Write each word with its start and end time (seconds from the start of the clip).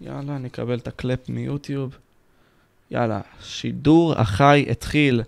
יאללה, 0.00 0.38
נקבל 0.38 0.78
את 0.78 0.88
הקלפ 0.88 1.28
מיוטיוב. 1.28 1.98
יאללה, 2.90 3.20
שידור 3.42 4.14
החי 4.14 4.66
התחיל. 4.70 5.22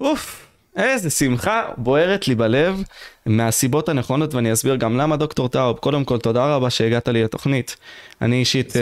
אוף, 0.00 0.47
איזה 0.78 1.10
שמחה 1.10 1.62
בוערת 1.76 2.28
לי 2.28 2.34
בלב 2.34 2.82
מהסיבות 3.26 3.88
הנכונות, 3.88 4.34
ואני 4.34 4.52
אסביר 4.52 4.76
גם 4.76 4.96
למה 4.96 5.16
דוקטור 5.16 5.48
טאוב. 5.48 5.78
קודם 5.78 6.04
כל, 6.04 6.18
תודה 6.18 6.54
רבה 6.54 6.70
שהגעת 6.70 7.08
לי 7.08 7.22
לתוכנית. 7.22 7.76
אני 8.22 8.36
אישית, 8.36 8.72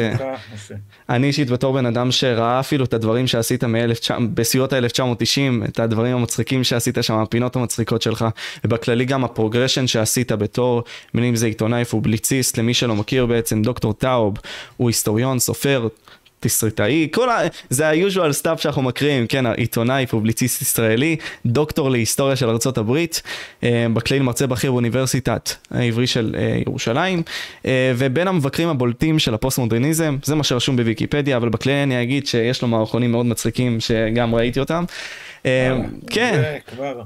משה. 0.54 0.74
אני 1.08 1.26
אישית 1.26 1.50
בתור 1.50 1.74
בן 1.74 1.86
אדם 1.86 2.12
שראה 2.12 2.60
אפילו 2.60 2.84
את 2.84 2.94
הדברים 2.94 3.26
שעשית 3.26 3.64
מ-1900 3.64 4.12
בסביבות 4.34 4.72
ה-1990, 4.72 5.68
את 5.68 5.80
הדברים 5.80 6.16
המצחיקים 6.16 6.64
שעשית 6.64 6.98
שם, 7.00 7.14
הפינות 7.14 7.56
המצחיקות 7.56 8.02
שלך, 8.02 8.24
ובכללי 8.64 9.04
גם 9.04 9.24
ה 9.24 9.29
progression 9.29 9.86
שעשית 9.86 10.32
בתור, 10.32 10.82
בין 11.14 11.24
אם 11.24 11.36
זה 11.36 11.46
עיתונאי 11.46 11.84
פובליציסט, 11.84 12.58
למי 12.58 12.74
שלא 12.74 12.94
מכיר 12.94 13.26
בעצם, 13.26 13.62
דוקטור 13.62 13.92
טאוב 13.92 14.34
הוא 14.76 14.88
היסטוריון, 14.88 15.38
סופר, 15.38 15.88
תסריטאי, 16.40 17.08
כל 17.12 17.30
ה... 17.30 17.38
זה 17.70 17.88
ה-usual 17.88 18.42
stuff 18.42 18.58
שאנחנו 18.58 18.82
מקריאים, 18.82 19.26
כן, 19.26 19.46
עיתונאי, 19.46 20.06
פובליציסט 20.06 20.62
ישראלי, 20.62 21.16
דוקטור 21.46 21.90
להיסטוריה 21.90 22.36
של 22.36 22.48
ארה"ב, 22.48 22.96
אה, 23.62 23.86
בכללי 23.92 24.22
מרצה 24.22 24.46
בכיר 24.46 24.72
באוניברסיטת 24.72 25.50
העברי 25.70 26.06
של 26.06 26.34
אה, 26.38 26.58
ירושלים, 26.66 27.22
אה, 27.66 27.92
ובין 27.96 28.28
המבקרים 28.28 28.68
הבולטים 28.68 29.18
של 29.18 29.34
הפוסט-מודרניזם, 29.34 30.16
זה 30.22 30.34
מה 30.34 30.44
שרשום 30.44 30.76
בוויקיפדיה, 30.76 31.36
אבל 31.36 31.48
בכללי 31.48 31.76
אני 31.76 32.02
אגיד 32.02 32.26
שיש 32.26 32.62
לו 32.62 32.68
מערכונים 32.68 33.12
מאוד 33.12 33.26
מצחיקים, 33.26 33.80
שגם 33.80 34.34
ראיתי 34.34 34.60
אותם. 34.60 34.84
כן, 36.10 36.32
זה 36.34 36.58
כבר 36.66 37.02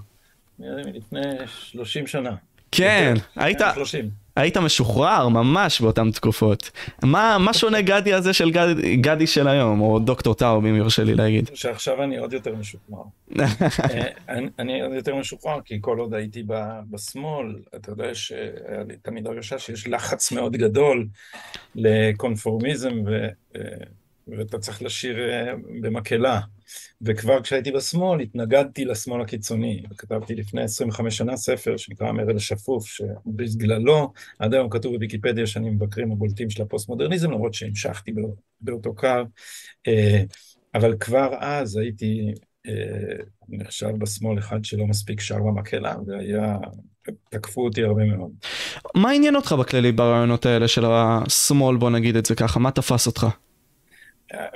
מלפני 0.58 1.20
30 1.47 2.06
שנה. 2.06 2.30
כן, 2.72 3.14
יותר, 3.16 3.27
היית, 3.36 3.58
30. 3.74 4.20
היית 4.40 4.56
משוחרר 4.56 5.28
ממש 5.28 5.80
באותן 5.80 6.10
תקופות. 6.10 6.70
מה, 7.02 7.36
מה 7.40 7.52
שונה 7.52 7.80
גדי 7.80 8.12
הזה 8.12 8.32
של 8.32 8.50
גדי, 8.50 8.96
גדי 8.96 9.26
של 9.26 9.48
היום, 9.48 9.80
או 9.80 9.98
דוקטור 9.98 10.34
טאוב, 10.34 10.66
אם 10.66 10.76
יורשה 10.76 11.04
לי 11.04 11.14
להגיד. 11.14 11.50
שעכשיו 11.54 12.02
אני 12.02 12.19
עוד 12.19 12.32
יותר 12.32 12.55
משוחרר. 12.55 13.02
אה, 13.41 13.47
אני, 14.28 14.48
אני 14.58 14.82
עוד 14.82 14.92
יותר 14.92 15.16
משוחרר, 15.16 15.60
כי 15.64 15.78
כל 15.80 15.98
עוד 15.98 16.14
הייתי 16.14 16.42
ב- 16.47 16.80
בשמאל, 16.91 17.56
אתה 17.77 17.91
יודע 17.91 18.14
שהיה 18.14 18.82
לי 18.88 18.97
תמיד 19.02 19.27
הרגשה 19.27 19.58
שיש 19.58 19.88
לחץ 19.88 20.32
מאוד 20.32 20.56
גדול 20.56 21.06
לקונפורמיזם, 21.75 22.92
ו, 23.06 23.28
אה, 23.56 23.62
ואתה 24.39 24.59
צריך 24.59 24.83
לשיר 24.83 25.31
אה, 25.31 25.53
במקהלה. 25.83 26.41
וכבר 27.03 27.42
כשהייתי 27.42 27.73
בשמאל 27.73 28.20
התנגדתי 28.20 28.84
לשמאל 28.84 29.20
הקיצוני. 29.20 29.83
כתבתי 29.98 30.34
לפני 30.34 30.62
25 30.62 31.17
שנה 31.17 31.37
ספר 31.37 31.77
שנקרא 31.77 32.09
המרד 32.09 32.37
השפוף, 32.37 32.87
שבגללו 32.87 34.12
עד 34.39 34.55
היום 34.55 34.69
כתוב 34.70 34.95
בוויקיפדיה 34.95 35.47
שאני 35.47 35.70
מבקרים 35.70 36.12
הבולטים 36.12 36.50
של 36.50 36.62
הפוסט-מודרניזם, 36.62 37.31
למרות 37.31 37.55
שהמשכתי 37.55 38.12
בא- 38.12 38.22
באותו 38.61 38.95
קו. 38.95 39.09
אה, 39.89 40.22
אבל 40.75 40.97
כבר 41.00 41.34
אז 41.41 41.77
הייתי 41.77 42.33
אה, 42.69 42.72
נחשב 43.48 43.91
בשמאל 43.98 44.39
אחד 44.39 44.65
שלא 44.65 44.87
מספיק 44.87 45.20
שר 45.20 45.39
במקהלה, 45.39 45.94
והיה, 46.06 46.56
תקפו 47.28 47.65
אותי 47.65 47.83
הרבה 47.83 48.05
מאוד. 48.05 48.31
מה 48.94 49.11
עניין 49.11 49.37
אותך 49.37 49.53
בכללי 49.53 49.92
ברעיונות 49.92 50.47
האלה 50.47 50.69
של 50.69 50.84
השמאל, 50.84 51.77
בוא 51.77 51.91
נגיד 51.91 52.17
את 52.17 52.27
זה 52.27 52.34
ככה, 52.34 52.61
מה 52.61 52.70
תפס 52.70 53.06
אותך? 53.06 53.27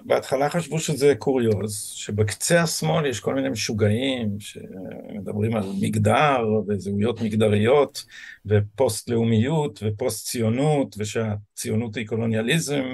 בהתחלה 0.04 0.50
חשבו 0.50 0.78
שזה 0.78 1.14
קוריוז, 1.18 1.92
שבקצה 1.94 2.62
השמאל 2.62 3.06
יש 3.06 3.20
כל 3.20 3.34
מיני 3.34 3.48
משוגעים 3.48 4.36
שמדברים 4.38 5.56
על 5.56 5.72
מגדר 5.80 6.44
וזהויות 6.68 7.20
מגדריות 7.20 8.04
ופוסט-לאומיות 8.46 9.82
ופוסט-ציונות 9.82 10.96
ושהציונות 10.98 11.96
היא 11.96 12.06
קולוניאליזם 12.06 12.84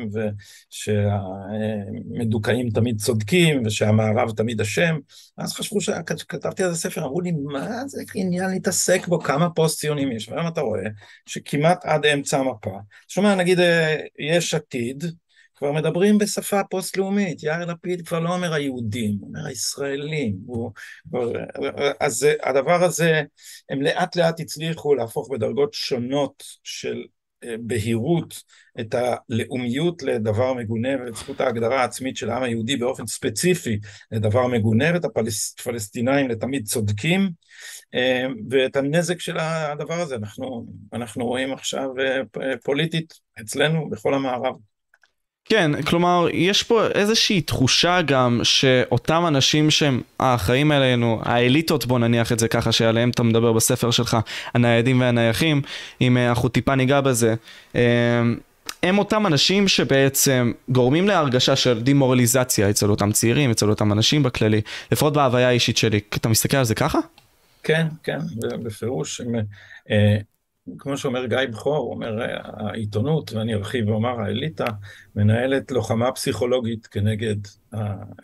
ושהמדוכאים 0.70 2.70
תמיד 2.70 3.00
צודקים 3.00 3.62
ושהמערב 3.66 4.30
תמיד 4.30 4.60
אשם. 4.60 4.98
אז 5.38 5.52
חשבו 5.52 5.80
שכתבתי 5.80 6.62
על 6.62 6.72
זה 6.72 6.76
ספר, 6.76 7.04
אמרו 7.04 7.20
לי, 7.20 7.32
מה 7.44 7.86
זה 7.86 8.02
עניין 8.14 8.50
להתעסק 8.50 9.06
בו, 9.06 9.20
כמה 9.20 9.50
פוסט-ציונים 9.50 10.12
יש? 10.12 10.28
והיום 10.28 10.48
אתה 10.48 10.60
רואה 10.60 10.84
שכמעט 11.26 11.84
עד 11.84 12.06
אמצע 12.06 12.38
המפה, 12.38 12.78
שומע, 13.08 13.34
נגיד 13.34 13.60
אה, 13.60 13.96
יש 14.18 14.54
עתיד, 14.54 15.04
כבר 15.60 15.72
מדברים 15.72 16.18
בשפה 16.18 16.60
פוסט-לאומית, 16.70 17.42
יאיר 17.42 17.64
לפיד 17.64 18.08
כבר 18.08 18.20
לא 18.20 18.34
אומר 18.34 18.52
היהודים, 18.52 19.16
הוא 19.20 19.28
אומר 19.28 19.46
הישראלים, 19.46 20.36
הוא, 20.46 20.72
אז 22.00 22.26
הדבר 22.42 22.84
הזה, 22.84 23.22
הם 23.70 23.82
לאט 23.82 24.16
לאט 24.16 24.40
הצליחו 24.40 24.94
להפוך 24.94 25.30
בדרגות 25.30 25.74
שונות 25.74 26.44
של 26.64 27.02
אה, 27.44 27.54
בהירות 27.60 28.42
את 28.80 28.94
הלאומיות 28.94 30.02
לדבר 30.02 30.54
מגונה 30.54 30.88
ואת 30.88 31.14
זכות 31.14 31.40
ההגדרה 31.40 31.80
העצמית 31.80 32.16
של 32.16 32.30
העם 32.30 32.42
היהודי 32.42 32.76
באופן 32.76 33.06
ספציפי 33.06 33.78
לדבר 34.12 34.46
מגונה 34.46 34.84
ואת 34.94 35.04
הפלסטינאים 35.04 36.28
לתמיד 36.28 36.66
צודקים 36.66 37.30
אה, 37.94 38.26
ואת 38.50 38.76
הנזק 38.76 39.20
של 39.20 39.38
הדבר 39.38 40.00
הזה. 40.00 40.14
אנחנו, 40.14 40.66
אנחנו 40.92 41.26
רואים 41.26 41.52
עכשיו 41.52 41.88
אה, 41.98 42.56
פוליטית 42.64 43.14
אצלנו 43.40 43.90
בכל 43.90 44.14
המערב. 44.14 44.69
כן, 45.50 45.82
כלומר, 45.82 46.26
יש 46.32 46.62
פה 46.62 46.86
איזושהי 46.86 47.40
תחושה 47.40 48.02
גם 48.02 48.40
שאותם 48.42 49.24
אנשים 49.28 49.70
שהם 49.70 50.00
האחראים 50.20 50.72
עלינו, 50.72 51.20
האליטות 51.24 51.86
בוא 51.86 51.98
נניח 51.98 52.32
את 52.32 52.38
זה 52.38 52.48
ככה, 52.48 52.72
שעליהם 52.72 53.10
אתה 53.10 53.22
מדבר 53.22 53.52
בספר 53.52 53.90
שלך, 53.90 54.16
הניידים 54.54 55.00
והנייחים, 55.00 55.62
אם 56.00 56.16
אה, 56.16 56.28
אנחנו 56.28 56.48
טיפה 56.48 56.74
ניגע 56.74 57.00
בזה, 57.00 57.34
אה, 57.76 57.82
הם 58.82 58.98
אותם 58.98 59.26
אנשים 59.26 59.68
שבעצם 59.68 60.52
גורמים 60.68 61.08
להרגשה 61.08 61.56
של 61.56 61.82
דימורליזציה 61.82 62.70
אצל 62.70 62.90
אותם 62.90 63.12
צעירים, 63.12 63.50
אצל 63.50 63.70
אותם 63.70 63.92
אנשים 63.92 64.22
בכללי, 64.22 64.60
לפחות 64.92 65.12
בהוויה 65.12 65.48
האישית 65.48 65.76
שלי. 65.76 66.00
אתה 66.14 66.28
מסתכל 66.28 66.56
על 66.56 66.64
זה 66.64 66.74
ככה? 66.74 66.98
כן, 67.62 67.86
כן, 68.02 68.18
בפירוש. 68.62 69.20
אה, 70.70 70.76
כמו 70.78 70.96
שאומר 70.96 71.26
גיא 71.26 71.38
בכור, 71.52 71.76
הוא 71.76 71.94
אומר, 71.94 72.16
העיתונות, 72.54 73.32
ואני 73.32 73.54
ארחיב 73.54 73.88
ואומר, 73.88 74.20
האליטה, 74.20 74.66
מנהלת 75.16 75.70
לוחמה 75.70 76.12
פסיכולוגית 76.12 76.86
כנגד 76.86 77.36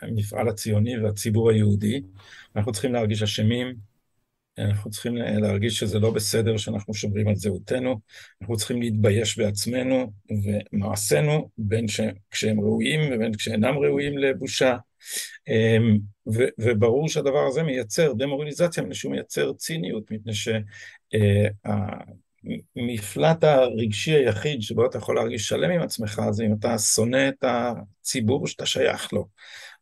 המפעל 0.03 0.49
הציוני 0.49 0.99
והציבור 0.99 1.51
היהודי. 1.51 2.03
אנחנו 2.57 2.73
צריכים 2.73 2.93
להרגיש 2.93 3.23
אשמים, 3.23 3.75
אנחנו 4.59 4.91
צריכים 4.91 5.17
להרגיש 5.17 5.79
שזה 5.79 5.99
לא 5.99 6.11
בסדר 6.11 6.57
שאנחנו 6.57 6.95
שומרים 6.95 7.29
על 7.29 7.35
זהותנו, 7.35 8.01
אנחנו 8.41 8.57
צריכים 8.57 8.81
להתבייש 8.81 9.39
בעצמנו 9.39 10.13
ומעשינו, 10.45 11.51
בין 11.59 11.89
ש... 11.89 12.01
כשהם 12.31 12.61
ראויים 12.61 13.01
ובין 13.13 13.35
כשאינם 13.35 13.75
ראויים 13.79 14.19
לבושה. 14.19 14.77
ו- 16.35 16.49
וברור 16.59 17.09
שהדבר 17.09 17.47
הזה 17.49 17.63
מייצר 17.63 18.13
דמוריליזציה, 18.13 18.83
מפני 18.83 18.95
שהוא 18.95 19.13
מייצר 19.13 19.53
ציניות, 19.53 20.11
מפני 20.11 20.35
ש... 20.35 20.49
המפלט 22.77 23.45
הרגשי 23.45 24.13
היחיד 24.13 24.63
שבו 24.63 24.87
אתה 24.87 24.99
יכול 24.99 25.17
להרגיש 25.17 25.49
שלם 25.49 25.71
עם 25.71 25.83
עצמך 25.83 26.23
זה 26.31 26.45
אם 26.45 26.55
אתה 26.59 26.79
שונא 26.79 27.29
את 27.29 27.45
הציבור 27.45 28.47
שאתה 28.47 28.67
שייך 28.67 29.13
לו. 29.13 29.29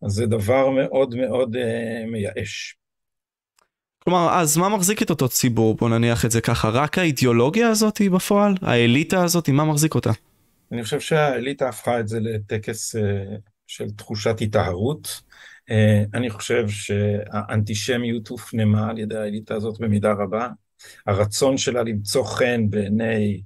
אז 0.02 0.12
זה 0.12 0.26
דבר 0.26 0.70
מאוד 0.70 1.14
מאוד 1.14 1.56
uh, 1.56 2.10
מייאש. 2.10 2.76
כלומר, 3.98 4.28
אז 4.41 4.56
מה 4.56 4.69
מחזיק 4.69 5.03
את 5.03 5.10
אותו 5.10 5.28
ציבור? 5.28 5.74
בוא 5.74 5.88
נניח 5.88 6.24
את 6.24 6.30
זה 6.30 6.41
ככה, 6.41 6.69
רק 6.69 6.98
האידיאולוגיה 6.98 7.69
הזאת 7.69 8.00
בפועל? 8.14 8.54
האליטה 8.62 9.24
הזאת, 9.24 9.48
מה 9.48 9.64
מחזיק 9.64 9.94
אותה? 9.94 10.10
אני 10.72 10.84
חושב 10.84 11.00
שהאליטה 11.00 11.69
הפכה 11.69 12.00
את 12.00 12.08
זה 12.08 12.20
לטקס 12.20 12.97
uh, 12.97 13.00
של 13.66 13.91
תחושת 13.91 14.38
היטהרות. 14.38 15.22
Uh, 15.70 15.74
אני 16.14 16.30
חושב 16.30 16.69
שהאנטישמיות 16.69 18.28
הופנמה 18.28 18.91
על 18.91 18.98
ידי 18.98 19.16
האליטה 19.16 19.54
הזאת 19.54 19.80
במידה 19.80 20.12
רבה. 20.12 20.48
הרצון 21.06 21.56
שלה 21.56 21.83
למצוא 21.83 22.25
חן 22.25 22.71
בעיני 22.71 23.43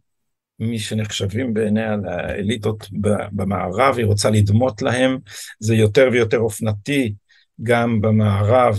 מי 0.60 0.78
שנחשבים 0.78 1.54
בעיני 1.54 1.82
האליטות 2.06 2.87
במערב, 3.32 3.94
היא 3.99 4.06
רוצה 4.06 4.31
לדמות 4.31 4.82
להם, 4.82 5.19
זה 5.61 5.75
יותר 5.75 6.08
ויותר 6.12 6.38
אופנתי 6.38 7.14
גם 7.62 8.00
במערב 8.00 8.79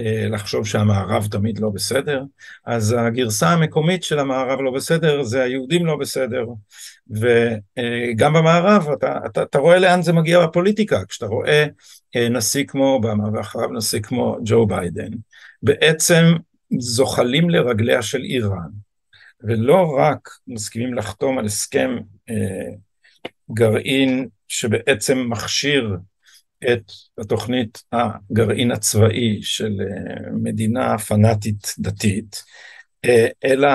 אה, 0.00 0.28
לחשוב 0.30 0.66
שהמערב 0.66 1.26
תמיד 1.30 1.58
לא 1.58 1.70
בסדר, 1.70 2.22
אז 2.66 2.94
הגרסה 2.98 3.48
המקומית 3.48 4.02
של 4.02 4.18
המערב 4.18 4.60
לא 4.60 4.70
בסדר 4.70 5.22
זה 5.22 5.42
היהודים 5.42 5.86
לא 5.86 5.96
בסדר, 5.96 6.44
וגם 7.10 8.32
במערב 8.32 8.88
אתה, 8.98 9.18
אתה, 9.26 9.42
אתה 9.42 9.58
רואה 9.58 9.78
לאן 9.78 10.02
זה 10.02 10.12
מגיע 10.12 10.46
בפוליטיקה, 10.46 11.04
כשאתה 11.08 11.26
רואה 11.26 11.66
אה, 12.16 12.28
נשיא 12.28 12.64
כמו 12.66 12.92
אובמה 12.92 13.24
ואחריו 13.32 13.72
נשיא 13.72 14.00
כמו 14.00 14.36
ג'ו 14.44 14.66
ביידן, 14.66 15.10
בעצם 15.62 16.24
זוחלים 16.78 17.50
לרגליה 17.50 18.02
של 18.02 18.22
איראן, 18.22 18.70
ולא 19.40 19.96
רק 19.98 20.28
מסכימים 20.46 20.94
לחתום 20.94 21.38
על 21.38 21.46
הסכם 21.46 21.96
אה, 22.30 22.74
גרעין 23.52 24.28
שבעצם 24.48 25.18
מכשיר 25.28 25.96
את 26.72 26.92
התוכנית 27.18 27.82
הגרעין 27.92 28.70
הצבאי 28.70 29.42
של 29.42 29.72
אה, 29.80 30.30
מדינה 30.42 30.98
פנאטית 30.98 31.74
דתית, 31.78 32.42
אה, 33.04 33.26
אלא 33.44 33.68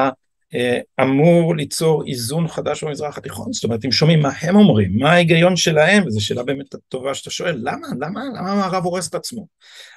אמור 1.01 1.55
ליצור 1.55 2.03
איזון 2.07 2.47
חדש 2.47 2.83
במזרח 2.83 3.17
התיכון, 3.17 3.53
זאת 3.53 3.63
אומרת 3.63 3.85
אם 3.85 3.91
שומעים 3.91 4.19
מה 4.19 4.29
הם 4.41 4.55
אומרים, 4.55 4.97
מה 4.99 5.11
ההיגיון 5.11 5.55
שלהם, 5.55 6.07
וזו 6.07 6.25
שאלה 6.25 6.43
באמת 6.43 6.75
טובה 6.89 7.13
שאתה 7.13 7.29
שואל, 7.29 7.55
למה, 7.57 7.87
למה, 7.99 8.21
למה 8.35 8.51
המערב 8.51 8.85
הורס 8.85 9.09
את 9.09 9.15
עצמו? 9.15 9.47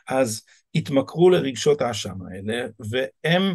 אז 0.09 0.43
התמכרו 0.75 1.31
לרגשות 1.31 1.81
האשם 1.83 2.17
האלה, 2.27 2.67
והם 2.91 3.55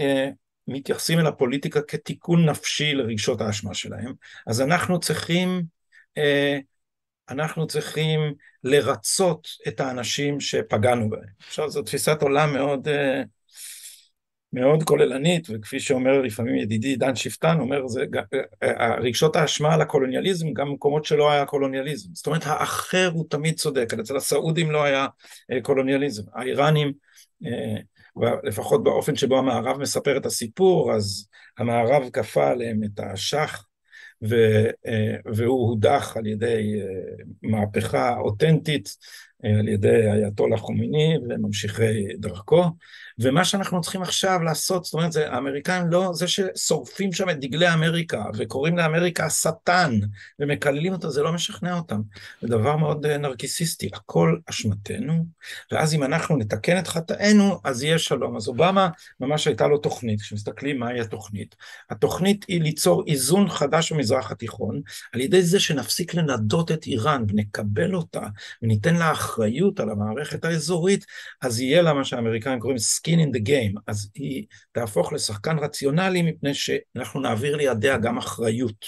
אה, 0.00 0.28
מתייחסים 0.68 1.18
אל 1.18 1.26
הפוליטיקה 1.26 1.82
כתיקון 1.82 2.48
נפשי 2.48 2.94
לרגשות 2.94 3.40
האשמה 3.40 3.74
שלהם, 3.74 4.12
אז 4.46 4.60
אנחנו 4.60 5.00
צריכים, 5.00 5.62
אה, 6.18 6.58
אנחנו 7.28 7.66
צריכים 7.66 8.20
לרצות 8.64 9.48
את 9.68 9.80
האנשים 9.80 10.40
שפגענו 10.40 11.10
בהם. 11.10 11.28
עכשיו 11.46 11.70
זו 11.70 11.82
תפיסת 11.82 12.22
עולם 12.22 12.52
מאוד 12.52 12.88
אה, 12.88 13.22
מאוד 14.52 14.82
כוללנית, 14.82 15.46
וכפי 15.50 15.80
שאומר 15.80 16.20
לפעמים 16.20 16.56
ידידי 16.56 16.96
דן 16.96 17.16
שפטן, 17.16 17.60
אומר, 17.60 17.86
זה, 17.86 18.04
רגשות 19.00 19.36
האשמה 19.36 19.74
על 19.74 19.80
הקולוניאליזם, 19.80 20.52
גם 20.52 20.68
במקומות 20.68 21.04
שלא 21.04 21.30
היה 21.30 21.46
קולוניאליזם. 21.46 22.08
זאת 22.12 22.26
אומרת, 22.26 22.42
האחר 22.46 23.10
הוא 23.14 23.24
תמיד 23.28 23.54
צודק, 23.54 23.94
אצל 24.00 24.16
הסעודים 24.16 24.70
לא 24.70 24.84
היה 24.84 25.06
אה, 25.52 25.60
קולוניאליזם. 25.60 26.22
האיראנים, 26.34 26.92
אה, 27.46 28.38
לפחות 28.44 28.84
באופן 28.84 29.16
שבו 29.16 29.38
המערב 29.38 29.80
מספר 29.80 30.16
את 30.16 30.26
הסיפור, 30.26 30.92
אז 30.92 31.28
המערב 31.58 32.10
כפה 32.12 32.50
עליהם 32.50 32.80
את 32.84 33.00
השח, 33.00 33.64
אה, 34.32 35.16
והוא 35.34 35.68
הודח 35.68 36.16
על 36.16 36.26
ידי 36.26 36.80
מהפכה 37.42 38.16
אותנטית, 38.18 38.96
על 39.42 39.68
ידי 39.68 40.06
אייתולה 40.10 40.56
חומיני 40.56 41.16
וממשיכי 41.28 42.16
דרכו. 42.18 42.64
ומה 43.18 43.44
שאנחנו 43.44 43.80
צריכים 43.80 44.02
עכשיו 44.02 44.42
לעשות, 44.42 44.84
זאת 44.84 44.94
אומרת, 44.94 45.12
זה, 45.12 45.32
האמריקאים 45.32 45.86
לא, 45.86 46.10
זה 46.14 46.28
ששורפים 46.28 47.12
שם 47.12 47.30
את 47.30 47.40
דגלי 47.40 47.72
אמריקה 47.72 48.24
וקוראים 48.36 48.78
לאמריקה 48.78 49.26
השטן 49.26 49.98
ומקללים 50.38 50.92
אותו, 50.92 51.10
זה 51.10 51.22
לא 51.22 51.32
משכנע 51.32 51.76
אותם. 51.78 52.00
זה 52.42 52.48
דבר 52.48 52.76
מאוד 52.76 53.06
אה, 53.06 53.18
נרקיסיסטי, 53.18 53.90
הכל 53.92 54.38
אשמתנו, 54.50 55.26
ואז 55.72 55.94
אם 55.94 56.02
אנחנו 56.02 56.36
נתקן 56.36 56.78
את 56.78 56.88
חטאינו, 56.88 57.60
אז 57.64 57.82
יהיה 57.82 57.98
שלום. 57.98 58.36
אז 58.36 58.48
אובמה, 58.48 58.88
ממש 59.20 59.46
הייתה 59.46 59.66
לו 59.66 59.78
תוכנית, 59.78 60.20
כשמסתכלים 60.20 60.78
מהי 60.78 61.00
התוכנית. 61.00 61.54
התוכנית 61.90 62.44
היא 62.48 62.62
ליצור 62.62 63.04
איזון 63.06 63.48
חדש 63.48 63.92
במזרח 63.92 64.30
התיכון, 64.30 64.80
על 65.12 65.20
ידי 65.20 65.42
זה 65.42 65.60
שנפסיק 65.60 66.14
לנדות 66.14 66.72
את 66.72 66.86
איראן 66.86 67.24
ונקבל 67.28 67.94
אותה 67.94 68.26
וניתן 68.62 68.94
לה 68.94 69.10
אחריות 69.32 69.80
על 69.80 69.90
המערכת 69.90 70.44
האזורית, 70.44 71.04
אז 71.42 71.60
יהיה 71.60 71.82
לה 71.82 71.92
מה 71.92 72.04
שהאמריקאים 72.04 72.60
קוראים 72.60 72.78
skin 72.78 73.18
in 73.18 73.36
the 73.36 73.48
game, 73.48 73.80
אז 73.86 74.10
היא 74.14 74.46
תהפוך 74.72 75.12
לשחקן 75.12 75.58
רציונלי 75.58 76.22
מפני 76.22 76.54
שאנחנו 76.54 77.20
נעביר 77.20 77.56
לידיה 77.56 77.96
גם 77.96 78.18
אחריות. 78.18 78.86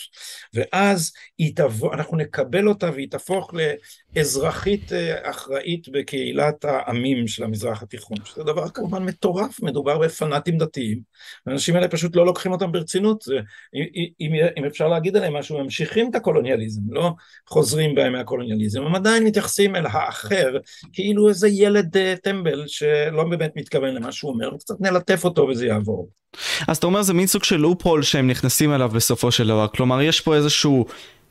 ואז 0.55 1.13
תבוא, 1.57 1.95
אנחנו 1.95 2.17
נקבל 2.17 2.69
אותה 2.69 2.91
והיא 2.95 3.11
תהפוך 3.11 3.55
לאזרחית 4.17 4.93
אה, 4.93 5.31
אחראית 5.31 5.89
בקהילת 5.89 6.65
העמים 6.65 7.27
של 7.27 7.45
המזרח 7.45 7.83
התיכון, 7.83 8.17
שזה 8.25 8.43
דבר 8.43 8.69
כמובן 8.69 9.05
מטורף, 9.05 9.63
מדובר 9.63 9.99
בפנאטים 9.99 10.59
דתיים, 10.59 11.01
האנשים 11.47 11.75
האלה 11.75 11.89
פשוט 11.89 12.17
לא 12.17 12.27
לוקחים 12.27 12.53
אותם 12.53 12.73
ברצינות, 12.73 13.25
אם, 14.21 14.33
אם 14.57 14.65
אפשר 14.65 14.89
להגיד 14.89 15.17
עליהם 15.17 15.37
משהו, 15.37 15.63
ממשיכים 15.63 16.11
את 16.11 16.15
הקולוניאליזם, 16.15 16.81
לא 16.89 17.11
חוזרים 17.49 17.95
בהם 17.95 18.13
מהקולוניאליזם, 18.13 18.83
הם 18.83 18.95
עדיין 18.95 19.25
מתייחסים 19.25 19.77
אל 19.77 19.87
האחר 19.87 20.34
כאילו 20.93 21.29
איזה 21.29 21.49
ילד 21.49 21.97
אה, 21.97 22.15
טמבל 22.23 22.65
שלא 22.67 23.25
באמת 23.31 23.53
מתכוון 23.57 23.95
למה 23.95 24.13
שהוא 24.13 24.31
אומר, 24.31 24.51
קצת 24.59 24.75
נלטף 24.81 25.25
אותו 25.25 25.43
וזה 25.43 25.67
יעבור. 25.67 26.09
אז 26.69 26.77
אתה 26.77 26.87
אומר 26.87 27.03
זה 27.03 27.15
מין 27.15 27.27
סוג 27.27 27.45
של 27.45 27.57
לופול 27.57 28.03
שהם 28.03 28.27
נכנסים 28.27 28.75
אליו 28.75 28.89
בסופו 28.89 29.31
של 29.31 29.47
דבר, 29.49 29.67
כלומר 29.69 30.03
יש 30.03 30.21
פה 30.21 30.35
איזשהו... 30.35 30.87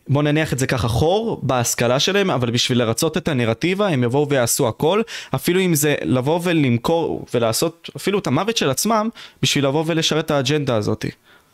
בוא 0.08 0.24
נניח 0.24 0.54
את 0.54 0.60
זה 0.60 0.68
ככה 0.68 0.88
חור 0.88 1.40
בהשכלה 1.44 2.00
שלהם, 2.00 2.30
אבל 2.30 2.52
בשביל 2.52 2.78
לרצות 2.78 3.18
את 3.18 3.28
הנרטיבה 3.28 3.88
הם 3.88 4.04
יבואו 4.04 4.30
ויעשו 4.30 4.68
הכל, 4.68 5.02
אפילו 5.36 5.60
אם 5.60 5.76
זה 5.76 5.96
לבוא 6.02 6.40
ולמכור 6.44 7.26
ולעשות 7.34 7.90
אפילו 7.96 8.20
את 8.20 8.28
המוות 8.28 8.58
של 8.58 8.70
עצמם, 8.70 9.10
בשביל 9.42 9.66
לבוא 9.66 9.84
ולשרת 9.88 10.26
את 10.26 10.32
האג'נדה 10.32 10.76
הזאת. 10.76 11.06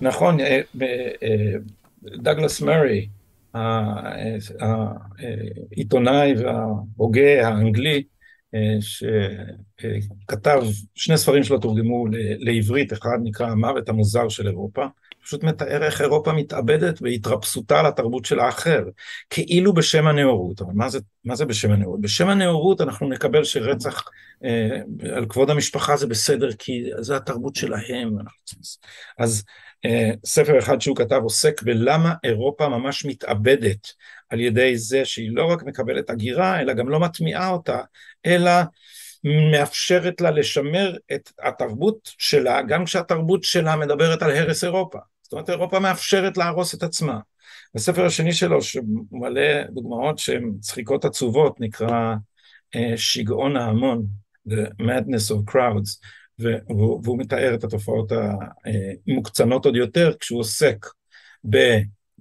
נכון, 0.02 0.40
אה, 0.40 0.62
אה, 0.82 0.88
דגלס 2.04 2.62
מרי, 2.62 3.08
העיתונאי 5.72 6.34
וההוגה 6.38 7.48
האנגלי, 7.48 8.04
אה, 8.56 8.78
שכתב, 8.82 10.62
שני 10.96 11.18
ספרים 11.18 11.44
שלו 11.44 11.60
תורגמו 11.60 12.06
לעברית, 12.40 12.94
אחד 12.94 13.18
נקרא 13.24 13.48
המוות 13.48 13.90
המוזר 13.90 14.30
של 14.30 14.48
אירופה, 14.48 14.86
פשוט 15.24 15.44
מתאר 15.44 15.84
איך 15.84 16.02
אירופה 16.02 16.34
מתאבדת 16.34 17.02
בהתרפסותה 17.02 17.84
לתרבות 17.84 18.26
של 18.26 18.40
האחר, 18.40 18.84
כאילו 19.30 19.74
בשם 19.74 20.08
הנאורות. 20.08 20.62
אבל 20.62 20.74
מה 20.74 20.90
זה, 20.90 21.00
מה 21.26 21.36
זה 21.36 21.46
בשם 21.46 21.72
הנאורות? 21.72 22.02
בשם 22.02 22.28
הנאורות 22.28 22.82
אנחנו 22.82 23.10
נקבל 23.10 23.44
שרצח 23.44 24.04
אה, 24.44 24.80
על 25.16 25.26
כבוד 25.26 25.50
המשפחה 25.50 25.98
זה 25.98 26.08
בסדר, 26.08 26.52
כי 26.52 26.84
זה 27.00 27.16
התרבות 27.16 27.56
שלהם. 27.56 28.16
אז 29.18 29.44
ספר 30.26 30.60
אחד 30.60 30.82
שהוא 30.82 30.96
כתב 30.96 31.20
עוסק 31.24 31.62
בלמה 31.62 32.14
אירופה 32.24 32.70
ממש 32.70 33.06
מתאבדת 33.06 33.88
על 34.30 34.40
ידי 34.40 34.78
זה 34.78 35.06
שהיא 35.06 35.30
לא 35.34 35.46
רק 35.46 35.64
מקבלת 35.64 36.10
הגירה, 36.10 36.62
אלא 36.62 36.74
גם 36.74 36.90
לא 36.90 37.00
מטמיעה 37.00 37.50
אותה, 37.50 37.82
אלא 38.26 38.52
מאפשרת 39.52 40.22
לה 40.22 40.32
לשמר 40.32 40.96
את 41.14 41.32
התרבות 41.44 42.12
שלה, 42.18 42.62
גם 42.62 42.86
כשהתרבות 42.86 43.44
שלה 43.44 43.76
מדברת 43.76 44.22
על 44.22 44.32
הרס 44.32 44.64
אירופה. 44.64 45.00
זאת 45.22 45.34
אומרת, 45.34 45.50
אירופה 45.50 45.80
מאפשרת 45.80 46.38
להרוס 46.38 46.76
את 46.76 46.84
עצמה. 46.84 47.20
בספר 47.76 48.06
השני 48.06 48.34
שלו, 48.34 48.62
שמלא 48.62 49.64
דוגמאות 49.72 50.20
שהן 50.20 50.52
צחיקות 50.60 51.06
עצובות, 51.06 51.60
נקרא 51.60 52.16
uh, 52.76 52.80
שיגעון 52.98 53.58
ההמון, 53.58 54.06
The 54.48 54.82
Madness 54.82 55.32
of 55.32 55.52
Crowds, 55.54 56.00
והוא, 56.40 57.18
מתאר 57.18 57.56
את 57.56 57.64
התופעות 57.64 58.12
המוקצנות 59.08 59.66
עוד 59.66 59.76
יותר, 59.76 60.14
כשהוא 60.20 60.40
עוסק 60.40 60.86
ב... 61.50 61.58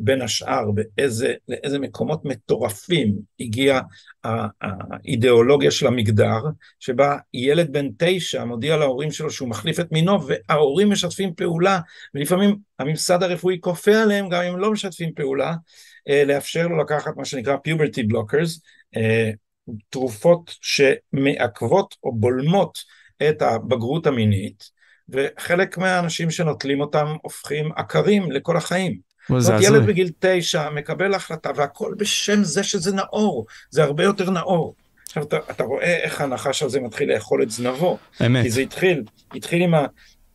בין 0.00 0.22
השאר 0.22 0.70
באיזה, 0.70 1.34
לאיזה 1.48 1.78
מקומות 1.78 2.24
מטורפים. 2.24 3.14
הגיעה 3.40 3.80
האידיאולוגיה 4.24 5.70
של 5.70 5.86
המגדר, 5.86 6.40
שבה 6.80 7.16
ילד 7.34 7.72
בן 7.72 7.88
תשע 7.98 8.44
מודיע 8.44 8.76
להורים 8.76 9.10
שלו 9.10 9.30
שהוא 9.30 9.48
מחליף 9.48 9.80
את 9.80 9.92
מינו, 9.92 10.18
וההורים 10.26 10.90
משתפים 10.90 11.34
פעולה, 11.34 11.80
ולפעמים 12.14 12.56
הממסד 12.78 13.22
הרפואי 13.22 13.58
כופה 13.60 14.02
עליהם, 14.02 14.28
גם 14.28 14.42
אם 14.42 14.58
לא 14.58 14.72
משתפים 14.72 15.12
פעולה, 15.14 15.54
אה, 16.08 16.24
לאפשר 16.24 16.66
לו 16.66 16.78
לקחת 16.78 17.16
מה 17.16 17.24
שנקרא 17.24 17.56
puberty 17.68 18.12
blockers, 18.12 18.60
אה, 18.96 19.30
תרופות 19.90 20.54
שמעכבות 20.60 21.94
או 22.04 22.14
בולמות 22.14 22.78
את 23.22 23.42
הבגרות 23.42 24.06
המינית, 24.06 24.70
וחלק 25.08 25.78
מהאנשים 25.78 26.30
שנוטלים 26.30 26.80
אותם 26.80 27.06
הופכים 27.22 27.72
עקרים 27.76 28.32
לכל 28.32 28.56
החיים. 28.56 29.08
זאת 29.38 29.54
ילד 29.60 29.86
בגיל 29.86 30.10
תשע 30.18 30.70
מקבל 30.70 31.14
החלטה 31.14 31.50
והכל 31.56 31.94
בשם 31.98 32.44
זה 32.44 32.62
שזה 32.62 32.94
נאור, 32.94 33.46
זה 33.70 33.82
הרבה 33.82 34.04
יותר 34.04 34.30
נאור. 34.30 34.74
עכשיו 35.06 35.22
אתה, 35.22 35.36
אתה 35.50 35.64
רואה 35.64 35.96
איך 35.96 36.20
הנחש 36.20 36.62
הזה 36.62 36.80
מתחיל 36.80 37.12
לאכול 37.12 37.42
את 37.42 37.50
זנבו. 37.50 37.98
אמת. 38.26 38.42
כי 38.42 38.50
זה 38.50 38.60
התחיל, 38.60 39.02
התחיל 39.34 39.62
עם 39.62 39.74
ה, 39.74 39.86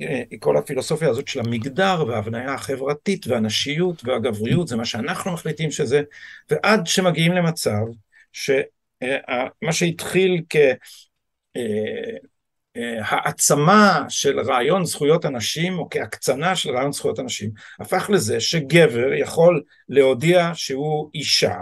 אה, 0.01 0.23
כל 0.39 0.57
הפילוסופיה 0.57 1.09
הזאת 1.09 1.27
של 1.27 1.39
המגדר 1.39 2.03
וההבניה 2.07 2.53
החברתית 2.53 3.27
והנשיות 3.27 4.05
והגבריות, 4.05 4.67
זה 4.67 4.75
מה 4.75 4.85
שאנחנו 4.85 5.31
מחליטים 5.31 5.71
שזה, 5.71 6.01
ועד 6.49 6.87
שמגיעים 6.87 7.31
למצב 7.31 7.81
שמה 8.31 8.57
אה, 9.63 9.71
שהתחיל 9.71 10.41
כ... 10.49 10.55
אה, 12.77 12.99
העצמה 12.99 14.03
של 14.09 14.39
רעיון 14.39 14.85
זכויות 14.85 15.25
הנשים 15.25 15.79
או 15.79 15.87
כהקצנה 15.89 16.55
של 16.55 16.69
רעיון 16.69 16.91
זכויות 16.91 17.19
הנשים 17.19 17.49
הפך 17.79 18.09
לזה 18.09 18.39
שגבר 18.39 19.13
יכול 19.13 19.61
להודיע 19.89 20.51
שהוא 20.53 21.09
אישה 21.15 21.55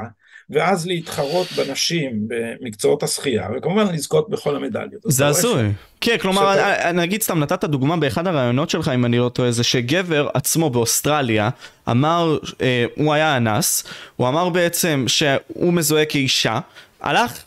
ואז 0.52 0.88
להתחרות 0.88 1.48
בנשים 1.52 2.28
במקצועות 2.28 3.04
השחייה 3.04 3.48
וכמובן 3.58 3.94
לזכות 3.94 4.30
בכל 4.30 4.56
המדליות. 4.56 5.02
זה 5.06 5.28
הזוי. 5.28 5.72
כן, 6.02 6.18
כלומר, 6.18 6.56
שאתה... 6.56 6.92
נגיד 6.92 7.22
סתם 7.22 7.40
נתת 7.40 7.64
דוגמה 7.64 7.98
באחד 7.98 8.28
הרעיונות 8.28 8.70
שלך, 8.70 8.92
אם 8.96 9.06
אני 9.06 9.18
לא 9.18 9.30
טועה, 9.30 9.52
זה 9.52 9.64
שגבר 9.64 10.28
עצמו 10.34 10.70
באוסטרליה 10.70 11.50
אמר, 11.90 12.38
אה, 12.62 12.86
הוא 12.96 13.14
היה 13.14 13.38
אנס, 13.38 13.84
הוא 14.16 14.28
אמר 14.28 14.50
בעצם 14.50 15.06
שהוא 15.08 15.74
מזוהה 15.74 16.06
כאישה, 16.06 16.60
הלך 17.02 17.44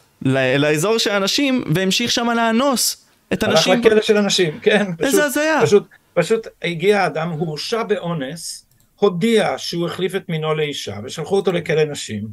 לאזור 0.59 0.99
של 0.99 1.11
הנשים 1.11 1.64
והמשיך 1.75 2.11
שם 2.11 2.26
לאנוס. 2.37 3.03
את 3.34 3.42
הנשים... 3.42 3.72
הלך 3.72 3.86
לכלא 3.86 4.02
של 4.02 4.16
אנשים, 4.16 4.58
כן. 4.62 4.86
איזה 5.00 5.24
הזיה. 5.24 5.60
פשוט, 5.62 5.86
פשוט 6.14 6.46
הגיע 6.62 7.06
אדם, 7.06 7.30
הורשע 7.30 7.82
באונס, 7.82 8.66
הודיע 8.96 9.54
שהוא 9.56 9.86
החליף 9.86 10.14
את 10.14 10.28
מינו 10.28 10.54
לאישה, 10.54 10.96
ושלחו 11.04 11.36
אותו 11.36 11.52
לכלא 11.52 11.84
נשים, 11.84 12.24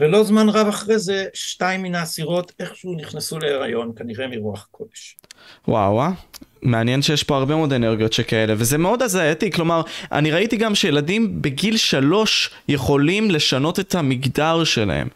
ולא 0.00 0.24
זמן 0.24 0.48
רב 0.48 0.68
אחרי 0.68 0.98
זה, 0.98 1.24
שתיים 1.34 1.82
מן 1.82 1.94
האסירות 1.94 2.52
איכשהו 2.60 2.94
נכנסו 2.96 3.38
להיריון, 3.38 3.92
כנראה 3.96 4.26
מרוח 4.26 4.68
קודש. 4.70 5.16
וואו, 5.68 5.94
וואו. 5.94 6.10
מעניין 6.62 7.02
שיש 7.02 7.22
פה 7.22 7.36
הרבה 7.36 7.56
מאוד 7.56 7.72
אנרגיות 7.72 8.12
שכאלה, 8.12 8.54
וזה 8.56 8.78
מאוד 8.78 9.02
הזייתי, 9.02 9.50
כלומר, 9.50 9.82
אני 10.12 10.30
ראיתי 10.30 10.56
גם 10.56 10.74
שילדים 10.74 11.42
בגיל 11.42 11.76
שלוש 11.76 12.50
יכולים 12.68 13.30
לשנות 13.30 13.80
את 13.80 13.94
המגדר 13.94 14.64
שלהם. 14.64 15.08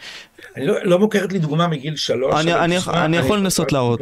אני 0.57 0.67
לא, 0.67 0.75
לא 0.83 0.99
מוכרת 0.99 1.33
לי 1.33 1.39
דוגמה 1.39 1.69
מגיל 1.69 1.97
שלוש. 1.97 2.35
אני, 2.41 2.55
אני, 2.55 2.79
תשמע, 2.79 3.05
אני 3.05 3.17
יכול 3.17 3.39
לנסות 3.39 3.73
להראות 3.73 4.01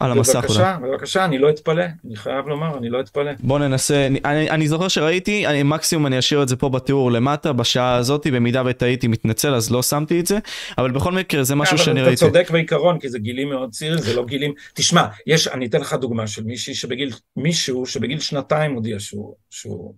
על 0.00 0.12
המסך. 0.12 0.36
בבקשה, 0.36 0.76
אולי. 0.76 0.90
בבקשה, 0.90 1.24
אני 1.24 1.38
לא 1.38 1.50
אתפלא, 1.50 1.84
אני 2.06 2.16
חייב 2.16 2.48
לומר, 2.48 2.78
אני 2.78 2.90
לא 2.90 3.00
אתפלא. 3.00 3.30
בוא 3.40 3.58
ננסה, 3.58 4.06
אני, 4.06 4.50
אני, 4.50 4.68
זוכר 4.68 4.88
שראיתי, 4.88 5.46
אני, 5.46 5.62
מקסימום 5.62 6.06
אני 6.06 6.18
אשאיר 6.18 6.42
את 6.42 6.48
זה 6.48 6.56
פה 6.56 6.68
בתיאור 6.68 7.12
למטה, 7.12 7.52
בשעה 7.52 7.94
הזאת, 7.94 8.26
במידה 8.26 8.62
וטעיתי 8.66 9.08
מתנצל, 9.08 9.54
אז 9.54 9.70
לא 9.70 9.82
שמתי 9.82 10.20
את 10.20 10.26
זה, 10.26 10.38
אבל 10.78 10.90
בכל 10.90 11.12
מקרה 11.12 11.42
זה 11.42 11.54
משהו 11.54 11.78
שאני 11.78 12.02
ראיתי. 12.02 12.24
אתה 12.24 12.32
צודק 12.32 12.50
בעיקרון, 12.50 12.98
כי 12.98 13.08
זה 13.08 13.18
גילים 13.18 13.48
מאוד 13.48 13.70
צעירים, 13.70 13.98
זה 13.98 14.16
לא 14.16 14.24
גילים, 14.24 14.52
תשמע, 14.74 15.06
יש, 15.26 15.48
אני 15.48 15.66
אתן 15.66 15.80
לך 15.80 15.94
דוגמה 15.94 16.26
של 16.26 16.44
מישהי 16.44 16.74
שבגיל, 16.74 17.10
מישהו 17.36 17.86
שבגיל 17.86 18.20
שנתיים 18.20 18.74
הודיע 18.74 19.00
שהוא, 19.00 19.34
שהוא, 19.50 19.94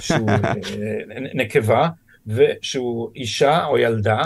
שהוא 0.00 0.30
אה, 0.30 0.36
נקבה, 1.34 1.88
ושהוא 2.26 3.10
אישה 3.16 3.64
או 3.64 3.78
ילדה, 3.78 4.22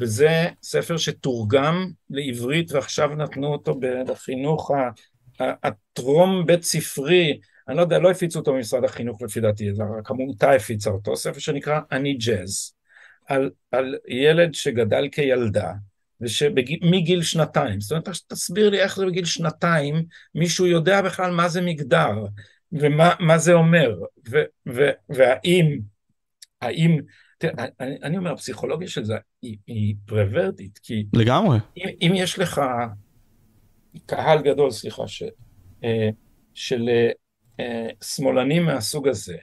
וזה 0.00 0.48
ספר 0.62 0.96
שתורגם 0.96 1.90
לעברית 2.10 2.72
ועכשיו 2.72 3.08
נתנו 3.08 3.46
אותו 3.46 3.80
בחינוך 4.06 4.70
הטרום 5.40 6.46
בית 6.46 6.62
ספרי, 6.62 7.40
אני 7.68 7.76
לא 7.76 7.82
יודע, 7.82 7.98
לא 7.98 8.10
הפיצו 8.10 8.38
אותו 8.38 8.52
במשרד 8.52 8.84
החינוך 8.84 9.22
לפי 9.22 9.40
דעתי, 9.40 9.70
רק 9.98 10.10
עמותה 10.10 10.52
הפיצה 10.52 10.90
אותו, 10.90 11.16
ספר 11.16 11.38
שנקרא 11.38 11.80
אני 11.92 12.14
ג'אז, 12.14 12.72
על, 13.26 13.50
על 13.70 13.94
ילד 14.08 14.54
שגדל 14.54 15.08
כילדה, 15.12 15.72
ומגיל 16.20 17.22
שנתיים, 17.22 17.80
זאת 17.80 17.90
אומרת, 17.92 18.08
תסביר 18.28 18.70
לי 18.70 18.80
איך 18.80 18.96
זה 18.96 19.06
בגיל 19.06 19.24
שנתיים, 19.24 20.04
מישהו 20.34 20.66
יודע 20.66 21.02
בכלל 21.02 21.30
מה 21.30 21.48
זה 21.48 21.60
מגדר, 21.60 22.24
ומה 22.72 23.38
זה 23.38 23.52
אומר, 23.52 23.94
ו, 24.30 24.38
ו, 24.68 24.90
והאם, 25.08 25.78
האם 26.62 26.98
תראה, 27.50 27.66
אני, 27.80 27.96
אני 28.02 28.16
אומר, 28.16 28.32
הפסיכולוגיה 28.32 28.88
של 28.88 29.04
זה 29.04 29.14
היא, 29.42 29.56
היא 29.66 29.94
פרוורטית, 30.06 30.78
כי... 30.82 31.06
לגמרי. 31.12 31.58
אם, 31.76 31.88
אם 32.02 32.12
יש 32.14 32.38
לך 32.38 32.60
קהל 34.06 34.42
גדול, 34.42 34.70
סליחה, 34.70 35.08
ש, 35.08 35.22
אה, 35.84 36.08
של 36.54 36.88
אה, 37.60 37.88
שמאלנים 38.02 38.64
מהסוג 38.64 39.08
הזה, 39.08 39.36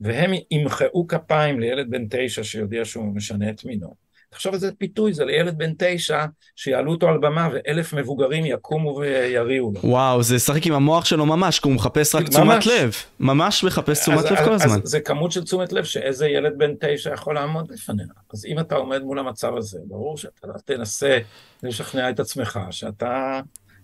והם 0.00 0.30
ימחאו 0.50 1.06
כפיים 1.06 1.60
לילד 1.60 1.90
בן 1.90 2.06
תשע 2.10 2.44
שיודע 2.44 2.84
שהוא 2.84 3.14
משנה 3.14 3.50
את 3.50 3.64
מינו, 3.64 3.94
תחשוב 4.32 4.54
איזה 4.54 4.70
פיתוי 4.78 5.12
זה 5.12 5.24
לילד 5.24 5.58
בן 5.58 5.72
תשע, 5.78 6.24
שיעלו 6.56 6.92
אותו 6.92 7.08
על 7.08 7.18
במה 7.18 7.48
ואלף 7.52 7.92
מבוגרים 7.92 8.46
יקומו 8.46 8.96
ויריעו 8.96 9.72
לו. 9.74 9.80
וואו, 9.90 10.22
זה 10.22 10.38
שחק 10.38 10.66
עם 10.66 10.72
המוח 10.74 11.04
שלו 11.04 11.26
ממש, 11.26 11.60
כי 11.60 11.68
הוא 11.68 11.74
מחפש 11.74 12.14
רק 12.14 12.28
תשומת 12.28 12.66
לב. 12.66 12.94
ממש 13.20 13.64
מחפש 13.64 14.00
תשומת 14.00 14.24
לב 14.24 14.44
כל 14.44 14.52
הזמן. 14.52 14.74
אז 14.74 14.80
זה 14.84 15.00
כמות 15.00 15.32
של 15.32 15.44
תשומת 15.44 15.72
לב 15.72 15.84
שאיזה 15.84 16.28
ילד 16.28 16.52
בן 16.56 16.72
תשע 16.80 17.12
יכול 17.14 17.34
לעמוד 17.34 17.70
לפניה. 17.70 18.06
אז 18.32 18.46
אם 18.46 18.58
אתה 18.58 18.74
עומד 18.74 19.02
מול 19.02 19.18
המצב 19.18 19.56
הזה, 19.56 19.78
ברור 19.84 20.16
שאתה 20.16 20.48
תנסה 20.64 21.18
לשכנע 21.62 22.10
את 22.10 22.20
עצמך 22.20 22.60
שאתה 22.70 23.40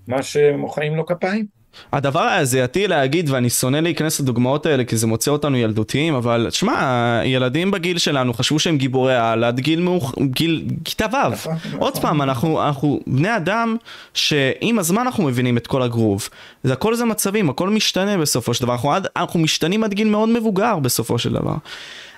מה 0.07 0.23
שמוחאים 0.23 0.97
לו 0.97 1.07
כפיים. 1.07 1.58
הדבר 1.93 2.21
הזייתי 2.21 2.89
להגיד, 2.89 3.31
ואני 3.31 3.51
שונא 3.51 3.77
להיכנס 3.77 4.21
לדוגמאות 4.21 4.67
האלה 4.67 4.85
כי 4.85 4.97
זה 4.97 5.07
מוצא 5.07 5.31
אותנו 5.31 5.57
ילדותיים, 5.57 6.15
אבל 6.15 6.47
שמע, 6.51 7.21
ילדים 7.25 7.71
בגיל 7.71 7.99
שלנו 7.99 8.35
חשבו 8.35 8.59
שהם 8.59 8.79
גיבורי 8.79 9.17
על 9.17 9.45
עד 9.45 9.61
גיל, 9.61 9.81
מאוח... 9.81 10.15
גיל 10.19 10.65
כיתה 10.85 11.07
ו'. 11.13 11.33
נכון, 11.33 11.57
עוד 11.79 11.91
נכון. 11.91 12.03
פעם, 12.03 12.23
אנחנו, 12.23 12.63
אנחנו 12.63 13.01
בני 13.07 13.37
אדם 13.37 13.77
שעם 14.15 14.79
הזמן 14.79 15.03
אנחנו 15.03 15.25
מבינים 15.25 15.57
את 15.57 15.67
כל 15.67 15.83
הגרוב. 15.83 16.29
זה 16.65 16.73
הכל 16.73 16.95
זה 16.95 17.05
מצבים, 17.05 17.51
הכל 17.51 17.69
משתנה 17.69 18.19
בסופו 18.19 18.55
של 18.55 18.65
דבר. 18.65 18.73
אנחנו, 18.73 18.93
עד, 18.93 19.07
אנחנו 19.17 19.41
משתנים 19.41 19.85
עד 19.85 19.95
גיל 19.95 20.09
מאוד 20.09 20.29
מבוגר 20.29 20.79
בסופו 20.79 21.19
של 21.19 21.33
דבר. 21.33 21.55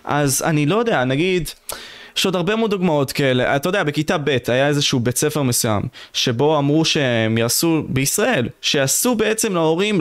אז 0.04 0.42
אני 0.46 0.66
לא 0.66 0.76
יודע, 0.76 1.04
נגיד... 1.04 1.48
יש 2.16 2.24
עוד 2.24 2.36
הרבה 2.36 2.56
מאוד 2.56 2.70
דוגמאות 2.70 3.12
כאלה. 3.12 3.56
אתה 3.56 3.68
יודע, 3.68 3.82
בכיתה 3.82 4.18
ב' 4.18 4.36
היה 4.48 4.68
איזשהו 4.68 5.00
בית 5.00 5.16
ספר 5.16 5.42
מסוים, 5.42 5.82
שבו 6.12 6.58
אמרו 6.58 6.84
שהם 6.84 7.38
יעשו, 7.38 7.82
בישראל, 7.88 8.48
שיעשו 8.62 9.14
בעצם 9.14 9.54
להורים 9.54 10.00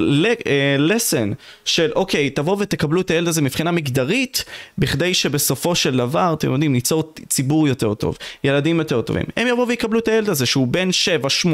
לסן 0.80 1.32
של 1.66 1.92
אוקיי, 1.96 2.30
תבואו 2.30 2.60
ותקבלו 2.60 3.02
את 3.02 3.12
הילד 3.12 3.28
הזה 3.28 3.42
מבחינה 3.42 3.72
מגדרית, 3.72 4.46
בכדי 4.78 5.14
שבסופו 5.14 5.76
של 5.76 5.98
דבר, 5.98 6.34
אתם 6.38 6.52
יודעים, 6.52 6.74
ניצור 6.74 7.14
ציבור 7.30 7.68
יותר 7.68 7.94
טוב, 7.94 8.18
ילדים 8.44 8.80
יותר 8.80 9.02
טובים. 9.02 9.26
הם 9.38 9.48
יבואו 9.48 9.68
ויקבלו 9.68 10.00
את 10.00 10.08
הילד 10.08 10.30
הזה 10.30 10.46
שהוא 10.46 10.68
בן 10.68 10.90
7-8, 11.46 11.48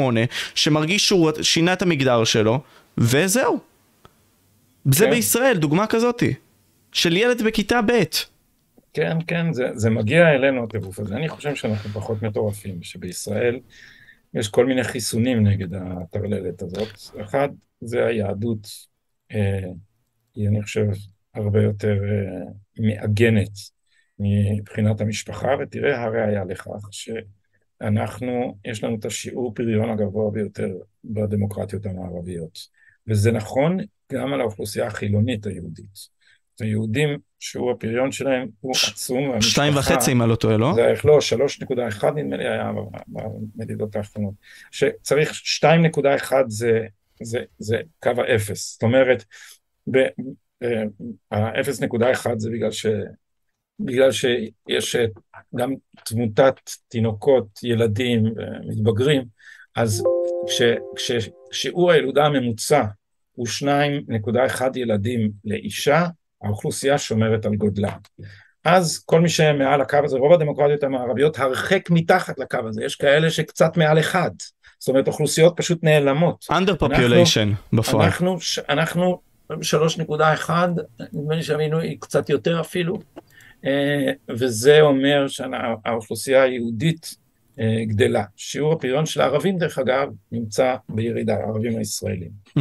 שמרגיש 0.54 1.08
שהוא 1.08 1.30
שינה 1.42 1.72
את 1.72 1.82
המגדר 1.82 2.24
שלו, 2.24 2.60
וזהו. 2.98 3.58
זה 4.90 5.04
כן. 5.04 5.10
בישראל, 5.10 5.56
דוגמה 5.56 5.86
כזאתי. 5.86 6.34
של 6.92 7.16
ילד 7.16 7.42
בכיתה 7.42 7.80
ב'. 7.86 8.02
כן, 8.96 9.16
כן, 9.26 9.52
זה, 9.52 9.70
זה 9.74 9.90
מגיע 9.90 10.28
אלינו 10.34 10.64
הטירוף 10.64 10.98
הזה. 10.98 11.16
אני 11.16 11.28
חושב 11.28 11.54
שאנחנו 11.54 11.90
פחות 11.90 12.22
מטורפים, 12.22 12.82
שבישראל 12.82 13.60
יש 14.34 14.48
כל 14.48 14.66
מיני 14.66 14.84
חיסונים 14.84 15.46
נגד 15.46 15.74
הטרללת 15.74 16.62
הזאת. 16.62 16.88
אחד, 17.20 17.48
זה 17.80 18.06
היהדות, 18.06 18.68
אה, 19.32 19.68
היא 20.34 20.48
אני 20.48 20.62
חושב 20.62 20.86
הרבה 21.34 21.62
יותר 21.62 21.98
אה, 22.04 22.50
מעגנת 22.78 23.50
מבחינת 24.18 25.00
המשפחה, 25.00 25.48
ותראה 25.60 26.02
הראיה 26.02 26.44
לכך 26.44 26.88
שאנחנו, 26.90 28.58
יש 28.64 28.84
לנו 28.84 28.96
את 28.98 29.04
השיעור 29.04 29.54
פריון 29.54 29.90
הגבוה 29.90 30.30
ביותר 30.30 30.74
בדמוקרטיות 31.04 31.86
המערביות. 31.86 32.58
וזה 33.06 33.32
נכון 33.32 33.78
גם 34.12 34.32
על 34.32 34.40
האוכלוסייה 34.40 34.86
החילונית 34.86 35.46
היהודית. 35.46 36.15
היהודים, 36.60 37.18
שהוא 37.38 37.70
הפריון 37.70 38.12
שלהם 38.12 38.48
הוא 38.60 38.72
עצום. 38.88 39.40
שתיים 39.40 39.76
וחצי 39.76 40.12
אם 40.12 40.22
אני 40.22 40.30
לא 40.30 40.36
טועה, 40.36 40.56
לא? 40.56 40.74
זה 40.74 40.94
לא, 41.04 41.20
שלוש 41.20 41.62
נקודה 41.62 41.88
אחד 41.88 42.18
נדמה 42.18 42.36
לי 42.36 42.48
היה 42.48 42.72
במדידות 43.06 43.96
האחרונות. 43.96 44.34
שצריך 44.70 45.34
שתיים 45.34 45.82
נקודה 45.82 46.14
אחד 46.14 46.44
זה, 46.48 46.86
זה, 47.22 47.38
זה 47.58 47.80
קו 48.02 48.10
האפס. 48.18 48.72
זאת 48.72 48.82
אומרת, 48.82 49.24
האפס 51.30 51.80
נקודה 51.80 52.12
אחד 52.12 52.38
זה 52.38 52.50
בגלל 52.50 52.70
ש... 52.70 52.86
בגלל 53.80 54.12
שיש 54.12 54.96
גם 55.56 55.74
תמותת 56.04 56.54
תינוקות, 56.88 57.46
ילדים, 57.62 58.24
מתבגרים, 58.66 59.24
אז 59.76 60.02
כששיעור 60.96 61.92
הילודה 61.92 62.24
הממוצע 62.24 62.84
הוא 63.32 63.46
2.1 63.46 64.62
ילדים 64.74 65.30
לאישה, 65.44 66.06
האוכלוסייה 66.46 66.98
שומרת 66.98 67.46
על 67.46 67.56
גודלה. 67.56 67.92
אז 68.64 68.98
כל 68.98 69.20
מי 69.20 69.28
שמעל 69.28 69.80
הקו 69.80 69.98
הזה, 70.04 70.18
רוב 70.18 70.32
הדמוקרטיות 70.32 70.82
המערביות 70.82 71.38
הרחק 71.38 71.90
מתחת 71.90 72.38
לקו 72.38 72.58
הזה, 72.68 72.84
יש 72.84 72.96
כאלה 72.96 73.30
שקצת 73.30 73.76
מעל 73.76 73.98
אחד. 73.98 74.30
זאת 74.78 74.88
אומרת, 74.88 75.08
אוכלוסיות 75.08 75.54
פשוט 75.56 75.84
נעלמות. 75.84 76.46
under 76.50 76.82
population 76.82 77.76
בפועל. 77.76 78.04
אנחנו, 78.04 78.38
אנחנו 78.68 79.20
3.1, 79.52 80.50
נדמה 81.12 81.34
לי 81.34 81.42
שהמינוי 81.42 81.88
היא 81.88 81.96
קצת 82.00 82.30
יותר 82.30 82.60
אפילו, 82.60 82.98
אה, 83.66 84.12
וזה 84.28 84.80
אומר 84.80 85.28
שהאוכלוסייה 85.28 86.42
היהודית 86.42 87.16
גדלה. 87.86 88.24
שיעור 88.36 88.72
הפריון 88.72 89.06
של 89.06 89.20
הערבים, 89.20 89.58
דרך 89.58 89.78
אגב, 89.78 90.08
נמצא 90.32 90.74
בירידה, 90.88 91.34
הערבים 91.34 91.78
הישראלים. 91.78 92.28
Mm. 92.58 92.60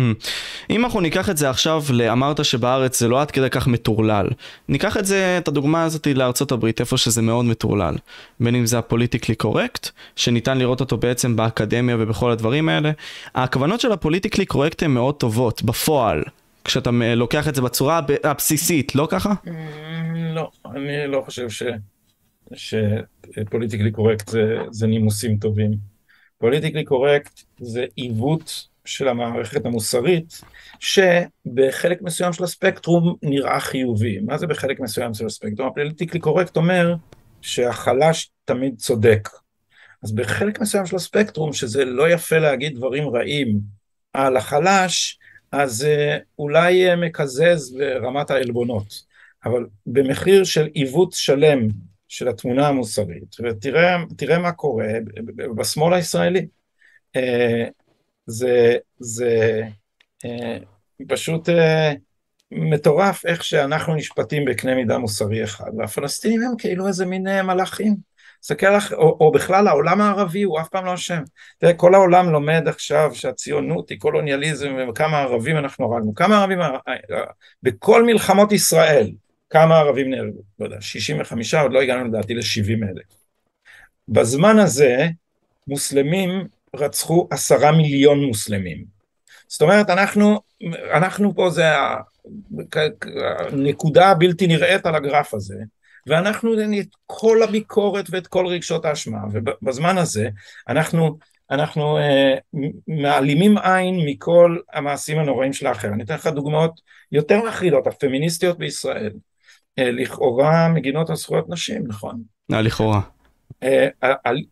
אם 0.70 0.86
אנחנו 0.86 1.02
ניקח 1.02 1.30
את 1.30 1.38
זה 1.38 1.50
עכשיו, 1.50 1.84
אמרת 2.12 2.46
שבארץ 2.46 3.00
זה 3.00 3.08
לא 3.08 3.22
עד 3.22 3.32
כדי 3.32 3.50
כך 3.50 3.68
מטורלל. 3.68 4.28
ניקח 4.70 4.98
את 4.98 5.06
זה, 5.06 5.38
את 5.38 5.48
הדוגמה 5.48 5.84
הזאת 5.84 6.08
לארצות 6.08 6.52
הברית, 6.52 6.80
איפה 6.80 6.98
שזה 6.98 7.22
מאוד 7.22 7.46
מטורלל. 7.46 7.96
בין 8.40 8.56
אם 8.56 8.66
זה 8.66 8.78
הפוליטיקלי 8.78 9.36
קורקט, 9.36 9.90
שניתן 10.16 10.58
לראות 10.58 10.80
אותו 10.80 10.98
בעצם 10.98 11.36
באקדמיה 11.36 11.96
ובכל 12.00 12.32
הדברים 12.32 12.70
האלה. 12.70 12.92
הכוונות 13.36 13.80
של 13.80 13.92
ה 13.92 13.96
politically 13.96 14.46
correct 14.46 14.84
הן 14.84 14.92
מאוד 14.92 15.16
טובות, 15.16 15.64
בפועל. 15.64 16.24
כשאתה 16.64 16.90
לוקח 17.16 17.48
את 17.48 17.56
זה 17.56 17.62
בצורה 17.62 18.02
הבסיסית, 18.24 18.96
לא 18.96 19.08
ככה? 19.12 19.34
Mm, 19.46 19.50
לא, 20.34 20.50
אני 20.76 21.08
לא 21.08 21.22
חושב 21.26 21.50
ש... 21.50 21.64
ש 22.54 22.75
politically 22.75 23.92
correct 23.92 24.28
זה, 24.30 24.58
זה 24.72 24.88
נימוסים 24.88 25.38
טובים. 25.38 25.72
politically 26.38 26.84
correct 26.84 27.40
זה 27.60 27.86
עיוות 27.96 28.68
של 28.86 29.08
המערכת 29.08 29.66
המוסרית, 29.66 30.42
שבחלק 30.80 32.02
מסוים 32.02 32.34
של 32.34 32.44
הספקטרום 32.44 33.16
נראה 33.24 33.60
חיובי. 33.60 34.20
מה 34.20 34.38
זה 34.38 34.48
בחלק 34.48 34.80
מסוים 34.80 35.14
של 35.14 35.26
הספקטרום? 35.26 35.68
ה 35.68 35.72
politically 35.72 36.20
correct 36.20 36.58
אומר 36.58 36.96
שהחלש 37.42 38.32
תמיד 38.46 38.78
צודק. 38.78 39.30
אז 40.04 40.16
בחלק 40.16 40.62
מסוים 40.62 40.86
של 40.86 40.96
הספקטרום, 40.96 41.54
שזה 41.54 41.86
לא 41.86 42.10
יפה 42.10 42.38
להגיד 42.38 42.76
דברים 42.76 43.10
רעים 43.10 43.60
על 44.14 44.38
החלש, 44.38 45.20
אז 45.52 45.86
אה, 45.86 46.18
אולי 46.40 46.90
אה, 46.90 46.96
מקזז 46.96 47.78
ברמת 47.78 48.32
העלבונות. 48.32 49.04
אבל 49.46 49.66
במחיר 49.86 50.44
של 50.44 50.66
עיוות 50.74 51.14
שלם 51.14 51.68
של 52.16 52.28
התמונה 52.28 52.68
המוסרית, 52.68 53.36
ותראה 53.44 54.40
מה 54.40 54.52
קורה 54.52 54.88
בשמאל 55.56 55.94
הישראלי. 55.94 56.48
אה, 57.16 57.66
זה, 58.26 58.78
זה, 59.00 59.62
אה, 60.26 60.58
פשוט 61.08 61.50
אה, 61.50 61.94
מטורף 62.52 63.26
איך 63.26 63.44
שאנחנו 63.44 63.96
נשפטים 63.96 64.46
בקנה 64.46 64.76
מידה 64.76 64.98
מוסרי 64.98 65.44
אחד, 65.44 65.72
והפלסטינים 65.78 66.42
הם 66.42 66.58
כאילו 66.58 66.88
איזה 66.88 67.06
מין 67.06 67.42
מלאכים. 67.44 67.96
תסתכל 68.42 68.78
לך, 68.78 68.94
או, 68.94 69.18
או 69.20 69.32
בכלל 69.32 69.68
העולם 69.68 70.02
הערבי 70.02 70.44
הוא 70.44 70.60
אף 70.60 70.70
פעם 70.70 70.86
לא 70.86 70.94
אשם. 70.94 71.24
תראה, 71.58 71.74
כל 71.74 71.96
העולם 71.96 72.30
לומד 72.30 72.68
עכשיו 72.68 73.12
שהציונות 73.14 73.90
היא 73.90 74.00
קולוניאליזם 74.00 74.76
וכמה 74.90 75.20
ערבים 75.20 75.58
אנחנו 75.58 75.94
הרגנו. 75.94 76.16
כמה 76.16 76.38
ערבים, 76.38 76.60
בכל 77.64 78.04
מלחמות 78.04 78.52
ישראל, 78.52 79.12
כמה 79.50 79.78
ערבים 79.78 80.10
נהרגו? 80.10 80.42
לא 80.60 80.66
יודע, 80.66 80.82
65, 80.82 81.54
עוד 81.54 81.72
לא 81.72 81.82
הגענו 81.82 82.08
לדעתי 82.08 82.34
ל-70 82.34 82.90
אלף. 82.90 83.26
בזמן 84.08 84.60
הזה, 84.60 85.08
מוסלמים 85.68 86.48
רצחו 86.76 87.28
עשרה 87.32 87.72
מיליון 87.72 88.24
מוסלמים. 88.24 88.86
זאת 89.48 89.62
אומרת, 89.62 89.90
אנחנו, 89.90 90.40
אנחנו 90.94 91.36
פה 91.36 91.50
זה 91.50 91.66
הנקודה 93.52 94.10
הבלתי 94.10 94.48
נראית 94.48 94.86
על 94.86 94.96
הגרף 94.96 95.34
הזה, 95.34 95.56
ואנחנו 96.08 96.54
את 96.80 96.88
כל 97.06 97.44
הביקורת 97.44 98.06
ואת 98.10 98.28
כל 98.28 98.48
רגשות 98.48 98.86
האשמה, 98.86 99.20
ובזמן 99.32 99.98
הזה 99.98 100.30
אנחנו, 100.70 101.18
אנחנו 101.52 101.98
אה, 101.98 102.36
מעלימים 102.88 103.58
עין 103.58 104.00
מכל 104.06 104.58
המעשים 104.74 105.20
הנוראים 105.20 105.54
של 105.54 105.68
האחר. 105.68 105.88
אני 105.88 106.04
אתן 106.04 106.14
לך 106.14 106.28
דוגמאות 106.28 106.82
יותר 107.12 107.42
מחרידות, 107.48 107.88
הפמיניסטיות 107.88 108.58
בישראל, 108.58 109.12
לכאורה 109.78 110.70
מגינות 110.70 111.10
על 111.10 111.16
זכויות 111.16 111.50
נשים, 111.50 111.84
נכון? 111.88 112.22
אה, 112.54 112.62
לכאורה. 112.62 113.02
אה, 113.64 113.88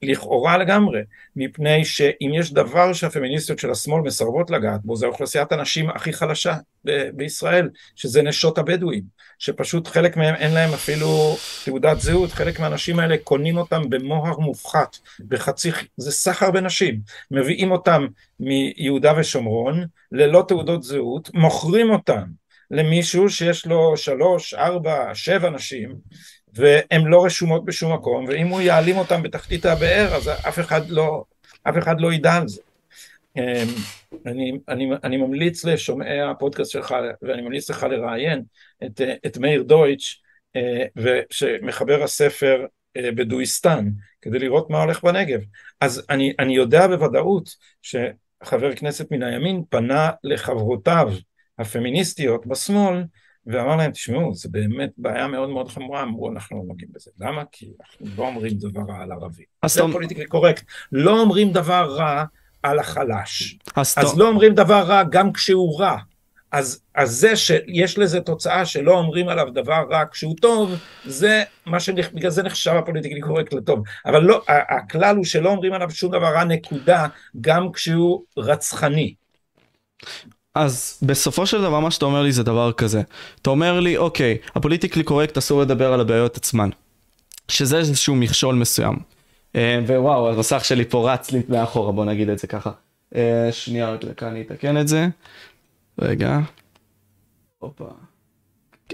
לכאורה 0.01 0.57
לגמרי, 0.57 1.01
מפני 1.35 1.85
שאם 1.85 2.31
יש 2.33 2.53
דבר 2.53 2.93
שהפמיניסטיות 2.93 3.59
של 3.59 3.71
השמאל 3.71 4.01
מסרבות 4.01 4.49
לגעת 4.49 4.81
בו, 4.83 4.95
זה 4.95 5.05
אוכלוסיית 5.05 5.51
הנשים 5.51 5.89
הכי 5.89 6.13
חלשה 6.13 6.55
ב- 6.85 7.09
בישראל, 7.13 7.69
שזה 7.95 8.21
נשות 8.21 8.57
הבדואים, 8.57 9.03
שפשוט 9.39 9.87
חלק 9.87 10.17
מהם 10.17 10.35
אין 10.35 10.53
להם 10.53 10.73
אפילו 10.73 11.35
תעודת 11.65 11.99
זהות, 11.99 12.31
חלק 12.31 12.59
מהנשים 12.59 12.99
האלה 12.99 13.15
קונים 13.23 13.57
אותם 13.57 13.89
במוהר 13.89 14.39
מופחת, 14.39 14.97
בחצי, 15.27 15.71
זה 15.97 16.11
סחר 16.11 16.51
בנשים, 16.51 16.99
מביאים 17.31 17.71
אותם 17.71 18.07
מיהודה 18.39 19.13
ושומרון 19.17 19.85
ללא 20.11 20.45
תעודות 20.47 20.83
זהות, 20.83 21.29
מוכרים 21.33 21.89
אותם 21.89 22.23
למישהו 22.71 23.29
שיש 23.29 23.65
לו 23.65 23.97
שלוש, 23.97 24.53
ארבע, 24.53 25.15
שבע 25.15 25.49
נשים, 25.49 25.95
והן 26.53 27.01
לא 27.05 27.25
רשומות 27.25 27.65
בשום 27.65 27.93
מקום, 27.93 28.25
ואם 28.27 28.47
הוא 28.47 28.61
יעלים 28.61 28.97
אותן 28.97 29.23
בתחתית 29.23 29.65
הבאר, 29.65 30.15
אז 30.15 30.29
אף 30.29 30.59
אחד 30.59 30.89
לא, 30.89 31.23
אף 31.63 31.77
אחד 31.77 32.01
לא 32.01 32.13
ידע 32.13 32.33
על 32.33 32.47
זה. 32.47 32.61
אמ, 33.37 33.67
אני, 34.25 34.51
אני, 34.69 34.89
אני 35.03 35.17
ממליץ 35.17 35.65
לשומעי 35.65 36.21
הפודקאסט 36.21 36.71
שלך, 36.71 36.95
ואני 37.21 37.41
ממליץ 37.41 37.69
לך 37.69 37.83
לראיין 37.83 38.43
את, 38.85 39.01
את 39.25 39.37
מאיר 39.37 39.63
דויטש, 39.63 40.21
אה, 40.55 40.85
שמחבר 41.29 42.03
הספר 42.03 42.65
אה, 42.97 43.11
בדואיסטן, 43.11 43.89
כדי 44.21 44.39
לראות 44.39 44.69
מה 44.69 44.81
הולך 44.81 45.03
בנגב. 45.03 45.39
אז 45.81 46.05
אני, 46.09 46.33
אני 46.39 46.55
יודע 46.55 46.87
בוודאות 46.87 47.49
שחבר 47.81 48.75
כנסת 48.75 49.11
מן 49.11 49.23
הימין 49.23 49.63
פנה 49.69 50.11
לחברותיו 50.23 51.13
הפמיניסטיות 51.59 52.47
בשמאל, 52.47 53.03
ואמר 53.47 53.75
להם, 53.75 53.91
תשמעו, 53.91 54.33
זה 54.35 54.49
באמת 54.51 54.91
בעיה 54.97 55.27
מאוד 55.27 55.49
מאוד 55.49 55.67
חמורה, 55.69 56.03
אמרו, 56.03 56.31
אנחנו 56.31 56.57
לא 56.57 56.63
נוגעים 56.67 56.89
בזה. 56.93 57.11
למה? 57.19 57.43
כי 57.51 57.71
אנחנו 57.81 58.05
לא 58.17 58.27
אומרים 58.27 58.53
דבר 58.53 58.81
רע 58.81 59.01
על 59.01 59.11
ערבים. 59.11 59.45
זה 59.65 59.81
פוליטיקלי 59.91 60.25
קורקט. 60.25 60.63
לא 60.91 61.19
אומרים 61.19 61.51
דבר 61.51 61.95
רע 61.95 62.23
על 62.63 62.79
החלש. 62.79 63.57
אז, 63.75 63.95
אז 63.97 64.17
לא 64.17 64.27
אומרים 64.27 64.53
דבר 64.53 64.81
רע 64.81 65.03
גם 65.03 65.33
כשהוא 65.33 65.79
רע. 65.79 65.97
אז, 66.51 66.81
אז 66.95 67.11
זה 67.11 67.35
שיש 67.35 67.97
לזה 67.97 68.21
תוצאה 68.21 68.65
שלא 68.65 68.97
אומרים 68.97 69.29
עליו 69.29 69.49
דבר 69.53 69.85
רע 69.91 70.03
כשהוא 70.11 70.35
טוב, 70.41 70.75
זה 71.05 71.43
מה 71.65 71.79
שבגלל 71.79 72.31
זה 72.31 72.43
נחשב 72.43 72.71
ה 72.71 72.75
politically 72.75 73.21
correct 73.21 73.53
לטוב. 73.53 73.83
אבל 74.05 74.23
לא, 74.23 74.41
הכלל 74.47 75.15
הוא 75.15 75.25
שלא 75.25 75.49
אומרים 75.49 75.73
עליו 75.73 75.91
שום 75.91 76.11
דבר 76.11 76.33
רע, 76.33 76.43
נקודה, 76.43 77.07
גם 77.41 77.71
כשהוא 77.71 78.23
רצחני. 78.37 79.13
אז 80.55 80.99
בסופו 81.01 81.45
של 81.45 81.61
דבר 81.61 81.79
מה 81.79 81.91
שאתה 81.91 82.05
אומר 82.05 82.21
לי 82.21 82.31
זה 82.31 82.43
דבר 82.43 82.71
כזה. 82.71 83.01
אתה 83.41 83.49
אומר 83.49 83.79
לי, 83.79 83.97
אוקיי, 83.97 84.37
ה 84.55 84.59
politically 84.59 85.03
correct 85.03 85.37
אסור 85.37 85.61
לדבר 85.61 85.93
על 85.93 86.01
הבעיות 86.01 86.37
עצמן. 86.37 86.69
שזה 87.47 87.77
איזשהו 87.77 88.15
מכשול 88.15 88.55
מסוים. 88.55 88.95
אה, 89.55 89.79
ווואו, 89.87 90.29
המסך 90.29 90.65
שלי 90.65 90.85
פה 90.85 91.13
רץ 91.13 91.31
לי 91.31 91.41
מאחורה, 91.49 91.91
בוא 91.91 92.05
נגיד 92.05 92.29
את 92.29 92.39
זה 92.39 92.47
ככה. 92.47 92.71
אה, 93.15 93.49
שנייה 93.51 93.89
רק 93.89 94.05
דקה, 94.05 94.27
אני 94.27 94.41
אתקן 94.41 94.77
את 94.77 94.87
זה. 94.87 95.07
רגע. 95.99 96.39
הופה. 97.59 97.87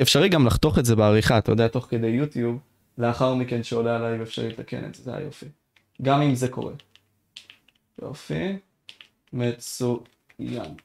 אפשרי 0.01 0.29
גם 0.29 0.47
לחתוך 0.47 0.79
את 0.79 0.85
זה 0.85 0.95
בעריכה, 0.95 1.37
אתה 1.37 1.51
יודע, 1.51 1.67
תוך 1.67 1.87
כדי 1.89 2.07
יוטיוב, 2.07 2.59
לאחר 2.97 3.33
מכן 3.33 3.63
שעולה 3.63 3.95
עליי 3.95 4.19
ואפשרי 4.19 4.49
לתקן 4.49 4.85
את 4.85 4.95
זה, 4.95 5.03
זה 5.03 5.15
היופי. 5.15 5.45
גם 6.01 6.21
אם 6.21 6.35
זה 6.35 6.47
קורה. 6.47 6.73
יופי. 8.01 8.57
מצוין. 9.33 10.75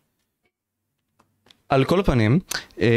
על 1.68 1.84
כל 1.84 2.02
פנים, 2.04 2.38
אה, 2.80 2.88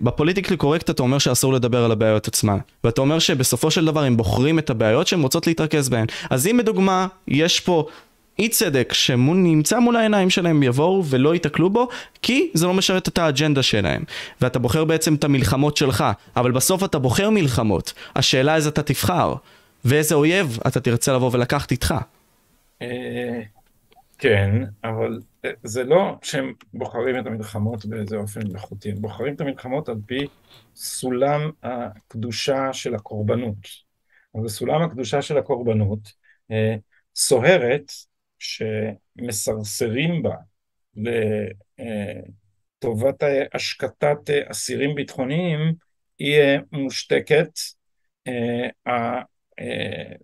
בפוליטיקלי 0.00 0.56
קורקט 0.56 0.90
אתה 0.90 1.02
אומר 1.02 1.18
שאסור 1.18 1.52
לדבר 1.52 1.84
על 1.84 1.92
הבעיות 1.92 2.28
עצמן. 2.28 2.58
ואתה 2.84 3.00
אומר 3.00 3.18
שבסופו 3.18 3.70
של 3.70 3.84
דבר 3.84 4.02
הם 4.02 4.16
בוחרים 4.16 4.58
את 4.58 4.70
הבעיות 4.70 5.06
שהן 5.06 5.20
רוצות 5.20 5.46
להתרכז 5.46 5.88
בהן. 5.88 6.06
אז 6.30 6.46
אם 6.46 6.58
לדוגמה, 6.58 7.06
יש 7.28 7.60
פה 7.60 7.86
אי 8.38 8.48
צדק 8.48 8.92
שנמצא 8.92 9.78
מול 9.78 9.96
העיניים 9.96 10.30
שלהם 10.30 10.62
יבואו 10.62 11.04
ולא 11.04 11.34
ייתקלו 11.34 11.70
בו 11.70 11.88
כי 12.22 12.50
זה 12.54 12.66
לא 12.66 12.74
משרת 12.74 13.08
את 13.08 13.18
האג'נדה 13.18 13.62
שלהם 13.62 14.04
ואתה 14.40 14.58
בוחר 14.58 14.84
בעצם 14.84 15.14
את 15.14 15.24
המלחמות 15.24 15.76
שלך 15.76 16.04
אבל 16.36 16.52
בסוף 16.52 16.84
אתה 16.84 16.98
בוחר 16.98 17.30
מלחמות 17.30 17.92
השאלה 18.16 18.54
איזה 18.54 18.68
אתה 18.68 18.82
תבחר 18.82 19.34
ואיזה 19.84 20.14
אויב 20.14 20.58
אתה 20.66 20.80
תרצה 20.80 21.12
לבוא 21.12 21.30
ולקחת 21.32 21.70
איתך 21.70 21.94
אה, 22.82 22.86
כן 24.18 24.50
אבל 24.84 25.20
זה 25.64 25.84
לא 25.84 26.18
שהם 26.22 26.52
בוחרים 26.72 27.18
את 27.18 27.26
המלחמות 27.26 27.86
באיזה 27.86 28.16
אופן 28.16 28.40
מלאכותי, 28.46 28.90
הם 28.90 29.00
בוחרים 29.00 29.34
את 29.34 29.40
המלחמות 29.40 29.88
על 29.88 29.96
פי 30.06 30.26
סולם 30.74 31.50
הקדושה 31.62 32.72
של 32.72 32.94
הקורבנות. 32.94 33.56
אז 34.34 34.44
בסולם 34.44 34.82
הקדושה 34.82 35.22
של 35.22 35.38
הקורבנות, 35.38 36.12
אה, 36.50 36.76
סוהרת 37.16 37.92
שמסרסרים 38.38 40.22
בה 40.22 40.36
לטובת 42.78 43.22
השקטת 43.54 44.30
אסירים 44.50 44.94
ביטחוניים, 44.94 45.74
היא 46.18 46.40
מושתקת. 46.72 47.50
אה, 48.28 49.22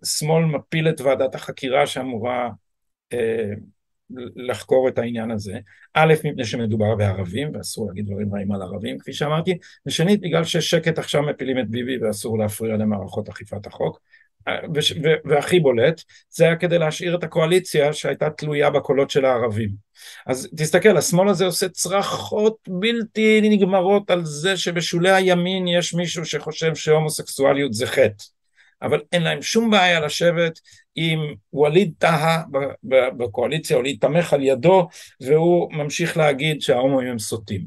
השמאל 0.03 0.45
מפיל 0.45 0.89
את 0.89 1.01
ועדת 1.01 1.35
החקירה 1.35 1.87
שאמורה 1.87 2.51
אה, 3.13 3.53
לחקור 4.37 4.89
את 4.89 4.99
העניין 4.99 5.31
הזה, 5.31 5.59
א', 5.95 6.15
מפני 6.25 6.45
שמדובר 6.45 6.95
בערבים 6.95 7.51
ואסור 7.55 7.89
להגיד 7.89 8.07
דברים 8.07 8.35
רעים 8.35 8.53
על 8.53 8.63
ערבים 8.63 8.99
כפי 8.99 9.13
שאמרתי, 9.13 9.59
ושנית 9.87 10.21
בגלל 10.21 10.45
ששקט 10.45 10.99
עכשיו 10.99 11.23
מפילים 11.23 11.59
את 11.59 11.69
ביבי 11.69 11.99
ואסור 11.99 12.39
להפריע 12.39 12.77
למערכות 12.77 13.29
אכיפת 13.29 13.67
החוק, 13.67 14.01
והכי 15.25 15.61
בולט, 15.61 16.03
זה 16.31 16.45
היה 16.45 16.57
כדי 16.57 16.79
להשאיר 16.79 17.17
את 17.17 17.25
הקואליציה 17.25 17.93
שהייתה 17.93 18.31
תלויה 18.31 18.71
בקולות 18.71 19.11
של 19.11 19.25
הערבים. 19.25 19.71
אז 20.27 20.49
תסתכל, 20.57 20.97
השמאל 20.97 21.29
הזה 21.29 21.45
עושה 21.45 21.69
צרחות 21.69 22.57
בלתי 22.69 23.41
נגמרות 23.43 24.11
על 24.11 24.25
זה 24.25 24.57
שבשולי 24.57 25.11
הימין 25.11 25.69
יש 25.69 25.95
מישהו 25.95 26.25
שחושב 26.25 26.75
שהומוסקסואליות 26.75 27.75
זה 27.75 27.87
חטא. 27.87 28.25
אבל 28.83 29.01
אין 29.13 29.23
להם 29.23 29.43
שום 29.43 29.71
בעיה 29.71 30.01
לשבת 30.01 30.61
עם 30.95 31.35
ווליד 31.53 31.93
טאהא 31.99 32.43
בקואליציה 33.17 33.77
או 33.77 33.83
להתמך 33.83 34.33
על 34.33 34.43
ידו 34.43 34.89
והוא 35.21 35.73
ממשיך 35.73 36.17
להגיד 36.17 36.63
שההומואים 36.63 37.09
הם 37.09 37.19
סוטים. 37.19 37.67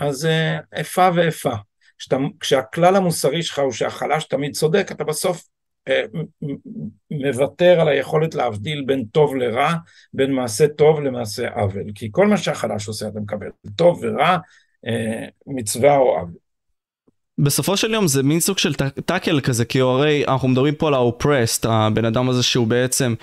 אז 0.00 0.26
אה, 0.26 0.58
איפה 0.72 1.08
ואיפה. 1.14 1.52
כשאתה, 1.98 2.16
כשהכלל 2.40 2.96
המוסרי 2.96 3.42
שלך 3.42 3.58
הוא 3.58 3.72
שהחלש 3.72 4.24
תמיד 4.24 4.54
צודק, 4.54 4.86
אתה 4.92 5.04
בסוף 5.04 5.44
אה, 5.88 6.02
מוותר 7.10 7.80
על 7.80 7.88
היכולת 7.88 8.34
להבדיל 8.34 8.84
בין 8.86 9.04
טוב 9.04 9.36
לרע, 9.36 9.74
בין 10.14 10.32
מעשה 10.32 10.68
טוב 10.68 11.00
למעשה 11.00 11.48
עוול. 11.48 11.84
כי 11.94 12.08
כל 12.12 12.26
מה 12.26 12.36
שהחלש 12.36 12.88
עושה 12.88 13.08
אתה 13.08 13.20
מקבל, 13.20 13.48
טוב 13.76 14.00
ורע, 14.02 14.38
אה, 14.86 15.26
מצווה 15.46 15.96
או 15.96 16.18
עוול. 16.18 16.41
בסופו 17.38 17.76
של 17.76 17.94
יום 17.94 18.06
זה 18.06 18.22
מין 18.22 18.40
סוג 18.40 18.58
של 18.58 18.74
טאקל 19.06 19.40
כזה, 19.40 19.64
כי 19.64 19.80
הרי 19.80 20.24
אנחנו 20.28 20.48
מדברים 20.48 20.74
פה 20.74 20.88
על 20.88 20.94
האופרסט, 20.94 21.66
הבן 21.68 22.04
אדם 22.04 22.28
הזה 22.28 22.42
שהוא 22.42 22.66
בעצם 22.66 23.14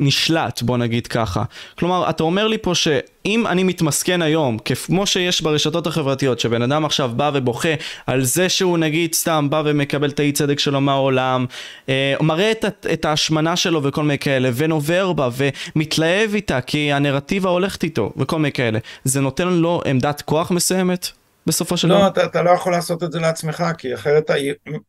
נשלט, 0.00 0.62
בוא 0.62 0.76
נגיד 0.76 1.06
ככה. 1.06 1.42
כלומר, 1.78 2.10
אתה 2.10 2.22
אומר 2.22 2.48
לי 2.48 2.58
פה 2.58 2.74
שאם 2.74 3.46
אני 3.46 3.62
מתמסכן 3.62 4.22
היום, 4.22 4.58
כמו 4.86 5.06
שיש 5.06 5.40
ברשתות 5.40 5.86
החברתיות, 5.86 6.40
שבן 6.40 6.62
אדם 6.62 6.84
עכשיו 6.84 7.10
בא 7.16 7.30
ובוכה 7.34 7.74
על 8.06 8.24
זה 8.24 8.48
שהוא 8.48 8.78
נגיד 8.78 9.14
סתם 9.14 9.46
בא 9.50 9.62
ומקבל 9.64 10.08
את 10.08 10.20
האי 10.20 10.32
צדק 10.32 10.58
שלו 10.58 10.80
מהעולם, 10.80 11.46
אה, 11.88 12.14
מראה 12.20 12.50
את, 12.50 12.86
את 12.92 13.04
ההשמנה 13.04 13.56
שלו 13.56 13.82
וכל 13.82 14.02
מיני 14.02 14.18
כאלה, 14.18 14.50
ונובר 14.54 15.12
בה 15.12 15.28
ומתלהב 15.76 16.34
איתה 16.34 16.60
כי 16.60 16.92
הנרטיבה 16.92 17.50
הולכת 17.50 17.84
איתו 17.84 18.12
וכל 18.16 18.36
מיני 18.36 18.52
כאלה, 18.52 18.78
זה 19.04 19.20
נותן 19.20 19.48
לו 19.48 19.82
עמדת 19.86 20.22
כוח 20.22 20.50
מסוימת? 20.50 21.17
בסופו 21.48 21.76
של 21.76 21.88
דבר. 21.88 21.98
לא, 21.98 22.06
אתה, 22.08 22.24
אתה 22.24 22.42
לא 22.42 22.50
יכול 22.50 22.72
לעשות 22.72 23.02
את 23.02 23.12
זה 23.12 23.20
לעצמך, 23.20 23.64
כי 23.78 23.94
אחרת, 23.94 24.30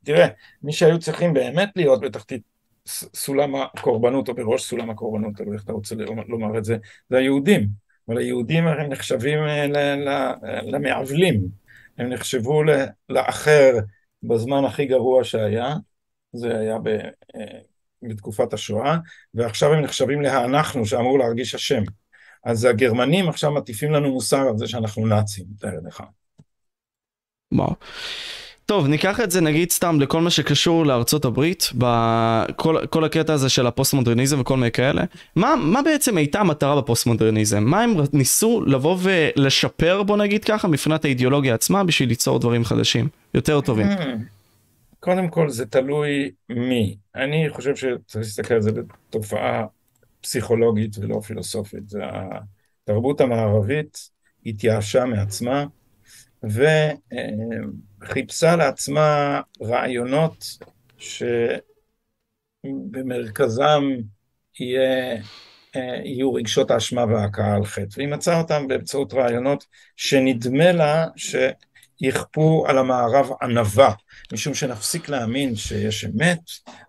תראה, 0.03 0.27
מי 0.63 0.73
שהיו 0.73 0.99
צריכים 0.99 1.33
באמת 1.33 1.69
להיות 1.75 2.01
בתחתית 2.01 2.41
סולם 3.15 3.55
הקורבנות, 3.55 4.29
או 4.29 4.33
בראש 4.33 4.63
סולם 4.63 4.89
הקורבנות, 4.89 5.35
תלוי 5.37 5.55
איך 5.55 5.63
אתה 5.63 5.73
רוצה 5.73 5.95
לומר 6.27 6.57
את 6.57 6.65
זה, 6.65 6.77
זה 7.09 7.17
היהודים. 7.17 7.67
אבל 8.07 8.17
היהודים 8.17 8.67
הם 8.67 8.89
נחשבים 8.89 9.39
אה, 9.39 9.67
למעוולים, 10.63 11.41
הם 11.97 12.09
נחשבו 12.09 12.63
לאחר 13.09 13.73
בזמן 14.23 14.65
הכי 14.65 14.85
גרוע 14.85 15.23
שהיה, 15.23 15.75
זה 16.33 16.57
היה 16.57 16.77
ב, 16.83 16.87
אה, 16.87 17.59
בתקופת 18.01 18.53
השואה, 18.53 18.97
ועכשיו 19.33 19.73
הם 19.73 19.81
נחשבים 19.81 20.21
להאנחנו 20.21 20.85
שאמור 20.85 21.19
להרגיש 21.19 21.55
אשם. 21.55 21.83
אז 22.43 22.65
הגרמנים 22.65 23.29
עכשיו 23.29 23.51
מטיפים 23.51 23.91
לנו 23.91 24.11
מוסר 24.11 24.47
על 24.47 24.57
זה 24.57 24.67
שאנחנו 24.67 25.07
נאצים, 25.07 25.45
תאר 25.59 25.79
לך. 25.87 26.03
וואו. 27.51 27.75
טוב, 28.65 28.87
ניקח 28.87 29.19
את 29.19 29.31
זה 29.31 29.41
נגיד 29.41 29.71
סתם 29.71 29.99
לכל 29.99 30.21
מה 30.21 30.29
שקשור 30.29 30.85
לארצות 30.85 31.25
הברית, 31.25 31.69
בכל 31.73 33.03
הקטע 33.03 33.33
הזה 33.33 33.49
של 33.49 33.67
הפוסט-מודרניזם 33.67 34.39
וכל 34.41 34.57
מיני 34.57 34.71
כאלה. 34.71 35.03
מה, 35.35 35.55
מה 35.55 35.81
בעצם 35.81 36.17
הייתה 36.17 36.39
המטרה 36.39 36.81
בפוסט-מודרניזם? 36.81 37.63
מה 37.63 37.81
הם 37.83 37.93
ניסו 38.13 38.61
לבוא 38.65 38.97
ולשפר, 39.01 40.03
בוא 40.03 40.17
נגיד 40.17 40.43
ככה, 40.43 40.67
מבחינת 40.67 41.05
האידיאולוגיה 41.05 41.53
עצמה, 41.53 41.83
בשביל 41.83 42.09
ליצור 42.09 42.39
דברים 42.39 42.63
חדשים, 42.63 43.07
יותר 43.33 43.61
טובים? 43.61 43.87
Hmm. 43.87 44.03
קודם 44.99 45.27
כל 45.27 45.49
זה 45.49 45.65
תלוי 45.65 46.31
מי. 46.49 46.97
אני 47.15 47.49
חושב 47.49 47.75
שצריך 47.75 48.25
להסתכל 48.25 48.53
על 48.53 48.61
זה 48.61 48.71
בתופעה 48.71 49.65
פסיכולוגית 50.21 50.97
ולא 50.97 51.21
פילוסופית. 51.27 51.83
התרבות 52.83 53.21
המערבית 53.21 54.09
התייאשה 54.45 55.05
מעצמה. 55.05 55.65
וחיפשה 58.01 58.55
לעצמה 58.55 59.41
רעיונות 59.61 60.45
שבמרכזם 62.65 63.83
יהיה, 64.59 65.17
יהיו 66.03 66.33
רגשות 66.33 66.71
האשמה 66.71 67.05
וההכאה 67.05 67.55
על 67.55 67.65
חטא, 67.65 67.97
והיא 67.97 68.07
מצאה 68.07 68.37
אותם 68.37 68.67
באמצעות 68.67 69.13
רעיונות 69.13 69.65
שנדמה 69.95 70.71
לה 70.71 71.07
שיכפו 71.15 72.65
על 72.67 72.77
המערב 72.77 73.29
ענווה, 73.41 73.93
משום 74.33 74.53
שנפסיק 74.53 75.09
להאמין 75.09 75.55
שיש 75.55 76.05
אמת, 76.05 76.39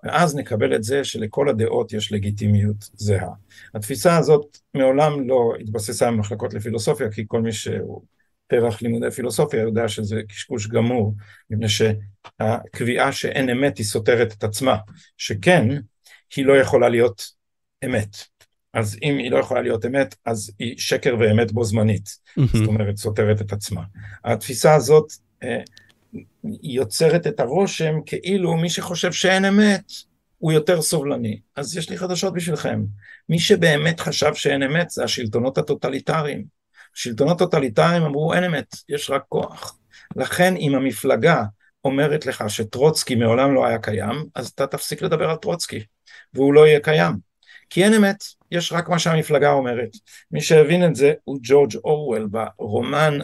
ואז 0.04 0.36
נקבל 0.36 0.74
את 0.74 0.84
זה 0.84 1.04
שלכל 1.04 1.48
הדעות 1.48 1.92
יש 1.92 2.12
לגיטימיות 2.12 2.90
זהה. 2.94 3.32
התפיסה 3.74 4.16
הזאת 4.16 4.58
מעולם 4.74 5.28
לא 5.28 5.52
התבססה 5.60 6.10
במחלקות 6.10 6.54
לפילוסופיה, 6.54 7.10
כי 7.10 7.24
כל 7.28 7.40
מי 7.40 7.52
שהוא 7.52 8.02
פרח 8.50 8.82
לימודי 8.82 9.10
פילוסופיה 9.10 9.60
יודע 9.60 9.88
שזה 9.88 10.20
קשקוש 10.28 10.66
גמור, 10.66 11.14
מפני 11.50 11.66
שהקביעה 11.68 13.12
שאין 13.12 13.50
אמת 13.50 13.78
היא 13.78 13.86
סותרת 13.86 14.32
את 14.32 14.44
עצמה, 14.44 14.76
שכן, 15.16 15.68
היא 16.36 16.46
לא 16.46 16.52
יכולה 16.52 16.88
להיות 16.88 17.22
אמת. 17.84 18.16
אז 18.74 18.96
אם 19.02 19.18
היא 19.18 19.30
לא 19.30 19.38
יכולה 19.38 19.62
להיות 19.62 19.86
אמת, 19.86 20.14
אז 20.26 20.52
היא 20.58 20.78
שקר 20.78 21.16
ואמת 21.20 21.52
בו 21.52 21.64
זמנית. 21.64 22.08
Mm-hmm. 22.08 22.42
זאת 22.58 22.68
אומרת, 22.68 22.96
סותרת 22.96 23.40
את 23.40 23.52
עצמה. 23.52 23.82
התפיסה 24.24 24.74
הזאת 24.74 25.12
אה, 25.42 25.60
יוצרת 26.62 27.26
את 27.26 27.40
הרושם 27.40 27.94
כאילו 28.06 28.56
מי 28.56 28.70
שחושב 28.70 29.12
שאין 29.12 29.44
אמת, 29.44 29.82
הוא 30.38 30.52
יותר 30.52 30.82
סובלני. 30.82 31.40
אז 31.56 31.76
יש 31.76 31.90
לי 31.90 31.98
חדשות 31.98 32.34
בשבילכם. 32.34 32.84
מי 33.28 33.38
שבאמת 33.38 34.00
חשב 34.00 34.34
שאין 34.34 34.62
אמת 34.62 34.90
זה 34.90 35.04
השלטונות 35.04 35.58
הטוטליטריים. 35.58 36.60
שלטונות 36.94 37.38
טוטליטריים 37.38 38.03
אמרו 38.03 38.35
אין 38.35 38.44
אמת, 38.44 38.76
יש 38.88 39.11
רק 39.11 39.22
כוח. 39.29 39.79
לכן 40.16 40.57
אם 40.57 40.74
המפלגה 40.74 41.42
אומרת 41.85 42.26
לך 42.26 42.44
שטרוצקי 42.48 43.14
מעולם 43.14 43.55
לא 43.55 43.66
היה 43.66 43.79
קיים, 43.79 44.24
אז 44.35 44.48
אתה 44.48 44.66
תפסיק 44.66 45.03
לדבר 45.03 45.31
על 45.31 45.37
טרוצקי, 45.37 45.85
והוא 46.35 46.55
לא 46.55 46.66
יהיה 46.66 46.81
קיים. 46.81 47.31
כי 47.70 47.85
אין 47.85 47.94
אמת, 47.94 48.24
יש 48.50 48.72
רק 48.72 48.88
מה 48.88 48.98
שהמפלגה 48.98 49.53
אומרת. 49.53 49.90
מי 50.31 50.40
שהבין 50.40 50.87
את 50.87 50.94
זה 50.94 51.12
הוא 51.24 51.38
ג'ורג' 51.42 51.76
אורוול 51.76 52.29
ברומן 52.31 53.18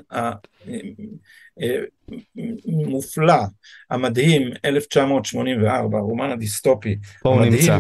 המופלא, 2.67 3.43
המדהים, 3.91 4.51
1984, 4.65 5.99
הרומן 5.99 6.31
הדיסטופי. 6.31 6.97
פה 7.23 7.29
הוא 7.29 7.45
נמצא. 7.45 7.79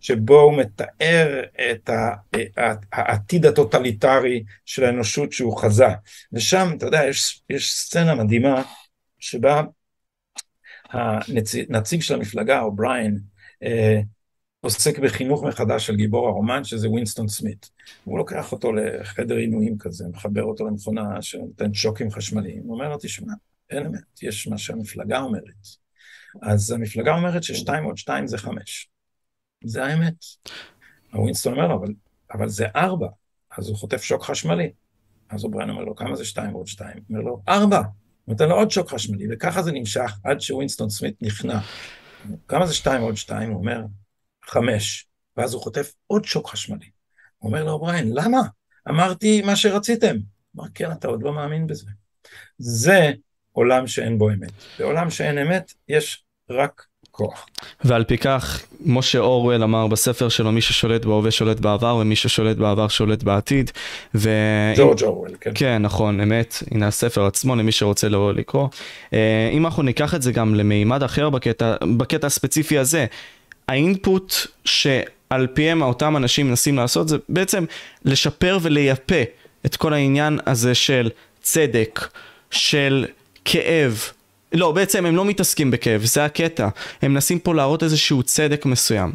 שבו 0.00 0.40
הוא 0.40 0.58
מתאר 0.58 1.42
את 1.70 1.90
העתיד 2.92 3.46
הטוטליטרי 3.46 4.44
של 4.64 4.84
האנושות 4.84 5.32
שהוא 5.32 5.56
חזה. 5.56 5.88
ושם, 6.32 6.68
אתה 6.76 6.86
יודע, 6.86 7.00
יש, 7.08 7.42
יש 7.50 7.74
סצנה 7.74 8.14
מדהימה 8.14 8.62
שבה 9.18 9.62
הנציג 10.90 12.02
של 12.02 12.14
המפלגה, 12.14 12.60
אובריין, 12.60 13.18
אה, 13.62 14.00
עוסק 14.60 14.98
בחינוך 14.98 15.44
מחדש 15.44 15.86
של 15.86 15.96
גיבור 15.96 16.28
הרומן, 16.28 16.64
שזה 16.64 16.88
ווינסטון 16.88 17.28
סמית. 17.28 17.70
הוא 18.04 18.18
לוקח 18.18 18.52
אותו 18.52 18.72
לחדר 18.72 19.36
עינויים 19.36 19.78
כזה, 19.78 20.04
מחבר 20.12 20.42
אותו 20.42 20.66
למכונה 20.66 21.22
שנותן 21.22 21.74
שוקים 21.74 22.10
חשמליים. 22.10 22.62
הוא 22.62 22.74
אומר 22.74 22.88
לו, 22.88 22.96
תשמע, 23.00 23.32
אין 23.70 23.86
אמת, 23.86 24.22
יש 24.22 24.48
מה 24.48 24.58
שהמפלגה 24.58 25.20
אומרת. 25.20 25.66
אז 26.42 26.70
המפלגה 26.70 27.14
אומרת 27.14 27.42
ששתיים 27.42 27.84
עוד 27.84 27.96
שתיים 27.96 28.26
זה 28.26 28.38
חמש. 28.38 28.88
זה 29.64 29.84
האמת. 29.84 30.14
ווינסטון 31.14 31.52
אומר 31.52 31.74
אבל, 31.74 31.94
אבל 32.32 32.48
זה 32.48 32.66
ארבע, 32.76 33.08
אז 33.58 33.68
הוא 33.68 33.76
חוטף 33.76 34.02
שוק 34.02 34.22
חשמלי. 34.22 34.70
אז 35.28 35.44
אובריין 35.44 35.70
אומר 35.70 35.84
לו, 35.84 35.96
כמה 35.96 36.16
זה 36.16 36.24
שתיים 36.24 36.54
ועוד 36.54 36.66
שתיים? 36.66 36.98
אומר 37.10 37.20
לו, 37.20 37.42
ארבע. 37.48 37.82
נותן 38.28 38.48
לו 38.48 38.54
עוד 38.54 38.70
שוק 38.70 38.90
חשמלי, 38.90 39.26
וככה 39.30 39.62
זה 39.62 39.72
נמשך 39.72 40.12
עד 40.24 40.40
שווינסטון 40.40 40.90
סמית 40.90 41.22
נכנע. 41.22 41.60
כמה 42.48 42.66
זה 42.66 42.74
שתיים 42.74 43.02
ועוד 43.02 43.16
שתיים? 43.16 43.50
הוא 43.50 43.58
אומר, 43.58 43.82
חמש. 44.44 45.06
ואז 45.36 45.54
הוא 45.54 45.62
חוטף 45.62 45.92
עוד 46.06 46.24
שוק 46.24 46.48
חשמלי. 46.48 46.90
הוא 47.38 47.48
אומר 47.48 47.64
לאובריין, 47.64 48.10
למה? 48.12 48.40
אמרתי 48.88 49.42
מה 49.42 49.56
שרציתם. 49.56 50.16
הוא 50.52 50.62
אמר, 50.62 50.70
כן, 50.74 50.92
אתה 50.92 51.08
עוד 51.08 51.22
לא 51.22 51.32
מאמין 51.32 51.66
בזה. 51.66 51.86
זה 52.58 53.10
עולם 53.52 53.86
שאין 53.86 54.18
בו 54.18 54.30
אמת. 54.30 54.52
בעולם 54.78 55.10
שאין 55.10 55.38
אמת, 55.38 55.72
יש 55.88 56.24
רק 56.50 56.86
כוח. 57.10 57.46
ועל 57.84 58.04
פי 58.04 58.18
כך, 58.18 58.62
מה 58.86 59.18
שאורוול 59.18 59.62
אמר 59.62 59.86
בספר 59.86 60.28
שלו, 60.28 60.52
מי 60.52 60.60
ששולט 60.60 61.04
בהווה 61.04 61.30
שולט 61.30 61.60
בעבר, 61.60 61.96
ומי 61.96 62.16
ששולט 62.16 62.56
בעבר 62.56 62.88
שולט 62.88 63.22
בעתיד. 63.22 63.70
ו... 64.14 64.30
ג'ורג' 64.76 65.02
אורוול, 65.02 65.30
כן. 65.40 65.50
כן, 65.54 65.82
נכון, 65.82 66.20
אמת. 66.20 66.62
הנה 66.70 66.86
הספר 66.86 67.26
עצמו, 67.26 67.56
למי 67.56 67.72
שרוצה 67.72 68.08
לא 68.08 68.34
לקרוא. 68.34 68.68
אה, 69.12 69.50
אם 69.52 69.66
אנחנו 69.66 69.82
ניקח 69.82 70.14
את 70.14 70.22
זה 70.22 70.32
גם 70.32 70.54
למימד 70.54 71.02
אחר 71.02 71.30
בקטע, 71.30 71.74
בקטע 71.96 72.26
הספציפי 72.26 72.78
הזה, 72.78 73.06
האינפוט 73.68 74.34
שעל 74.64 75.46
פיהם 75.46 75.82
אותם 75.82 76.16
אנשים 76.16 76.48
מנסים 76.48 76.76
לעשות, 76.76 77.08
זה 77.08 77.16
בעצם 77.28 77.64
לשפר 78.04 78.58
ולייפה 78.62 79.22
את 79.66 79.76
כל 79.76 79.92
העניין 79.92 80.38
הזה 80.46 80.74
של 80.74 81.10
צדק, 81.42 82.08
של 82.50 83.06
כאב. 83.44 84.10
לא, 84.52 84.72
בעצם 84.72 85.06
הם 85.06 85.16
לא 85.16 85.24
מתעסקים 85.24 85.70
בכאב, 85.70 86.04
זה 86.04 86.24
הקטע. 86.24 86.68
הם 87.02 87.12
מנסים 87.14 87.38
פה 87.38 87.54
להראות 87.54 87.82
איזשהו 87.82 88.22
צדק 88.22 88.66
מסוים. 88.66 89.12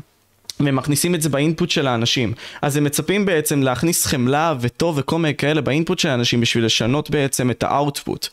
והם 0.59 0.75
מכניסים 0.75 1.15
את 1.15 1.21
זה 1.21 1.29
באינפוט 1.29 1.69
של 1.69 1.87
האנשים. 1.87 2.33
אז 2.61 2.77
הם 2.77 2.83
מצפים 2.83 3.25
בעצם 3.25 3.63
להכניס 3.63 4.05
חמלה 4.05 4.53
וטוב 4.61 4.97
וכל 4.97 5.19
מיני 5.19 5.35
כאלה 5.35 5.61
באינפוט 5.61 5.99
של 5.99 6.09
האנשים 6.09 6.41
בשביל 6.41 6.65
לשנות 6.65 7.09
בעצם 7.09 7.51
את 7.51 7.63
האאוטפוט. 7.63 8.27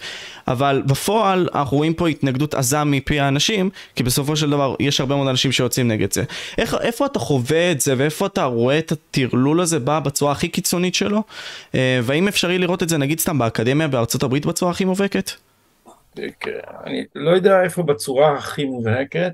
אבל 0.48 0.82
בפועל 0.86 1.48
אנחנו 1.54 1.76
רואים 1.76 1.94
פה 1.94 2.08
התנגדות 2.08 2.54
עזה 2.54 2.84
מפי 2.84 3.20
האנשים, 3.20 3.70
כי 3.96 4.02
בסופו 4.02 4.36
של 4.36 4.50
דבר 4.50 4.74
יש 4.80 5.00
הרבה 5.00 5.16
מאוד 5.16 5.28
אנשים 5.28 5.52
שיוצאים 5.52 5.88
נגד 5.88 6.12
זה. 6.12 6.24
איך, 6.58 6.76
איפה 6.80 7.06
אתה 7.06 7.18
חווה 7.18 7.72
את 7.72 7.80
זה 7.80 7.94
ואיפה 7.98 8.26
אתה 8.26 8.44
רואה 8.44 8.78
את 8.78 8.92
הטרלול 8.92 9.60
הזה 9.60 9.78
בא 9.78 10.00
בצורה 10.00 10.32
הכי 10.32 10.48
קיצונית 10.48 10.94
שלו? 10.94 11.22
אה, 11.74 12.00
והאם 12.02 12.28
אפשרי 12.28 12.58
לראות 12.58 12.82
את 12.82 12.88
זה 12.88 12.98
נגיד 12.98 13.20
סתם 13.20 13.38
באקדמיה 13.38 13.88
בארצות 13.88 14.22
הברית 14.22 14.46
בצורה 14.46 14.70
הכי 14.70 14.84
מובהקת? 14.84 15.30
אני 16.84 17.04
לא 17.14 17.30
יודע 17.30 17.62
איפה 17.62 17.82
בצורה 17.82 18.38
הכי 18.38 18.64
מובהקת, 18.64 19.32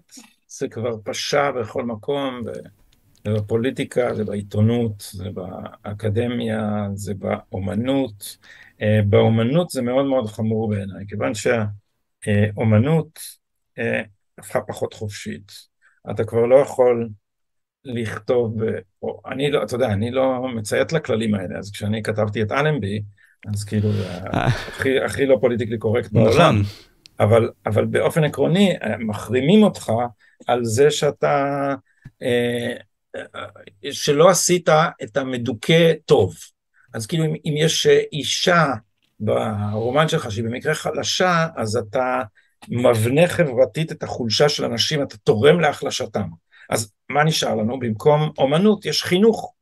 זה 0.48 0.68
כבר 0.68 0.96
פשע 1.04 1.50
בכל 1.50 1.84
מקום, 1.84 2.42
זה 3.24 3.34
בפוליטיקה, 3.34 4.14
זה 4.14 4.24
בעיתונות, 4.24 5.04
זה 5.10 5.24
באקדמיה, 5.30 6.88
זה 6.94 7.14
באומנות. 7.14 8.36
אה, 8.82 9.00
באומנות 9.08 9.70
זה 9.70 9.82
מאוד 9.82 10.06
מאוד 10.06 10.26
חמור 10.26 10.70
בעיניי, 10.70 11.04
כיוון 11.08 11.32
שהאומנות 11.34 13.18
אה, 13.78 14.02
הפכה 14.38 14.60
פחות 14.60 14.94
חופשית. 14.94 15.52
אתה 16.10 16.24
כבר 16.24 16.46
לא 16.46 16.56
יכול 16.56 17.08
לכתוב, 17.84 18.56
או, 19.02 19.20
אני 19.26 19.50
לא, 19.50 19.62
אתה 19.62 19.74
יודע, 19.74 19.92
אני 19.92 20.10
לא 20.10 20.48
מציית 20.56 20.92
לכללים 20.92 21.34
האלה, 21.34 21.58
אז 21.58 21.70
כשאני 21.70 22.02
כתבתי 22.02 22.42
את 22.42 22.52
אלנבי, 22.52 23.02
אז 23.46 23.64
כאילו, 23.64 23.88
הכי, 24.32 25.00
הכי 25.00 25.26
לא 25.26 25.38
פוליטיקלי 25.40 25.78
קורקט 25.78 26.12
בעולם. 26.12 26.60
נכון. 26.60 26.62
אבל, 27.20 27.50
אבל 27.66 27.84
באופן 27.84 28.24
עקרוני, 28.24 28.74
מחרימים 28.98 29.62
אותך 29.62 29.92
על 30.46 30.64
זה 30.64 30.90
שאתה, 30.90 31.74
אה, 32.22 32.74
שלא 33.92 34.28
עשית 34.28 34.68
את 35.02 35.16
המדוכא 35.16 35.92
טוב. 36.04 36.34
אז 36.94 37.06
כאילו, 37.06 37.24
אם, 37.24 37.34
אם 37.44 37.54
יש 37.56 37.86
אישה 38.12 38.66
ברומן 39.20 40.08
שלך 40.08 40.32
שהיא 40.32 40.44
במקרה 40.44 40.74
חלשה, 40.74 41.46
אז 41.56 41.76
אתה 41.76 42.22
מבנה 42.68 43.26
חברתית 43.26 43.92
את 43.92 44.02
החולשה 44.02 44.48
של 44.48 44.64
אנשים, 44.64 45.02
אתה 45.02 45.16
תורם 45.16 45.60
להחלשתם. 45.60 46.28
אז 46.70 46.92
מה 47.10 47.24
נשאר 47.24 47.54
לנו? 47.54 47.78
במקום 47.78 48.30
אומנות 48.38 48.86
יש 48.86 49.02
חינוך. 49.02 49.52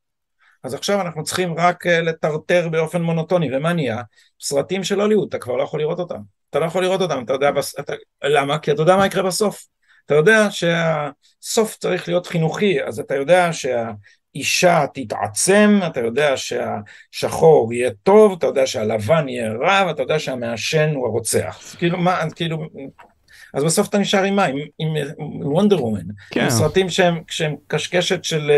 אז 0.67 0.75
עכשיו 0.75 1.01
אנחנו 1.01 1.25
צריכים 1.25 1.55
רק 1.59 1.87
אה, 1.87 2.01
לטרטר 2.01 2.69
באופן 2.69 3.03
מונוטוני, 3.03 3.57
ומה 3.57 3.73
נהיה? 3.73 4.03
סרטים 4.41 4.85
של 4.85 5.01
הוליווד, 5.01 5.29
אתה 5.29 5.39
כבר 5.39 5.57
לא 5.57 5.63
יכול 5.63 5.81
לראות 5.81 5.99
אותם. 5.99 6.21
אתה 6.51 6.59
לא 6.59 6.65
יכול 6.65 6.83
לראות 6.83 7.01
אותם, 7.01 7.23
אתה 7.25 7.33
יודע, 7.33 7.51
בס... 7.51 7.79
אתה... 7.81 7.93
למה? 8.25 8.59
כי 8.59 8.73
אתה 8.73 8.83
יודע 8.83 8.97
מה 8.97 9.07
יקרה 9.07 9.23
בסוף. 9.23 9.67
אתה 10.07 10.15
יודע 10.15 10.49
שהסוף 10.51 11.77
צריך 11.77 12.09
להיות 12.09 12.27
חינוכי, 12.27 12.83
אז 12.83 13.01
אתה 13.01 13.15
יודע 13.15 13.51
שהאישה 13.53 14.85
תתעצם, 14.95 15.81
אתה 15.87 16.01
יודע 16.01 16.35
שהשחור 16.37 17.73
יהיה 17.73 17.91
טוב, 18.03 18.33
אתה 18.39 18.47
יודע 18.47 18.67
שהלבן 18.67 19.29
יהיה 19.29 19.53
רע, 19.53 19.87
ואתה 19.87 20.03
יודע 20.03 20.19
שהמעשן 20.19 20.95
הוא 20.95 21.07
הרוצח. 21.07 21.75
כאילו, 21.79 21.99
מה, 21.99 22.21
כאילו, 22.35 22.59
אז 23.57 23.65
בסוף 23.65 23.89
אתה 23.89 23.99
נשאר 23.99 24.23
עם 24.23 24.37
מה? 24.37 24.45
עם, 24.45 24.57
עם 24.79 24.95
וונדר 25.47 25.85
וומן. 25.85 26.01
כן. 26.31 26.41
עם 26.41 26.51
סרטים 26.51 26.89
שהם, 26.89 27.21
שהם 27.31 27.55
קשקשת 27.67 28.25
של, 28.25 28.51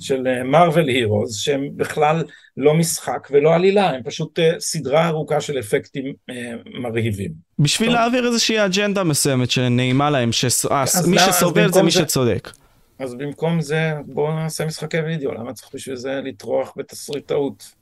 של 0.00 0.42
מרוויל 0.44 0.88
הירוז, 0.88 1.36
שהם 1.36 1.68
בכלל 1.76 2.22
לא 2.56 2.74
משחק 2.74 3.28
ולא 3.30 3.54
עלילה, 3.54 3.90
הם 3.90 4.02
פשוט 4.02 4.38
אה, 4.38 4.52
סדרה 4.58 5.08
ארוכה 5.08 5.40
של 5.40 5.58
אפקטים 5.58 6.12
אה, 6.30 6.52
מרהיבים. 6.80 7.30
בשביל 7.58 7.88
טוב. 7.88 7.98
להעביר 7.98 8.26
איזושהי 8.26 8.64
אג'נדה 8.64 9.04
מסוימת 9.04 9.50
שנעימה 9.50 10.10
להם, 10.10 10.32
שמי 10.32 10.70
אה, 11.18 11.32
שסובל 11.32 11.72
זה 11.72 11.82
מי 11.82 11.90
זה... 11.90 11.98
שצודק. 11.98 12.50
אז 12.98 13.14
במקום 13.14 13.60
זה 13.60 13.92
בואו 14.06 14.34
נעשה 14.34 14.66
משחקי 14.66 14.98
וידאו, 14.98 15.32
למה 15.32 15.52
צריך 15.52 15.70
בשביל 15.74 15.96
זה 15.96 16.20
לטרוח 16.24 16.72
בתסריטאות? 16.76 17.72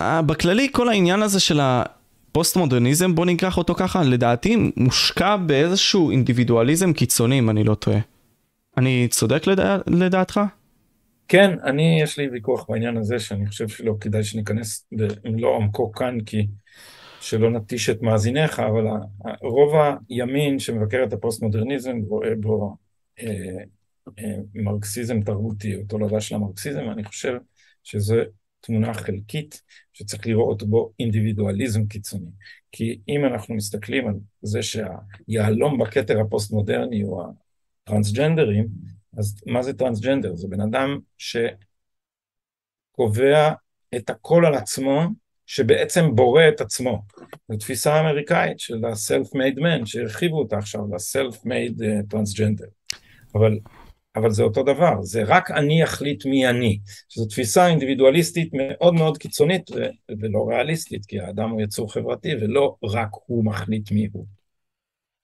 בכללי 0.00 0.68
כל 0.72 0.88
העניין 0.88 1.22
הזה 1.22 1.40
של 1.40 1.60
ה... 1.60 1.82
פוסט 2.32 2.56
מודרניזם, 2.56 3.14
בוא 3.14 3.26
ניקח 3.26 3.58
אותו 3.58 3.74
ככה, 3.74 4.02
לדעתי 4.02 4.70
מושקע 4.76 5.36
באיזשהו 5.36 6.10
אינדיבידואליזם 6.10 6.92
קיצוני, 6.92 7.38
אם 7.38 7.50
אני 7.50 7.64
לא 7.64 7.74
טועה. 7.74 7.98
אני 8.76 9.08
צודק 9.10 9.46
לדע... 9.46 9.76
לדעתך? 9.86 10.40
כן, 11.28 11.56
אני, 11.64 12.00
יש 12.02 12.18
לי 12.18 12.28
ויכוח 12.28 12.66
בעניין 12.68 12.96
הזה, 12.96 13.18
שאני 13.18 13.46
חושב 13.46 13.68
שלא 13.68 13.94
כדאי 14.00 14.24
שניכנס 14.24 14.88
במלוא 14.92 15.50
עומקו 15.50 15.92
כאן, 15.92 16.20
כי 16.20 16.46
שלא 17.20 17.50
נטיש 17.50 17.90
את 17.90 18.02
מאזיניך, 18.02 18.60
אבל 18.60 18.84
רוב 19.42 19.72
הימין 20.08 20.58
שמבקר 20.58 21.04
את 21.04 21.12
הפוסט 21.12 21.42
מודרניזם 21.42 21.96
רואה 22.08 22.30
בו 22.40 22.76
אה, 23.20 23.26
אה, 24.18 24.36
מרקסיזם 24.54 25.20
תרבותי, 25.20 25.76
או 25.76 25.80
תולדה 25.88 26.20
של 26.20 26.34
המרקסיזם, 26.34 26.90
אני 26.90 27.04
חושב 27.04 27.36
שזה 27.84 28.24
תמונה 28.60 28.94
חלקית 28.94 29.62
שצריך 29.92 30.26
לראות 30.26 30.62
בו 30.62 30.92
אינדיבידואליזם 31.00 31.86
קיצוני. 31.86 32.30
כי 32.72 33.00
אם 33.08 33.24
אנחנו 33.24 33.54
מסתכלים 33.54 34.08
על 34.08 34.14
זה 34.42 34.60
שהיהלום 34.62 35.78
בכתר 35.78 36.20
הפוסט-מודרני 36.20 37.02
הוא 37.02 37.22
הטרנסג'נדרים, 37.84 38.68
אז 39.18 39.40
מה 39.46 39.62
זה 39.62 39.72
טרנסג'נדר? 39.72 40.36
זה 40.36 40.48
בן 40.48 40.60
אדם 40.60 40.98
שקובע 42.98 43.52
את 43.96 44.10
הכל 44.10 44.46
על 44.46 44.54
עצמו, 44.54 45.02
שבעצם 45.46 46.14
בורא 46.14 46.42
את 46.48 46.60
עצמו. 46.60 47.02
זו 47.48 47.56
תפיסה 47.56 48.00
אמריקאית 48.00 48.60
של 48.60 48.84
ה-self-made 48.84 49.58
man, 49.58 49.86
שהרחיבו 49.86 50.38
אותה 50.38 50.58
עכשיו 50.58 50.80
ל-self-made. 50.80 51.80
Uh, 51.80 52.64
אבל 53.34 53.58
אבל 54.16 54.30
זה 54.30 54.42
אותו 54.42 54.62
דבר, 54.62 55.02
זה 55.02 55.22
רק 55.26 55.50
אני 55.50 55.84
אחליט 55.84 56.26
מי 56.26 56.48
אני, 56.48 56.78
שזו 57.08 57.26
תפיסה 57.26 57.66
אינדיבידואליסטית 57.66 58.50
מאוד 58.52 58.94
מאוד 58.94 59.18
קיצונית 59.18 59.70
ולא 60.20 60.48
ריאליסטית, 60.48 61.06
כי 61.06 61.20
האדם 61.20 61.50
הוא 61.50 61.60
יצור 61.60 61.92
חברתי 61.92 62.34
ולא 62.40 62.76
רק 62.82 63.08
הוא 63.26 63.44
מחליט 63.44 63.92
מי 63.92 64.08
הוא. 64.12 64.37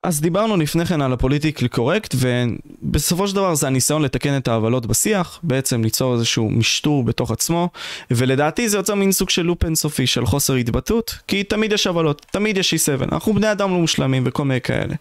אז 0.05 0.21
דיברנו 0.21 0.57
לפני 0.57 0.85
כן 0.85 1.01
על 1.01 1.13
הפוליטיקלי 1.13 1.69
קורקט, 1.69 2.15
ובסופו 2.15 3.27
של 3.27 3.35
דבר 3.35 3.55
זה 3.55 3.67
הניסיון 3.67 4.01
לתקן 4.01 4.37
את 4.37 4.47
העוולות 4.47 4.85
בשיח, 4.85 5.39
בעצם 5.43 5.83
ליצור 5.83 6.13
איזשהו 6.13 6.49
משטור 6.49 7.03
בתוך 7.03 7.31
עצמו, 7.31 7.69
ולדעתי 8.11 8.69
זה 8.69 8.77
יוצר 8.77 8.95
מין 8.95 9.11
סוג 9.11 9.29
של 9.29 9.41
לופ 9.41 9.65
אינסופי 9.65 10.07
של 10.07 10.25
חוסר 10.25 10.53
התבטאות, 10.53 11.15
כי 11.27 11.43
תמיד 11.43 11.71
יש 11.71 11.87
עוולות, 11.87 12.25
תמיד 12.31 12.57
יש 12.57 12.73
אי 12.73 12.77
סבל, 12.77 13.07
אנחנו 13.11 13.33
בני 13.33 13.51
אדם 13.51 13.71
לא 13.71 13.77
מושלמים 13.77 14.23
וכל 14.25 14.45
מיני 14.45 14.61
כאלה. 14.61 14.95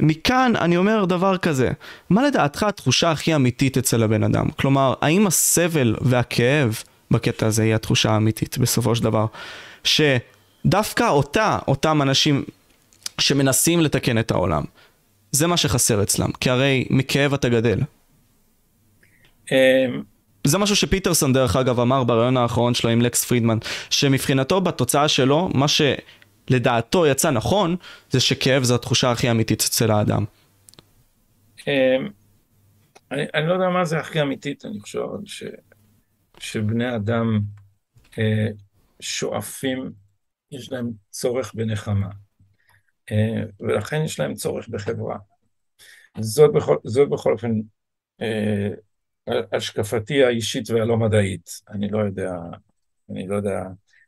מכאן 0.00 0.52
אני 0.60 0.76
אומר 0.76 1.04
דבר 1.04 1.36
כזה, 1.36 1.70
מה 2.10 2.22
לדעתך 2.22 2.62
התחושה 2.62 3.10
הכי 3.10 3.34
אמיתית 3.34 3.78
אצל 3.78 4.02
הבן 4.02 4.22
אדם? 4.22 4.48
כלומר, 4.56 4.94
האם 5.00 5.26
הסבל 5.26 5.96
והכאב 6.00 6.82
בקטע 7.10 7.46
הזה 7.46 7.62
היא 7.62 7.74
התחושה 7.74 8.10
האמיתית 8.10 8.58
בסופו 8.58 8.94
של 8.94 9.04
דבר? 9.04 9.26
שדווקא 9.84 11.08
אותה, 11.08 11.58
אותם 11.68 12.02
אנשים 12.02 12.44
שמנסים 13.18 13.80
לתקן 13.80 14.18
את 14.18 14.30
העולם. 14.30 14.64
זה 15.32 15.46
מה 15.46 15.56
שחסר 15.56 16.02
אצלם, 16.02 16.32
כי 16.32 16.50
הרי 16.50 16.84
מכאב 16.90 17.34
אתה 17.34 17.48
גדל. 17.48 17.80
אמ, 19.52 20.02
זה 20.46 20.58
משהו 20.58 20.76
שפיטרסון 20.76 21.32
דרך 21.32 21.56
אגב 21.56 21.80
אמר 21.80 22.04
בריאיון 22.04 22.36
האחרון 22.36 22.74
שלו 22.74 22.90
עם 22.90 23.00
לקס 23.00 23.24
פרידמן, 23.24 23.58
שמבחינתו 23.90 24.60
בתוצאה 24.60 25.08
שלו, 25.08 25.50
מה 25.54 25.66
שלדעתו 25.68 27.06
יצא 27.06 27.30
נכון, 27.30 27.76
זה 28.10 28.20
שכאב 28.20 28.62
זה 28.62 28.74
התחושה 28.74 29.10
הכי 29.10 29.30
אמיתית 29.30 29.60
אצל 29.60 29.90
האדם. 29.90 30.24
אמ, 31.68 32.08
אני, 33.10 33.22
אני 33.34 33.48
לא 33.48 33.52
יודע 33.52 33.68
מה 33.68 33.84
זה 33.84 33.98
הכי 33.98 34.22
אמיתית, 34.22 34.64
אני 34.64 34.80
חושב 34.80 34.98
ש, 35.24 35.44
שבני 36.38 36.96
אדם 36.96 37.40
אה, 38.18 38.46
שואפים, 39.00 39.92
יש 40.52 40.72
להם 40.72 40.90
צורך 41.10 41.54
בנחמה. 41.54 42.23
אה, 43.10 43.42
ולכן 43.60 44.02
יש 44.04 44.20
להם 44.20 44.34
צורך 44.34 44.68
בחברה. 44.68 45.18
זאת 46.20 46.52
בכל, 46.52 46.76
זאת 46.84 47.08
בכל 47.08 47.32
אופן 47.32 47.60
אה, 48.20 48.68
השקפתי 49.52 50.24
האישית 50.24 50.70
והלא 50.70 50.96
מדעית. 50.96 51.50
אני 51.70 51.88
לא 51.88 51.98
יודע, 51.98 52.32
אני 53.10 53.26
לא 53.26 53.36
יודע 53.36 53.60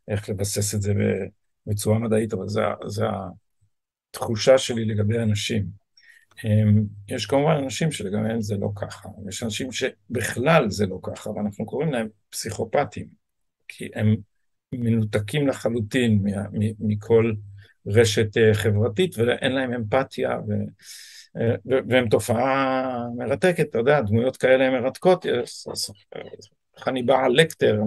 איך 0.09 0.29
לבסס 0.29 0.75
את 0.75 0.83
זה 0.83 0.95
בצורה 1.67 1.99
מדעית, 1.99 2.33
אבל 2.33 2.47
זו 2.87 3.05
התחושה 4.15 4.59
שלי 4.59 4.85
לגבי 4.85 5.19
אנשים. 5.19 5.67
אה, 6.45 6.83
יש 7.09 7.27
כמובן 7.27 7.57
אנשים 7.65 7.93
שלגביהם 7.93 8.41
זה 8.41 8.57
לא 8.57 8.69
ככה, 8.77 9.09
יש 9.29 9.43
אנשים 9.43 9.73
שבכלל 9.73 10.71
זה 10.71 10.87
לא 10.87 10.99
ככה, 11.03 11.31
ואנחנו 11.31 11.67
קוראים 11.67 11.93
להם 11.93 12.09
פסיכופטים, 12.31 13.07
כי 13.69 13.89
הם 13.95 14.17
מנותקים 14.73 15.49
לחלוטין 15.49 16.25
מכל 16.79 17.33
רשת 17.87 18.37
אה, 18.37 18.55
חברתית 18.55 19.19
ואין 19.19 19.53
להם 19.53 19.73
אמפתיה 19.73 20.39
ו... 20.49 20.53
אה, 21.41 21.55
והם 21.89 22.09
תופעה 22.09 22.99
מרתקת, 23.17 23.67
אתה 23.71 23.79
יודע, 23.79 24.01
דמויות 24.01 24.37
כאלה 24.37 24.67
הן 24.67 24.73
מרתקות, 24.73 25.27
חניבעל 26.79 27.33
לקטר 27.33 27.83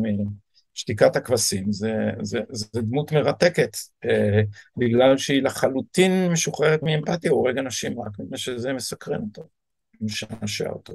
משתיקת 0.75 1.15
הכבשים, 1.15 1.71
זה, 1.71 1.93
זה, 2.21 2.39
זה 2.49 2.81
דמות 2.81 3.11
מרתקת, 3.11 3.77
אה, 4.05 4.41
בגלל 4.77 5.17
שהיא 5.17 5.43
לחלוטין 5.43 6.31
משוחררת 6.31 6.83
מאמפתיה, 6.83 7.31
הוא 7.31 7.39
הורג 7.39 7.57
אנשים 7.57 8.01
רק 8.01 8.19
מפני 8.19 8.37
שזה 8.37 8.73
מסקרן 8.73 9.21
אותו, 9.21 9.43
משעשע 10.01 10.69
אותו. 10.69 10.93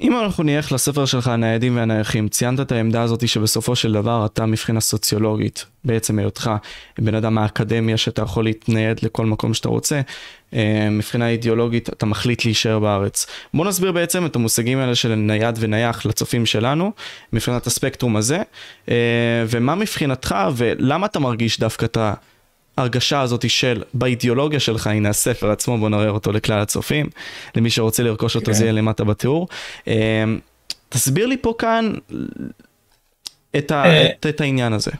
אם 0.00 0.18
אנחנו 0.18 0.44
נלך 0.44 0.72
לספר 0.72 1.04
שלך, 1.04 1.28
הניידים 1.28 1.76
והנייחים, 1.76 2.28
ציינת 2.28 2.60
את 2.60 2.72
העמדה 2.72 3.02
הזאת 3.02 3.28
שבסופו 3.28 3.76
של 3.76 3.92
דבר 3.92 4.26
אתה 4.26 4.46
מבחינה 4.46 4.80
סוציולוגית, 4.80 5.64
בעצם 5.84 6.18
היותך 6.18 6.50
בן 6.98 7.14
אדם 7.14 7.34
מהאקדמיה 7.34 7.96
שאתה 7.96 8.22
יכול 8.22 8.44
להתנייד 8.44 9.00
לכל 9.02 9.26
מקום 9.26 9.54
שאתה 9.54 9.68
רוצה, 9.68 10.00
אה, 10.54 10.88
מבחינה 10.90 11.28
אידיאולוגית 11.28 11.88
אתה 11.88 12.06
מחליט 12.06 12.44
להישאר 12.44 12.78
בארץ. 12.78 13.26
בוא 13.54 13.64
נסביר 13.64 13.92
בעצם 13.92 14.26
את 14.26 14.36
המושגים 14.36 14.78
האלה 14.78 14.94
של 14.94 15.14
נייד 15.14 15.56
ונייח 15.60 16.06
לצופים 16.06 16.46
שלנו, 16.46 16.92
מבחינת 17.32 17.66
הספקטרום 17.66 18.16
הזה, 18.16 18.42
אה, 18.88 18.94
ומה 19.46 19.74
מבחינתך 19.74 20.34
ולמה 20.56 21.06
אתה 21.06 21.18
מרגיש 21.18 21.60
דווקא 21.60 21.84
את 21.84 21.96
ה... 21.96 22.14
ההרגשה 22.76 23.20
הזאת 23.20 23.50
של, 23.50 23.82
באידיאולוגיה 23.94 24.60
שלך, 24.60 24.86
הנה 24.86 25.08
הספר 25.08 25.50
עצמו, 25.50 25.78
בוא 25.78 25.88
נראה 25.88 26.08
אותו 26.08 26.32
לכלל 26.32 26.58
הצופים, 26.58 27.06
למי 27.56 27.70
שרוצה 27.70 28.02
לרכוש 28.02 28.36
אותו 28.36 28.46
כן. 28.46 28.52
זה 28.52 28.64
יהיה 28.64 28.72
למטה 28.72 29.04
בתיאור. 29.04 29.48
אמ, 29.86 30.40
תסביר 30.88 31.26
לי 31.26 31.36
פה 31.36 31.54
כאן 31.58 31.92
את, 33.56 33.70
ה, 33.70 33.84
אה, 33.84 34.06
את, 34.06 34.26
את 34.26 34.40
העניין 34.40 34.72
הזה. 34.72 34.90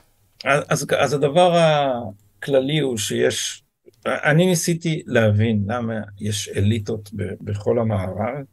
אז, 0.45 0.87
אז 0.99 1.13
הדבר 1.13 1.57
הכללי 1.57 2.79
הוא 2.79 2.97
שיש, 2.97 3.63
אני 4.07 4.47
ניסיתי 4.47 5.03
להבין 5.07 5.65
למה 5.67 5.95
יש 6.21 6.49
אליטות 6.49 7.11
ב, 7.17 7.23
בכל 7.41 7.79
המערב, 7.79 8.45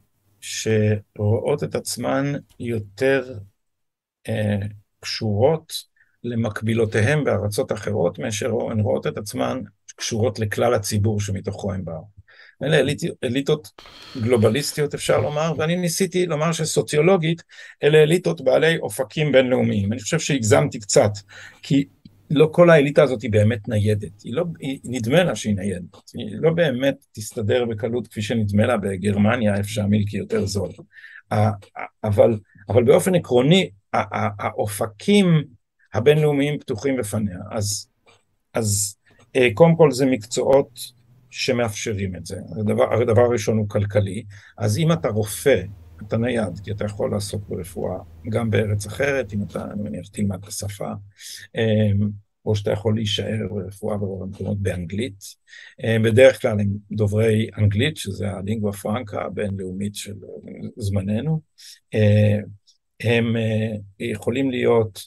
שרואות 0.41 1.63
את 1.63 1.75
עצמן 1.75 2.33
יותר 2.59 3.33
אה, 4.29 4.57
קשורות 4.99 5.90
למקבילותיהם 6.23 7.23
בארצות 7.23 7.71
אחרות, 7.71 8.19
מאשר 8.19 8.51
הן 8.71 8.79
רואות 8.79 9.07
את 9.07 9.17
עצמן 9.17 9.61
קשורות 9.95 10.39
לכלל 10.39 10.73
הציבור 10.73 11.21
שמתוכו 11.21 11.73
הם 11.73 11.85
באו. 11.85 12.21
אלה 12.63 12.79
אליט, 12.79 13.03
אליטות 13.23 13.67
גלובליסטיות 14.21 14.93
אפשר 14.93 15.21
לומר, 15.21 15.53
ואני 15.57 15.75
ניסיתי 15.75 16.25
לומר 16.25 16.51
שסוציולוגית 16.51 17.43
אלה 17.83 17.97
אליטות 17.97 18.41
בעלי 18.41 18.77
אופקים 18.77 19.31
בינלאומיים. 19.31 19.93
אני 19.93 20.01
חושב 20.01 20.19
שהגזמתי 20.19 20.79
קצת, 20.79 21.11
כי 21.61 21.85
לא 22.29 22.49
כל 22.51 22.69
האליטה 22.69 23.03
הזאת 23.03 23.21
היא 23.21 23.31
באמת 23.31 23.67
ניידת, 23.67 24.21
היא 24.23 24.33
לא, 24.33 24.45
היא, 24.59 24.79
נדמה 24.83 25.23
לה 25.23 25.35
שהיא 25.35 25.55
ניידת, 25.55 26.11
היא 26.13 26.37
לא 26.39 26.53
באמת 26.53 27.05
תסתדר 27.11 27.65
בקלות 27.65 28.07
כפי 28.07 28.21
שנדמה 28.21 28.65
לה 28.65 28.77
בגרמניה, 28.77 29.57
איפה 29.57 29.69
שהמילקי 29.69 30.17
יותר 30.17 30.45
זול. 30.45 30.69
אבל, 32.03 32.39
אבל 32.69 32.83
באופן 32.83 33.15
עקרוני, 33.15 33.69
האופקים 33.93 35.43
הבינלאומיים 35.93 36.59
פתוחים 36.59 36.97
בפניה, 36.97 37.37
אז, 37.51 37.87
אז 38.53 38.95
אה, 39.35 39.47
קודם 39.53 39.75
כל 39.75 39.91
זה 39.91 40.05
מקצועות 40.05 40.79
שמאפשרים 41.29 42.15
את 42.15 42.25
זה. 42.25 42.39
הדבר, 42.59 43.01
הדבר 43.01 43.21
הראשון 43.21 43.57
הוא 43.57 43.69
כלכלי, 43.69 44.23
אז 44.57 44.77
אם 44.77 44.91
אתה 44.91 45.07
רופא, 45.07 45.61
אתה 46.07 46.17
נייד, 46.17 46.59
כי 46.63 46.71
אתה 46.71 46.85
יכול 46.85 47.11
לעסוק 47.11 47.43
ברפואה 47.49 47.97
גם 48.29 48.49
בארץ 48.49 48.85
אחרת, 48.85 49.33
אם 49.33 49.43
אתה, 49.43 49.65
אני 49.71 49.83
מניח, 49.83 50.07
תלמד 50.07 50.39
את 50.43 50.47
השפה, 50.47 50.91
אמ, 51.55 52.09
או 52.45 52.55
שאתה 52.55 52.71
יכול 52.71 52.95
להישאר 52.95 53.47
ברפואה 53.49 53.97
ברוב 53.97 54.23
המקומות 54.23 54.57
באנגלית. 54.59 55.23
אמ, 55.83 56.03
בדרך 56.03 56.41
כלל 56.41 56.59
הם 56.59 56.69
דוברי 56.91 57.49
אנגלית, 57.57 57.97
שזה 57.97 58.31
הלינגווה 58.31 58.71
פרנקה 58.71 59.21
הבינלאומית 59.21 59.95
של 59.95 60.15
זמננו. 60.77 61.41
אמ, 61.93 62.41
הם 62.99 63.35
אה, 63.37 63.75
יכולים 63.99 64.51
להיות 64.51 64.99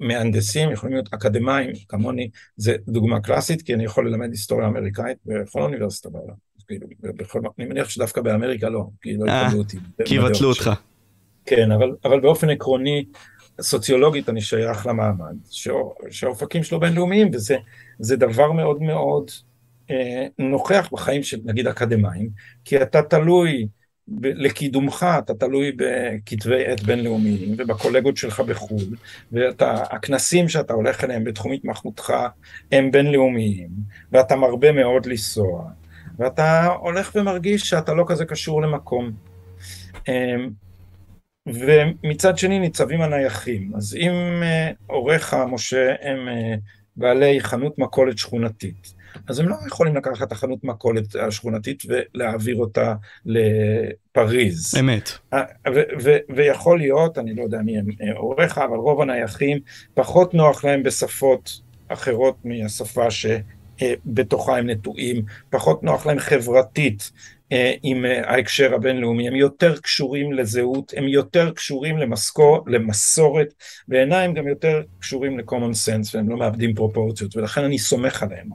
מהנדסים, 0.00 0.72
יכולים 0.72 0.94
להיות 0.94 1.14
אקדמאים, 1.14 1.70
כמוני, 1.88 2.30
זה 2.56 2.76
דוגמה 2.88 3.20
קלאסית, 3.20 3.62
כי 3.62 3.74
אני 3.74 3.84
יכול 3.84 4.08
ללמד 4.08 4.30
היסטוריה 4.30 4.68
אמריקאית 4.68 5.18
בכל 5.26 5.62
אוניברסיטה 5.62 6.08
בעולם. 6.08 6.34
כאילו, 6.68 6.86
אני 7.58 7.66
מניח 7.66 7.88
שדווקא 7.88 8.20
באמריקה 8.20 8.68
לא, 8.68 8.84
כי 9.02 9.16
לא 9.16 9.24
יקבלו 9.24 9.30
אה, 9.30 9.52
אותי. 9.52 9.78
כי 10.04 10.14
יבטלו 10.14 10.48
אותך. 10.48 10.70
כן, 11.46 11.72
אבל, 11.72 11.90
אבל 12.04 12.20
באופן 12.20 12.50
עקרוני, 12.50 13.04
סוציולוגית 13.60 14.28
אני 14.28 14.40
שייך 14.40 14.86
למעמד, 14.86 15.36
שהאופקים 16.10 16.62
שלו 16.62 16.80
בינלאומיים, 16.80 17.30
וזה 17.32 18.16
דבר 18.16 18.52
מאוד 18.52 18.82
מאוד 18.82 19.30
אה, 19.90 20.26
נוכח 20.38 20.88
בחיים 20.92 21.22
של 21.22 21.38
נגיד 21.44 21.66
אקדמאים, 21.66 22.30
כי 22.64 22.82
אתה 22.82 23.02
תלוי 23.02 23.68
לקידומך 24.22 25.06
אתה 25.18 25.34
תלוי 25.34 25.72
בכתבי 25.76 26.66
עת 26.66 26.82
בינלאומיים 26.82 27.54
ובקולגות 27.58 28.16
שלך 28.16 28.40
בחו"ל 28.40 28.96
והכנסים 29.32 30.48
שאתה 30.48 30.72
הולך 30.72 31.04
אליהם 31.04 31.24
בתחום 31.24 31.52
התמחותך 31.52 32.12
הם 32.72 32.90
בינלאומיים 32.90 33.68
ואתה 34.12 34.36
מרבה 34.36 34.72
מאוד 34.72 35.06
לנסוע 35.06 35.70
ואתה 36.18 36.66
הולך 36.66 37.12
ומרגיש 37.14 37.62
שאתה 37.62 37.94
לא 37.94 38.04
כזה 38.08 38.24
קשור 38.24 38.62
למקום. 38.62 39.10
אמ, 40.08 40.50
ומצד 41.46 42.38
שני 42.38 42.58
ניצבים 42.58 43.00
הנייחים. 43.00 43.72
אז 43.76 43.96
אם 43.96 44.42
אה, 44.42 44.70
הוריך 44.86 45.36
משה 45.50 45.94
הם 46.02 46.28
אה, 46.28 46.54
בעלי 46.96 47.40
חנות 47.40 47.78
מכולת 47.78 48.18
שכונתית 48.18 48.94
אז 49.28 49.38
הם 49.38 49.48
לא 49.48 49.56
יכולים 49.66 49.96
לקחת 49.96 50.26
את 50.26 50.32
החנות 50.32 50.64
מכולת 50.64 51.16
השכונתית 51.16 51.82
ולהעביר 51.88 52.56
אותה 52.56 52.94
לפריז. 53.26 54.74
אמת. 54.80 55.10
אה, 55.32 55.42
ויכול 56.36 56.78
להיות, 56.78 57.18
אני 57.18 57.34
לא 57.34 57.42
יודע 57.42 57.58
מי 57.58 57.78
הם 57.78 57.86
אה, 58.02 58.18
הוריך, 58.18 58.58
אבל 58.58 58.76
רוב 58.76 59.00
הנייחים 59.00 59.58
פחות 59.94 60.34
נוח 60.34 60.64
להם 60.64 60.82
בשפות 60.82 61.60
אחרות 61.88 62.36
מהשפה 62.44 63.06
שבתוכה 63.10 64.56
הם 64.58 64.70
נטועים, 64.70 65.22
פחות 65.50 65.82
נוח 65.82 66.06
להם 66.06 66.18
חברתית. 66.18 67.10
אה, 67.52 67.72
עם 67.82 68.04
ההקשר 68.04 68.74
הבינלאומי, 68.74 69.28
הם 69.28 69.34
יותר 69.34 69.78
קשורים 69.78 70.32
לזהות, 70.32 70.92
הם 70.96 71.08
יותר 71.08 71.50
קשורים 71.50 71.98
למסקור, 71.98 72.64
למסורת, 72.66 73.54
בעיניי 73.88 74.24
הם 74.24 74.34
גם 74.34 74.48
יותר 74.48 74.82
קשורים 75.00 75.38
ל-common 75.38 75.74
sense 75.86 76.10
והם 76.14 76.28
לא 76.28 76.36
מאבדים 76.36 76.74
פרופורציות, 76.74 77.36
ולכן 77.36 77.64
אני 77.64 77.78
סומך 77.78 78.22
עליהם. 78.22 78.48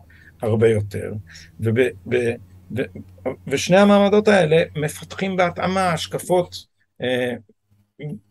הרבה 0.43 0.69
יותר, 0.69 1.13
וב, 1.59 1.79
ב, 2.09 2.15
ב, 2.73 2.81
ושני 3.47 3.77
המעמדות 3.77 4.27
האלה 4.27 4.63
מפתחים 4.75 5.35
בהתאמה 5.35 5.89
השקפות 5.89 6.65
אה, 7.01 7.33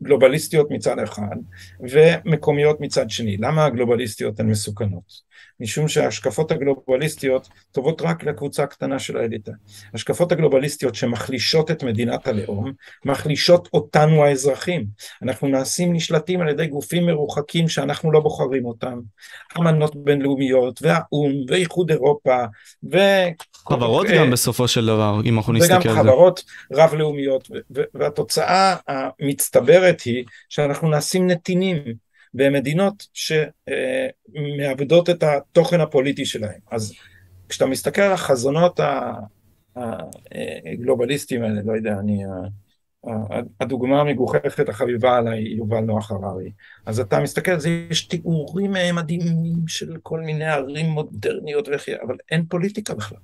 גלובליסטיות 0.02 0.70
מצד 0.70 0.98
אחד 0.98 1.36
ומקומיות 1.80 2.80
מצד 2.80 3.10
שני. 3.10 3.36
למה 3.36 3.64
הגלובליסטיות 3.64 4.40
הן 4.40 4.46
מסוכנות? 4.46 5.32
משום 5.60 5.88
שההשקפות 5.88 6.50
הגלובליסטיות 6.50 7.48
טובות 7.72 8.02
רק 8.02 8.24
לקבוצה 8.24 8.66
קטנה 8.66 8.98
של 8.98 9.16
האליטה. 9.16 9.52
השקפות 9.94 10.32
הגלובליסטיות 10.32 10.94
שמחלישות 10.94 11.70
את 11.70 11.82
מדינת 11.82 12.26
הלאום, 12.26 12.72
מחלישות 13.04 13.68
אותנו 13.72 14.24
האזרחים. 14.24 14.86
אנחנו 15.22 15.48
נעשים 15.48 15.92
נשלטים 15.92 16.40
על 16.40 16.48
ידי 16.48 16.66
גופים 16.66 17.06
מרוחקים 17.06 17.68
שאנחנו 17.68 18.12
לא 18.12 18.20
בוחרים 18.20 18.64
אותם. 18.64 19.00
אמנות 19.58 20.04
בינלאומיות, 20.04 20.82
והאו"ם, 20.82 21.32
ואיחוד 21.48 21.90
אירופה, 21.90 22.44
ו... 22.92 22.98
חברות 23.68 24.06
גם 24.18 24.30
בסופו 24.30 24.68
של 24.68 24.86
דבר, 24.86 25.20
אם 25.24 25.36
אנחנו 25.38 25.52
נסתכל 25.52 25.74
על 25.74 25.82
זה. 25.82 25.90
וגם 25.90 25.98
חברות 26.02 26.44
רב-לאומיות, 26.72 27.50
והתוצאה 27.94 28.76
המצטברת 28.88 30.00
היא 30.00 30.24
שאנחנו 30.48 30.90
נעשים 30.90 31.26
נתינים. 31.26 31.76
במדינות 32.34 33.06
שמאבדות 33.12 35.10
את 35.10 35.22
התוכן 35.22 35.80
הפוליטי 35.80 36.24
שלהם. 36.24 36.60
אז 36.70 36.92
כשאתה 37.48 37.66
מסתכל 37.66 38.02
על 38.02 38.12
החזונות 38.12 38.80
הגלובליסטיים 39.76 41.42
האלה, 41.42 41.60
לא 41.64 41.72
יודע, 41.72 41.94
אני... 42.00 42.22
הדוגמה 43.60 44.00
המגוחכת 44.00 44.68
החביבה 44.68 45.16
עליי 45.16 45.42
יובל 45.42 45.80
נוח 45.80 46.10
הררי. 46.10 46.50
אז 46.86 47.00
אתה 47.00 47.20
מסתכל 47.20 47.58
זה, 47.58 47.86
יש 47.90 48.02
תיאורים 48.02 48.72
מדהימים 48.94 49.68
של 49.68 49.96
כל 50.02 50.20
מיני 50.20 50.44
ערים 50.44 50.86
מודרניות 50.86 51.68
וכי, 51.74 51.92
אבל 52.06 52.16
אין 52.30 52.44
פוליטיקה 52.48 52.94
בכלל. 52.94 53.18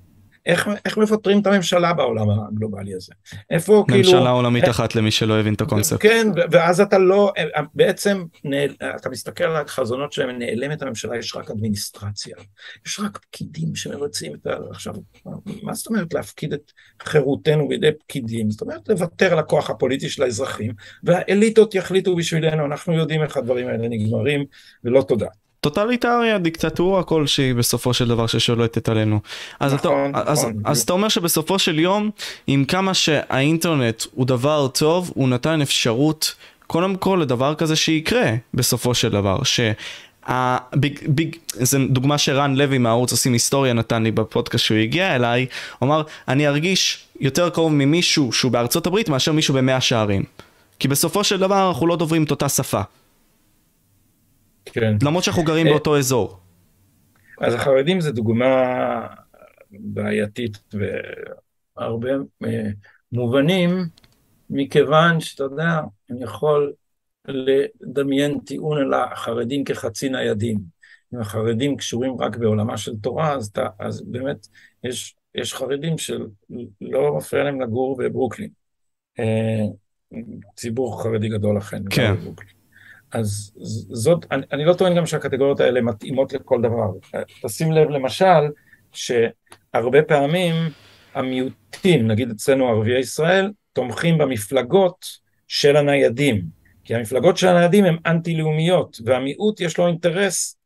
איך, 0.48 0.68
איך 0.84 0.98
מפטרים 0.98 1.40
את 1.40 1.46
הממשלה 1.46 1.92
בעולם 1.92 2.26
הגלובלי 2.30 2.94
הזה? 2.94 3.12
איפה 3.50 3.84
ממשלה 3.88 4.02
כאילו... 4.02 4.18
ממשלה 4.18 4.30
עולמית 4.30 4.64
אה, 4.64 4.70
אחת 4.70 4.94
למי 4.94 5.10
שלא 5.10 5.40
הבין 5.40 5.54
את 5.54 5.60
הקונספט. 5.60 6.02
כן, 6.02 6.26
ואז 6.50 6.80
אתה 6.80 6.98
לא, 6.98 7.32
בעצם 7.74 8.24
נעל, 8.44 8.70
אתה 8.96 9.10
מסתכל 9.10 9.44
על 9.44 9.56
החזונות 9.56 10.12
שלהם, 10.12 10.38
נעלמת 10.38 10.82
הממשלה, 10.82 11.16
יש 11.18 11.36
רק 11.36 11.50
אדמיניסטרציה. 11.50 12.36
יש 12.86 13.00
רק 13.00 13.18
פקידים 13.18 13.74
שמבצעים 13.74 14.34
את 14.34 14.46
ה... 14.46 14.56
עכשיו, 14.70 14.94
מה 15.62 15.74
זאת 15.74 15.86
אומרת 15.86 16.14
להפקיד 16.14 16.52
את 16.52 16.72
חירותנו 17.02 17.68
בידי 17.68 17.90
פקידים? 17.98 18.50
זאת 18.50 18.60
אומרת 18.60 18.88
לוותר 18.88 19.32
על 19.32 19.38
הכוח 19.38 19.70
הפוליטי 19.70 20.08
של 20.08 20.22
האזרחים, 20.22 20.72
והאליטות 21.02 21.74
יחליטו 21.74 22.16
בשבילנו, 22.16 22.66
אנחנו 22.66 22.92
יודעים 22.92 23.22
איך 23.22 23.36
הדברים 23.36 23.68
האלה 23.68 23.88
נגמרים, 23.88 24.44
ולא 24.84 25.02
תודה. 25.02 25.28
טוטליטריה, 25.60 26.38
דיקטטורה 26.38 27.02
כלשהי 27.02 27.54
בסופו 27.54 27.94
של 27.94 28.08
דבר 28.08 28.26
ששולטת 28.26 28.88
עלינו. 28.88 29.20
אז, 29.60 29.74
נכון, 29.74 30.10
אתה, 30.10 30.18
נכון, 30.20 30.32
אז, 30.32 30.38
נכון. 30.38 30.62
אז 30.64 30.80
אתה 30.80 30.92
אומר 30.92 31.08
שבסופו 31.08 31.58
של 31.58 31.78
יום, 31.78 32.10
עם 32.46 32.64
כמה 32.64 32.94
שהאינטרנט 32.94 34.04
הוא 34.14 34.26
דבר 34.26 34.68
טוב, 34.68 35.12
הוא 35.14 35.28
נתן 35.28 35.62
אפשרות 35.62 36.34
קודם 36.66 36.96
כל 36.96 37.18
לדבר 37.22 37.54
כזה 37.54 37.76
שיקרה 37.76 38.30
בסופו 38.54 38.94
של 38.94 39.08
דבר. 39.08 39.42
ש... 39.42 39.60
הביג, 40.30 40.98
ביג, 41.06 41.36
זו 41.52 41.78
דוגמה 41.90 42.18
שרן 42.18 42.56
לוי 42.56 42.78
מהערוץ 42.78 43.12
עושים 43.12 43.32
היסטוריה 43.32 43.72
נתן 43.72 44.02
לי 44.02 44.10
בפודקאסט 44.10 44.64
שהוא 44.64 44.78
הגיע 44.78 45.16
אליי, 45.16 45.46
הוא 45.78 45.86
אמר, 45.86 46.02
אני 46.28 46.48
ארגיש 46.48 47.04
יותר 47.20 47.50
קרוב 47.50 47.72
ממישהו 47.72 48.32
שהוא 48.32 48.52
בארצות 48.52 48.86
הברית 48.86 49.08
מאשר 49.08 49.32
מישהו 49.32 49.54
במאה 49.54 49.80
שערים. 49.80 50.22
כי 50.78 50.88
בסופו 50.88 51.24
של 51.24 51.38
דבר 51.38 51.68
אנחנו 51.68 51.86
לא 51.86 51.96
דוברים 51.96 52.24
את 52.24 52.30
אותה 52.30 52.48
שפה. 52.48 52.80
כן. 54.72 54.96
למרות 55.02 55.24
שאנחנו 55.24 55.42
גרים 55.42 55.66
אה, 55.66 55.72
באותו 55.72 55.98
אזור. 55.98 56.38
אז 57.40 57.54
החרדים 57.54 58.00
זה 58.00 58.12
דוגמה 58.12 59.06
בעייתית 59.70 60.58
בהרבה 61.76 62.10
אה, 62.44 62.68
מובנים, 63.12 63.70
מכיוון 64.50 65.20
שאתה 65.20 65.44
יודע, 65.44 65.80
אני 66.10 66.24
יכול 66.24 66.72
לדמיין 67.28 68.38
טיעון 68.40 68.78
על 68.78 68.94
החרדים 68.94 69.64
כחצי 69.64 70.08
ניידים. 70.08 70.58
אם 71.14 71.20
החרדים 71.20 71.76
קשורים 71.76 72.20
רק 72.20 72.36
בעולמה 72.36 72.76
של 72.78 72.96
תורה, 72.96 73.32
אז, 73.32 73.46
אתה, 73.46 73.66
אז 73.78 74.02
באמת 74.06 74.46
יש, 74.84 75.16
יש 75.34 75.54
חרדים 75.54 75.98
שלא 75.98 77.16
מפריע 77.16 77.44
להם 77.44 77.60
לגור 77.60 77.96
בברוקלין. 77.96 78.50
אה, 79.18 79.64
ציבור 80.56 81.02
חרדי 81.02 81.28
גדול 81.28 81.56
לכן. 81.56 81.82
כן. 81.90 82.14
אז 83.12 83.52
זאת, 83.90 84.26
אני, 84.30 84.42
אני 84.52 84.64
לא 84.64 84.74
טוען 84.74 84.96
גם 84.96 85.06
שהקטגוריות 85.06 85.60
האלה 85.60 85.80
מתאימות 85.80 86.32
לכל 86.32 86.62
דבר. 86.62 86.90
תשים 87.42 87.72
לב 87.72 87.88
למשל, 87.88 88.48
שהרבה 88.92 90.02
פעמים 90.02 90.54
המיעוטים, 91.14 92.08
נגיד 92.08 92.30
אצלנו 92.30 92.68
ערביי 92.68 92.98
ישראל, 92.98 93.50
תומכים 93.72 94.18
במפלגות 94.18 95.06
של 95.48 95.76
הניידים, 95.76 96.42
כי 96.84 96.94
המפלגות 96.94 97.36
של 97.36 97.46
הניידים 97.48 97.84
הן 97.84 97.96
אנטי-לאומיות, 98.06 98.98
והמיעוט 99.04 99.60
יש 99.60 99.78
לו 99.78 99.86
אינטרס 99.86 100.56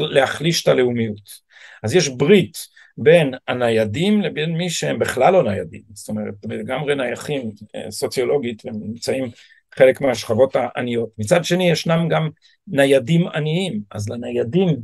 להחליש 0.00 0.62
את 0.62 0.68
הלאומיות. 0.68 1.48
אז 1.82 1.94
יש 1.94 2.08
ברית 2.08 2.58
בין 2.98 3.34
הניידים 3.48 4.20
לבין 4.20 4.52
מי 4.52 4.70
שהם 4.70 4.98
בכלל 4.98 5.32
לא 5.32 5.42
ניידים, 5.42 5.82
זאת 5.92 6.08
אומרת 6.08 6.34
לגמרי 6.48 6.94
נייחים 6.94 7.50
אה, 7.74 7.90
סוציולוגית 7.90 8.62
והם 8.64 8.74
נמצאים 8.80 9.30
חלק 9.78 10.00
מהשכבות 10.00 10.56
העניות. 10.56 11.08
מצד 11.18 11.44
שני 11.44 11.70
ישנם 11.70 12.08
גם 12.08 12.28
ניידים 12.66 13.28
עניים, 13.28 13.80
אז 13.90 14.08
לניידים 14.08 14.76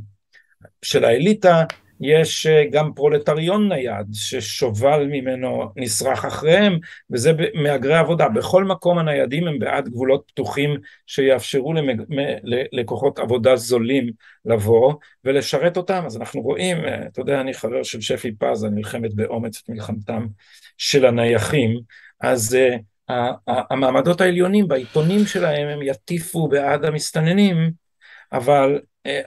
של 0.81 1.05
האליטה 1.05 1.63
יש 2.01 2.47
אה, 2.47 2.63
גם 2.71 2.93
פרולטריון 2.93 3.67
נייד 3.67 4.07
ששובל 4.13 5.05
ממנו 5.05 5.71
נשרך 5.75 6.25
אחריהם 6.25 6.79
וזה 7.11 7.31
מהגרי 7.53 7.97
עבודה. 7.97 8.29
בכל 8.29 8.63
מקום 8.63 8.97
הניידים 8.97 9.47
הם 9.47 9.59
בעד 9.59 9.89
גבולות 9.89 10.23
פתוחים 10.27 10.77
שיאפשרו 11.07 11.73
למג... 11.73 12.01
לכוחות 12.71 13.19
עבודה 13.19 13.55
זולים 13.55 14.09
לבוא 14.45 14.93
ולשרת 15.23 15.77
אותם. 15.77 16.03
אז 16.05 16.17
אנחנו 16.17 16.41
רואים, 16.41 16.77
אה, 16.77 17.05
אתה 17.07 17.21
יודע, 17.21 17.41
אני 17.41 17.53
חבר 17.53 17.83
של 17.83 18.01
שפי 18.01 18.31
פז, 18.31 18.65
אני 18.65 18.75
נלחמת 18.75 19.13
באומץ 19.13 19.61
את 19.63 19.69
מלחמתם 19.69 20.27
של 20.77 21.05
הנייחים, 21.05 21.79
אז 22.21 22.57
uh, 22.57 22.79
המעמדות 23.47 24.21
העליונים 24.21 24.67
בעיתונים 24.67 25.25
שלהם 25.25 25.67
הם 25.67 25.81
יטיפו 25.81 26.47
בעד 26.47 26.85
המסתננים, 26.85 27.71
אבל 28.31 28.79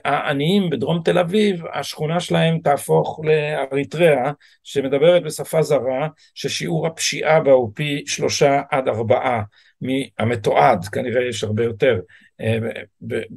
העניים 0.05 0.69
בדרום 0.69 1.01
תל 1.03 1.19
אביב, 1.19 1.61
השכונה 1.73 2.19
שלהם 2.19 2.59
תהפוך 2.59 3.19
לאריתריאה 3.23 4.31
שמדברת 4.63 5.23
בשפה 5.23 5.61
זרה, 5.61 6.07
ששיעור 6.33 6.87
הפשיעה 6.87 7.39
בה 7.39 7.51
הוא 7.51 7.71
פי 7.75 8.03
שלושה 8.05 8.61
עד 8.71 8.87
ארבעה 8.87 9.41
מהמתועד, 9.81 10.85
כנראה 10.85 11.23
יש 11.29 11.43
הרבה 11.43 11.63
יותר. 11.63 11.93
אה, 11.93 11.99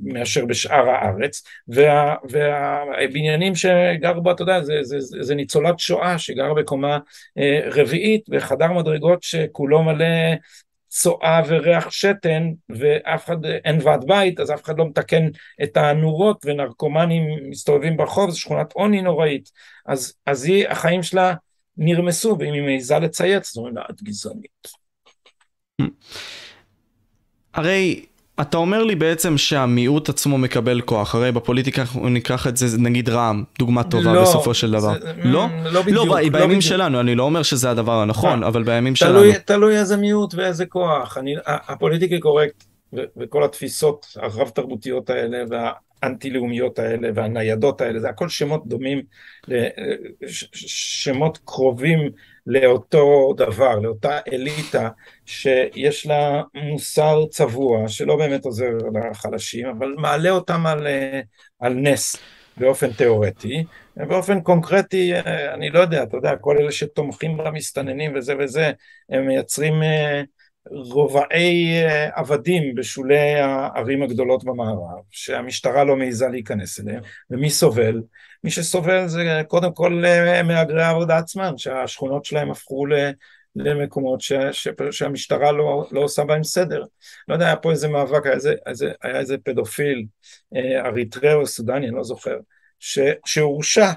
מאשר 0.03 0.45
בשאר 0.45 0.89
הארץ, 0.89 1.43
וה, 1.69 2.15
והבניינים 2.31 3.55
שגר 3.55 4.21
בו, 4.21 4.31
אתה 4.31 4.43
יודע, 4.43 4.63
זה, 4.63 4.75
זה, 4.83 5.01
זה, 5.01 5.23
זה 5.23 5.35
ניצולת 5.35 5.79
שואה 5.79 6.19
שגר 6.19 6.55
בקומה 6.55 6.99
אה, 7.39 7.61
רביעית 7.65 8.29
בחדר 8.29 8.73
מדרגות 8.73 9.23
שכולו 9.23 9.83
מלא 9.83 10.07
צואה 10.89 11.41
וריח 11.47 11.91
שתן 11.91 12.51
ואף 12.69 13.25
אחד, 13.25 13.45
אין 13.45 13.79
ועד 13.83 14.05
בית 14.07 14.41
אז 14.41 14.51
אף 14.51 14.63
אחד 14.63 14.79
לא 14.79 14.89
מתקן 14.89 15.29
את 15.63 15.77
הנורות 15.77 16.45
ונרקומנים 16.45 17.23
מסתובבים 17.51 17.97
ברחוב, 17.97 18.31
זו 18.31 18.41
שכונת 18.41 18.73
עוני 18.73 19.03
נוראית 19.03 19.51
אז, 19.87 20.15
אז 20.27 20.45
היא, 20.45 20.69
החיים 20.69 21.03
שלה 21.03 21.35
נרמסו 21.77 22.37
ואם 22.39 22.53
היא 22.53 22.63
מעיזה 22.63 22.99
לצייץ 22.99 23.53
זו 23.55 23.67
אומרת 23.67 24.03
גזענית. 24.03 24.69
הרי 27.55 28.07
אתה 28.41 28.57
אומר 28.57 28.83
לי 28.83 28.95
בעצם 28.95 29.39
שהמיעוט 29.39 30.09
עצמו 30.09 30.39
מקבל 30.39 30.81
כוח, 30.81 31.15
הרי 31.15 31.33
בפוליטיקה 31.33 31.83
אנחנו 31.83 32.09
ניקח 32.09 32.47
את 32.47 32.57
זה 32.57 32.79
נגיד 32.79 33.09
רע"מ, 33.09 33.45
דוגמה 33.59 33.85
טובה 33.85 34.13
לא, 34.13 34.23
בסופו 34.23 34.55
של 34.55 34.71
דבר. 34.71 35.01
זה, 35.01 35.13
לא? 35.25 35.47
לא 35.65 35.83
בדיוק. 35.83 35.97
לא, 35.97 36.07
לא 36.07 36.15
בימים 36.15 36.49
בדיוק. 36.49 36.61
שלנו, 36.61 37.01
אני 37.01 37.15
לא 37.15 37.23
אומר 37.23 37.43
שזה 37.43 37.71
הדבר 37.71 38.01
הנכון, 38.01 38.45
אבל 38.45 38.63
בימים 38.63 38.95
תלוי, 38.95 39.33
שלנו. 39.33 39.45
תלוי 39.45 39.79
איזה 39.79 39.97
מיעוט 39.97 40.35
ואיזה 40.35 40.67
כוח. 40.67 41.19
אני, 41.19 41.35
הפוליטיקה 41.47 42.17
קורקט 42.21 42.65
וכל 43.17 43.45
התפיסות 43.45 44.07
הרב 44.17 44.49
תרבותיות 44.49 45.11
האלה 45.11 45.45
והאנטי-לאומיות 45.51 46.79
האלה 46.79 47.09
והניידות 47.15 47.81
האלה, 47.81 48.01
זה 48.01 48.09
הכל 48.09 48.29
שמות 48.29 48.67
דומים, 48.67 49.03
שמות 50.53 51.39
קרובים 51.45 51.99
לאותו 52.47 53.35
דבר, 53.37 53.79
לאותה 53.79 54.19
אליטה 54.33 54.89
שיש 55.27 56.07
לה 56.07 56.43
מוסר 56.55 57.25
צבוע 57.31 57.89
שלא 57.89 58.17
באמת 58.17 58.45
עוזר 58.45 58.71
לחלשים, 58.95 59.67
אבל 59.67 59.95
מעלה 59.99 60.31
אותם 60.31 60.67
על, 60.67 60.87
על 61.61 61.75
נס 61.75 62.17
באופן 62.57 62.93
תיאורטי, 62.93 63.65
ובאופן 63.97 64.41
קונקרטי, 64.41 65.13
אני 65.55 65.71
לא 65.71 65.81
יודע, 65.81 66.03
אתה 66.03 66.17
יודע, 66.17 66.37
כל 66.37 66.59
אלה 66.59 66.73
שתומכים 66.73 67.37
במסתננים 67.37 68.13
וזה 68.15 68.35
וזה, 68.39 68.73
הם 69.11 69.27
מייצרים 69.27 69.75
רובעי 70.71 71.85
עבדים 72.15 72.75
בשולי 72.75 73.35
הערים 73.35 74.03
הגדולות 74.03 74.45
במערב, 74.45 75.03
שהמשטרה 75.11 75.85
לא 75.85 75.97
מעיזה 75.97 76.29
להיכנס 76.29 76.81
אליהם, 76.81 77.03
ומי 77.31 77.51
סובל? 77.51 78.03
מי 78.45 78.51
שסובל 78.51 79.07
זה 79.07 79.43
קודם 79.49 79.73
כל 79.73 80.05
אה, 80.05 80.43
מהגרי 80.43 80.83
העבודה 80.83 81.19
עצמם, 81.19 81.55
שהשכונות 81.57 82.25
שלהם 82.25 82.51
הפכו 82.51 82.87
למקומות 83.57 84.21
ש, 84.21 84.33
ש, 84.53 84.69
שהמשטרה 84.91 85.53
לא, 85.53 85.89
לא 85.91 86.01
עושה 86.01 86.25
בהם 86.25 86.45
סדר. 86.45 86.85
לא 87.29 87.35
יודע, 87.35 87.47
היה 87.47 87.57
פה 87.57 87.71
איזה 87.71 87.89
מאבק, 87.89 88.27
היה 88.27 88.35
איזה, 88.35 88.55
איזה, 88.67 88.93
היה 89.03 89.19
איזה 89.19 89.39
פדופיל, 89.39 90.05
אה, 90.57 90.87
אריתראי 90.87 91.35
או 91.35 91.47
סודני, 91.47 91.89
אני 91.89 91.97
לא 91.97 92.05
זוכר, 92.05 92.37
שהורשע, 93.27 93.91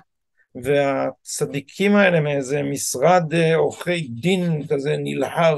והצדיקים 0.64 1.96
האלה 1.96 2.20
מאיזה 2.20 2.64
משרד 2.64 3.34
אה, 3.34 3.56
עורכי 3.56 4.08
דין 4.08 4.68
כזה 4.70 4.96
נלהב 5.00 5.58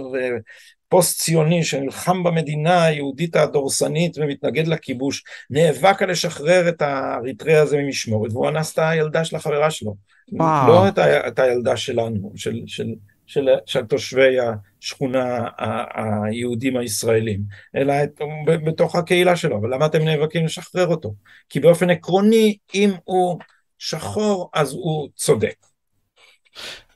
פוסט 0.89 1.19
ציוני 1.19 1.63
שנלחם 1.63 2.23
במדינה 2.23 2.83
היהודית 2.83 3.35
הדורסנית 3.35 4.17
ומתנגד 4.17 4.67
לכיבוש, 4.67 5.23
נאבק 5.49 6.01
על 6.01 6.11
לשחרר 6.11 6.69
את 6.69 6.81
האריתריאה 6.81 7.61
הזה 7.61 7.77
ממשמורת, 7.77 8.31
והוא 8.31 8.49
אנס 8.49 8.73
את 8.73 8.79
הילדה 8.79 9.25
של 9.25 9.35
החברה 9.35 9.71
שלו. 9.71 9.95
וואו. 10.31 10.67
לא 10.67 10.87
את, 10.87 10.97
ה, 10.97 11.27
את 11.27 11.39
הילדה 11.39 11.77
שלנו, 11.77 12.31
של, 12.35 12.61
של, 12.67 12.87
של, 13.25 13.47
של 13.65 13.85
תושבי 13.85 14.37
השכונה 14.79 15.47
היהודים 15.93 16.77
הישראלים, 16.77 17.41
אלא 17.75 17.93
את, 18.03 18.21
בתוך 18.65 18.95
הקהילה 18.95 19.35
שלו. 19.35 19.57
אבל 19.57 19.73
למה 19.73 19.85
אתם 19.85 20.03
נאבקים 20.03 20.45
לשחרר 20.45 20.87
אותו? 20.87 21.13
כי 21.49 21.59
באופן 21.59 21.89
עקרוני, 21.89 22.57
אם 22.73 22.91
הוא 23.03 23.39
שחור, 23.79 24.49
אז 24.53 24.73
הוא 24.73 25.09
צודק. 25.15 25.55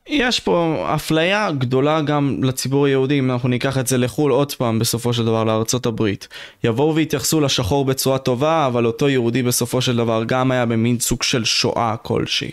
יש 0.08 0.40
פה 0.40 0.86
אפליה 0.96 1.52
גדולה 1.52 2.02
גם 2.02 2.38
לציבור 2.44 2.86
היהודי, 2.86 3.20
אם 3.20 3.32
אנחנו 3.32 3.50
ניקח 3.50 3.78
את 3.78 3.88
זה 3.88 3.98
לחו"ל 3.98 4.32
עוד 4.32 4.54
פעם 4.54 4.80
בסופו 4.80 5.14
של 5.14 5.26
דבר 5.26 5.44
לארצות 5.44 5.86
הברית. 5.86 6.28
יבואו 6.64 6.96
ויתייחסו 6.96 7.42
לשחור 7.42 7.86
בצורה 7.86 8.18
טובה, 8.18 8.66
אבל 8.68 8.86
אותו 8.86 9.10
יהודי 9.10 9.44
בסופו 9.44 9.82
של 9.82 9.96
דבר 9.96 10.24
גם 10.26 10.52
היה 10.52 10.66
במין 10.66 11.00
סוג 11.00 11.24
של 11.24 11.46
שואה 11.46 11.96
כלשהי. 12.02 12.52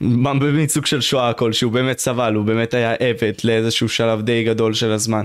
במין 0.00 0.68
סוג 0.68 0.86
של 0.86 1.00
שואה 1.00 1.32
כלשהי, 1.32 1.64
הוא 1.64 1.72
באמת 1.72 1.98
סבל, 1.98 2.34
הוא 2.34 2.44
באמת 2.44 2.74
היה 2.74 2.92
עבד 2.94 3.32
לאיזשהו 3.44 3.88
שלב 3.88 4.22
די 4.22 4.44
גדול 4.44 4.74
של 4.74 4.92
הזמן. 4.92 5.24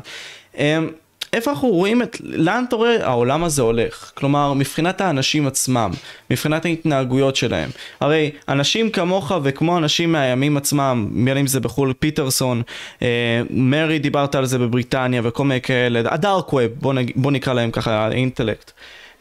איפה 1.33 1.51
אנחנו 1.51 1.67
רואים 1.69 2.01
את, 2.01 2.17
לאן 2.23 2.63
אתה 2.67 2.75
רואה 2.75 3.07
העולם 3.07 3.43
הזה 3.43 3.61
הולך? 3.61 4.11
כלומר, 4.13 4.53
מבחינת 4.53 5.01
האנשים 5.01 5.47
עצמם, 5.47 5.91
מבחינת 6.29 6.65
ההתנהגויות 6.65 7.35
שלהם. 7.35 7.69
הרי 7.99 8.31
אנשים 8.49 8.89
כמוך 8.89 9.31
וכמו 9.43 9.77
אנשים 9.77 10.11
מהימים 10.11 10.57
עצמם, 10.57 11.07
בין 11.25 11.37
אם 11.37 11.47
זה 11.47 11.59
בחו"ל 11.59 11.93
פיטרסון, 11.93 12.61
אה, 13.01 13.41
מרי 13.49 13.99
דיברת 13.99 14.35
על 14.35 14.45
זה 14.45 14.59
בבריטניה 14.59 15.21
וכל 15.23 15.43
מיני 15.43 15.61
כאלה, 15.61 16.01
הדארק 16.05 16.53
ווב, 16.53 16.71
בוא, 16.81 16.93
נג, 16.93 17.11
בוא 17.15 17.31
נקרא 17.31 17.53
להם 17.53 17.71
ככה, 17.71 18.11
אינטלקט. 18.11 18.71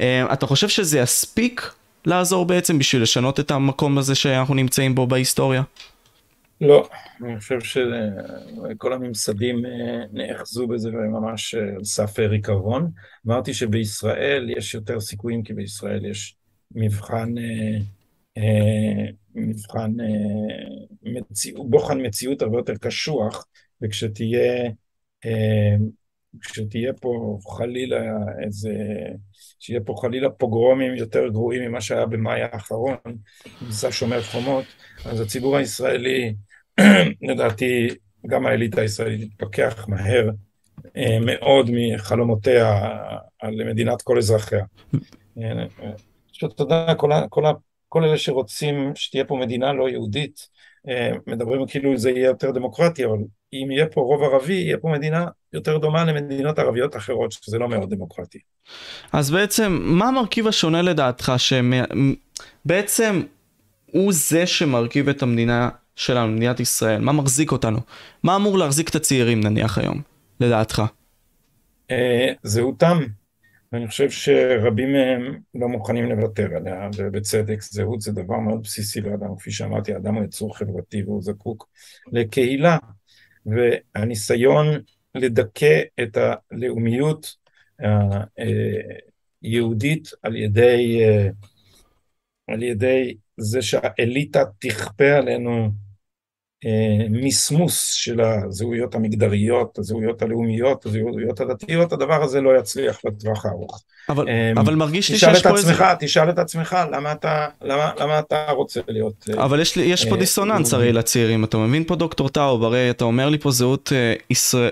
אה, 0.00 0.32
אתה 0.32 0.46
חושב 0.46 0.68
שזה 0.68 0.98
יספיק 0.98 1.70
לעזור 2.07 2.44
בעצם 2.44 2.78
בשביל 2.78 3.02
לשנות 3.02 3.40
את 3.40 3.50
המקום 3.50 3.98
הזה 3.98 4.14
שאנחנו 4.14 4.54
נמצאים 4.54 4.94
בו 4.94 5.07
בהיסטוריה? 5.07 5.62
לא, 6.61 6.88
אני 7.24 7.40
חושב 7.40 7.61
שכל 7.61 8.92
הממסדים 8.92 9.66
אה, 9.66 10.04
נאחזו 10.12 10.66
בזה 10.66 10.90
ממש 10.90 11.54
אה, 11.54 11.61
על 11.61 11.84
סף 11.84 12.18
ריקבון. 12.18 12.90
אמרתי 13.26 13.54
שבישראל 13.54 14.50
יש 14.57 14.74
יותר 14.74 15.00
סיכויים 15.00 15.42
כי 15.42 15.54
בישראל 15.54 16.04
יש 16.04 16.36
מבחן, 16.74 17.34
אה, 17.38 19.07
מבחן, 19.34 19.92
מציאות, 21.02 21.70
בוחן 21.70 22.07
מציאות 22.07 22.42
הרבה 22.42 22.59
יותר 22.59 22.74
קשוח, 22.76 23.46
וכשתהיה 23.82 24.70
כשתהיה 26.41 26.93
פה 26.93 27.39
חלילה 27.57 28.03
איזה, 28.45 28.72
שיהיה 29.59 29.81
פה 29.81 29.95
חלילה 30.03 30.31
פוגרומים 30.31 30.95
יותר 30.95 31.29
גרועים 31.29 31.62
ממה 31.62 31.81
שהיה 31.81 32.07
במאי 32.07 32.43
האחרון, 32.43 32.97
מבצע 33.62 33.89
שומר 33.91 34.22
חומות, 34.22 34.64
אז 35.05 35.20
הציבור 35.20 35.57
הישראלי 35.57 36.35
לדעתי 37.29 37.89
גם 38.27 38.47
האליטה 38.47 38.81
הישראלית 38.81 39.31
תתפכח 39.31 39.89
מהר 39.89 40.31
אה, 40.97 41.18
מאוד 41.20 41.70
מחלומותיה 41.72 42.91
על 43.39 43.64
מדינת 43.64 44.03
כל 44.03 44.18
אזרחיה. 44.18 44.64
פשוט 46.33 46.55
אתה 46.55 46.62
יודע, 46.62 46.95
כל, 46.95 47.11
כל, 47.31 47.43
כל 47.89 48.05
אלה 48.05 48.18
שרוצים 48.18 48.93
שתהיה 48.95 49.24
פה 49.24 49.37
מדינה 49.37 49.72
לא 49.72 49.89
יהודית, 49.89 50.49
אה, 50.89 51.11
מדברים 51.27 51.66
כאילו 51.66 51.97
זה 51.97 52.11
יהיה 52.11 52.27
יותר 52.27 52.51
דמוקרטי, 52.51 53.05
אבל 53.05 53.18
אם 53.64 53.70
יהיה 53.70 53.86
פה 53.86 54.00
רוב 54.00 54.22
ערבי, 54.22 54.54
יהיה 54.54 54.78
פה 54.78 54.88
מדינה 54.88 55.26
יותר 55.52 55.78
דומה 55.78 56.04
למדינות 56.04 56.59
ערביות 56.59 56.96
אחרות, 56.96 57.32
שזה 57.32 57.59
לא 57.59 57.68
מאוד 57.68 57.94
דמוקרטי. 57.94 58.38
אז 59.12 59.30
בעצם, 59.30 59.78
מה 59.82 60.09
המרכיב 60.09 60.46
השונה 60.46 60.82
לדעתך, 60.82 61.32
שבעצם 62.66 63.22
הוא 63.92 64.12
זה 64.12 64.46
שמרכיב 64.46 65.09
את 65.09 65.22
המדינה 65.22 65.68
שלנו, 65.96 66.32
מדינת 66.32 66.61
ישראל? 66.61 67.00
מה 67.00 67.12
מחזיק 67.12 67.52
אותנו? 67.52 67.78
מה 68.22 68.36
אמור 68.36 68.59
להחזיק 68.59 68.88
את 68.88 68.94
הצעירים 68.94 69.40
נניח 69.40 69.78
היום, 69.78 70.02
לדעתך? 70.40 70.82
אה, 71.90 72.32
זהותם. 72.42 72.98
ואני 73.72 73.86
חושב 73.86 74.11
שרבים 74.11 74.92
מהם 74.92 75.38
לא 75.54 75.68
מוכנים 75.68 76.04
לוותר 76.04 76.57
עליה, 76.57 76.88
ובצדק, 76.96 77.62
זהות 77.62 78.00
זה 78.00 78.12
דבר 78.12 78.38
מאוד 78.38 78.62
בסיסי 78.62 79.00
לאדם, 79.00 79.36
כפי 79.38 79.50
שאמרתי, 79.50 79.94
האדם 79.94 80.14
הוא 80.14 80.24
יצור 80.24 80.59
חברתי 80.59 81.02
והוא 81.02 81.22
זקוק 81.22 81.68
לקהילה, 82.12 82.76
והניסיון 83.47 84.66
לדכא 85.14 85.80
את 86.03 86.16
הלאומיות 86.16 87.36
היהודית 89.42 90.09
על 90.22 90.36
ידי, 90.36 91.01
על 92.49 92.62
ידי 92.62 93.16
זה 93.36 93.62
שהאליטה 93.62 94.44
תכפה 94.59 95.12
עלינו 95.12 95.51
אה, 95.51 95.86
מסמוס 97.10 97.92
של 97.92 98.20
הזהויות 98.20 98.94
המגדריות, 98.94 99.78
הזהויות 99.78 100.22
הלאומיות, 100.22 100.86
הזהויות 100.86 101.40
הדתיות, 101.40 101.92
הדבר 101.92 102.22
הזה 102.22 102.40
לא 102.40 102.58
יצליח 102.58 103.00
לטווח 103.04 103.46
הארוך. 103.46 103.82
אבל, 104.08 104.28
אה, 104.28 104.52
אבל 104.56 104.74
מרגיש 104.74 105.10
לי 105.10 105.18
שיש 105.18 105.42
פה 105.42 105.48
עצמך, 105.48 105.80
איזה... 105.80 105.94
תשאל 105.98 106.30
את 106.30 106.38
עצמך 106.38 106.76
למה 106.92 107.12
אתה, 107.12 107.46
למה, 107.62 107.90
למה 108.00 108.18
אתה 108.18 108.50
רוצה 108.50 108.80
להיות... 108.88 109.28
אה, 109.30 109.44
אבל 109.44 109.60
יש, 109.60 109.76
יש 109.76 110.04
פה 110.08 110.16
דיסוננס 110.16 110.74
הרי 110.74 110.92
לצעירים, 110.92 111.44
אתה 111.44 111.56
מבין 111.56 111.84
פה 111.84 111.96
דוקטור 111.96 112.28
טאוב, 112.28 112.64
הרי 112.64 112.90
אתה 112.90 113.04
אומר 113.04 113.28
לי 113.28 113.38
פה 113.38 113.50
זהות 113.50 113.92
ישראל, 114.30 114.70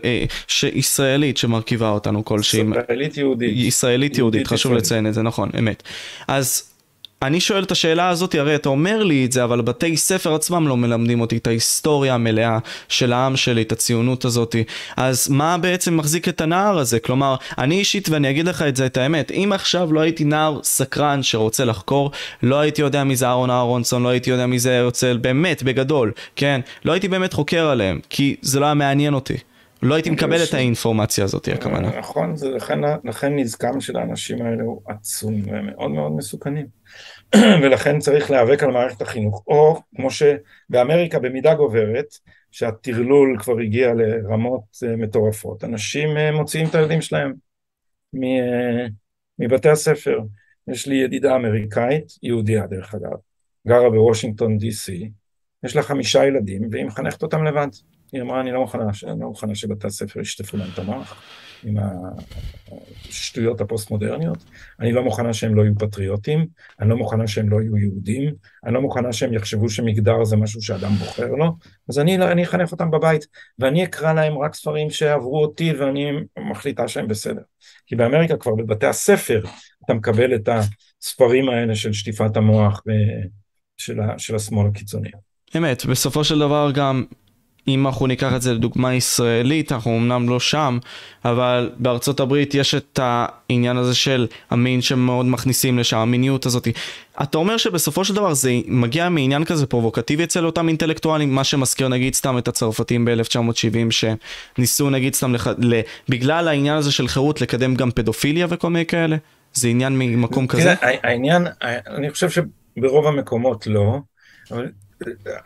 ישראלית 0.62 1.36
שמרכיבה 1.36 1.90
אותנו 1.90 2.24
כלשהי. 2.24 2.60
ישראלית 2.60 3.16
יהודית. 3.16 3.52
ישראלית 3.56 4.18
יהודית, 4.18 4.46
חשוב 4.46 4.72
לציין 4.72 5.06
את 5.06 5.14
זה, 5.14 5.22
נכון, 5.22 5.50
אמת. 5.58 5.82
אז 6.28 6.73
אני 7.24 7.40
שואל 7.40 7.62
את 7.62 7.70
השאלה 7.70 8.08
הזאת, 8.08 8.34
הרי 8.34 8.54
אתה 8.54 8.68
אומר 8.68 9.02
לי 9.02 9.24
את 9.24 9.32
זה, 9.32 9.44
אבל 9.44 9.60
בתי 9.60 9.96
ספר 9.96 10.34
עצמם 10.34 10.68
לא 10.68 10.76
מלמדים 10.76 11.20
אותי 11.20 11.36
את 11.36 11.46
ההיסטוריה 11.46 12.14
המלאה 12.14 12.58
של 12.88 13.12
העם 13.12 13.36
שלי, 13.36 13.62
את 13.62 13.72
הציונות 13.72 14.24
הזאת. 14.24 14.56
אז 14.96 15.28
מה 15.28 15.58
בעצם 15.58 15.96
מחזיק 15.96 16.28
את 16.28 16.40
הנער 16.40 16.78
הזה? 16.78 17.00
כלומר, 17.00 17.36
אני 17.58 17.74
אישית, 17.74 18.08
ואני 18.08 18.30
אגיד 18.30 18.46
לך 18.46 18.62
את 18.62 18.76
זה, 18.76 18.86
את 18.86 18.96
האמת, 18.96 19.30
אם 19.30 19.50
עכשיו 19.54 19.92
לא 19.92 20.00
הייתי 20.00 20.24
נער 20.24 20.60
סקרן 20.62 21.22
שרוצה 21.22 21.64
לחקור, 21.64 22.10
לא 22.42 22.60
הייתי 22.60 22.82
יודע 22.82 23.04
מי 23.04 23.16
זה 23.16 23.26
אהרון 23.26 23.50
אהרונסון, 23.50 24.02
לא 24.02 24.08
הייתי 24.08 24.30
יודע 24.30 24.46
מי 24.46 24.58
זה 24.58 24.78
הרצל, 24.78 25.16
באמת, 25.16 25.62
בגדול, 25.62 26.12
כן? 26.36 26.60
לא 26.84 26.92
הייתי 26.92 27.08
באמת 27.08 27.32
חוקר 27.32 27.66
עליהם, 27.66 28.00
כי 28.10 28.36
זה 28.42 28.60
לא 28.60 28.64
היה 28.64 28.74
מעניין 28.74 29.14
אותי. 29.14 29.36
לא 29.82 29.94
הייתי 29.94 30.10
מקבל 30.10 30.42
את 30.44 30.54
האינפורמציה 30.54 31.24
הזאת, 31.24 31.48
הכוונה. 31.48 31.98
נכון, 31.98 32.34
לכן, 32.56 32.78
לכן 33.04 33.36
נזקם 33.36 33.80
של 33.80 33.96
האנשים 33.96 34.42
האלה 34.42 34.62
הוא 34.62 34.80
עצום 34.86 35.42
ומאוד 35.46 35.90
מאוד 35.90 36.12
מסוכנים. 36.12 36.66
ולכן 37.62 37.98
צריך 37.98 38.30
להיאבק 38.30 38.62
על 38.62 38.70
מערכת 38.70 39.02
החינוך. 39.02 39.44
או 39.46 39.80
כמו 39.96 40.08
שבאמריקה 40.10 41.18
במידה 41.18 41.54
גוברת, 41.54 42.06
שהטרלול 42.50 43.38
כבר 43.38 43.58
הגיע 43.58 43.94
לרמות 43.94 44.62
אה, 44.86 44.96
מטורפות, 44.96 45.64
אנשים 45.64 46.16
אה, 46.16 46.32
מוציאים 46.32 46.68
את 46.68 46.74
הילדים 46.74 47.00
שלהם 47.00 47.32
אה, 48.22 48.86
מבתי 49.38 49.68
הספר. 49.68 50.20
יש 50.68 50.86
לי 50.86 50.94
ידידה 50.94 51.36
אמריקאית, 51.36 52.04
יהודייה 52.22 52.66
דרך 52.66 52.94
אגב, 52.94 53.16
גרה 53.68 53.90
בוושינגטון 53.90 54.58
די.סי, 54.58 55.10
יש 55.64 55.76
לה 55.76 55.82
חמישה 55.82 56.26
ילדים 56.26 56.62
והיא 56.70 56.84
מחנכת 56.84 57.22
אותם 57.22 57.44
לבד. 57.44 57.68
היא 58.12 58.22
אמרה, 58.22 58.40
אני 58.40 58.52
לא 58.52 58.60
מוכנה, 58.60 58.84
אני 59.06 59.20
לא 59.20 59.26
מוכנה 59.26 59.54
שבתי 59.54 59.86
הספר 59.86 60.20
ישטפו 60.20 60.56
להם 60.56 60.68
את 60.74 60.78
המוח 60.78 61.22
עם 61.64 61.76
השטויות 63.08 63.60
הפוסט-מודרניות, 63.60 64.38
אני 64.80 64.92
לא 64.92 65.02
מוכנה 65.02 65.32
שהם 65.32 65.54
לא 65.54 65.62
יהיו 65.62 65.74
פטריוטים, 65.78 66.46
אני 66.80 66.90
לא 66.90 66.96
מוכנה 66.96 67.26
שהם 67.26 67.48
לא 67.48 67.60
יהיו 67.60 67.76
יהודים, 67.76 68.34
אני 68.64 68.74
לא 68.74 68.80
מוכנה 68.80 69.12
שהם 69.12 69.32
יחשבו 69.32 69.68
שמגדר 69.68 70.24
זה 70.24 70.36
משהו 70.36 70.62
שאדם 70.62 70.92
בוחר 70.92 71.30
לו, 71.30 71.56
אז 71.88 71.98
אני, 71.98 72.16
אני 72.16 72.44
אחנך 72.44 72.72
אותם 72.72 72.90
בבית, 72.90 73.26
ואני 73.58 73.84
אקרא 73.84 74.12
להם 74.12 74.38
רק 74.38 74.54
ספרים 74.54 74.90
שעברו 74.90 75.42
אותי 75.42 75.72
ואני 75.72 76.10
מחליטה 76.50 76.88
שהם 76.88 77.08
בסדר. 77.08 77.42
כי 77.86 77.96
באמריקה 77.96 78.36
כבר 78.36 78.54
בבתי 78.54 78.86
הספר 78.86 79.42
אתה 79.84 79.94
מקבל 79.94 80.34
את 80.34 80.48
הספרים 80.48 81.48
האלה 81.48 81.74
של 81.74 81.92
שטיפת 81.92 82.36
המוח 82.36 82.82
של, 83.76 84.00
של 84.18 84.34
השמאל 84.34 84.66
הקיצוני. 84.66 85.10
אמת, 85.56 85.86
בסופו 85.86 86.24
של 86.24 86.38
דבר 86.38 86.70
גם 86.74 87.04
אם 87.68 87.86
אנחנו 87.86 88.06
ניקח 88.06 88.34
את 88.36 88.42
זה 88.42 88.54
לדוגמה 88.54 88.94
ישראלית, 88.94 89.72
אנחנו 89.72 89.96
אמנם 89.96 90.28
לא 90.28 90.40
שם, 90.40 90.78
אבל 91.24 91.70
בארצות 91.76 92.20
הברית 92.20 92.54
יש 92.54 92.74
את 92.74 93.00
העניין 93.02 93.76
הזה 93.76 93.94
של 93.94 94.26
המין 94.50 94.82
שמאוד 94.82 95.26
מכניסים 95.26 95.78
לשם, 95.78 95.96
המיניות 95.96 96.46
הזאת. 96.46 96.68
אתה 97.22 97.38
אומר 97.38 97.56
שבסופו 97.56 98.04
של 98.04 98.14
דבר 98.14 98.34
זה 98.34 98.52
מגיע 98.66 99.08
מעניין 99.08 99.44
כזה 99.44 99.66
פרובוקטיבי 99.66 100.24
אצל 100.24 100.46
אותם 100.46 100.68
אינטלקטואלים, 100.68 101.34
מה 101.34 101.44
שמזכיר 101.44 101.88
נגיד 101.88 102.14
סתם 102.14 102.38
את 102.38 102.48
הצרפתים 102.48 103.04
ב-1970, 103.04 103.90
שניסו 104.56 104.90
נגיד 104.90 105.14
סתם, 105.14 105.34
לח... 105.34 105.46
ל... 105.46 105.80
בגלל 106.08 106.48
העניין 106.48 106.76
הזה 106.76 106.92
של 106.92 107.08
חירות 107.08 107.40
לקדם 107.40 107.74
גם 107.74 107.90
פדופיליה 107.90 108.46
וכל 108.50 108.70
מיני 108.70 108.86
כאלה? 108.86 109.16
זה 109.52 109.68
עניין 109.68 109.98
ממקום 109.98 110.46
כזה? 110.46 110.74
העניין, 110.80 111.46
אני 111.86 112.10
חושב 112.10 112.28
שברוב 112.30 113.06
המקומות 113.06 113.66
לא, 113.66 113.98
אבל 114.50 114.68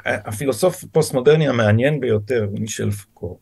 הפילוסוף 0.05 0.85
הפוסט-מודרני 0.85 1.49
המעניין 1.49 2.01
ביותר 2.01 2.47
הוא 2.51 2.61
מישל 2.61 2.91
פוקו. 2.91 3.39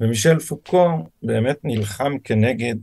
ומישל 0.00 0.38
פוקו 0.38 0.88
באמת 1.22 1.58
נלחם 1.64 2.12
כנגד 2.24 2.74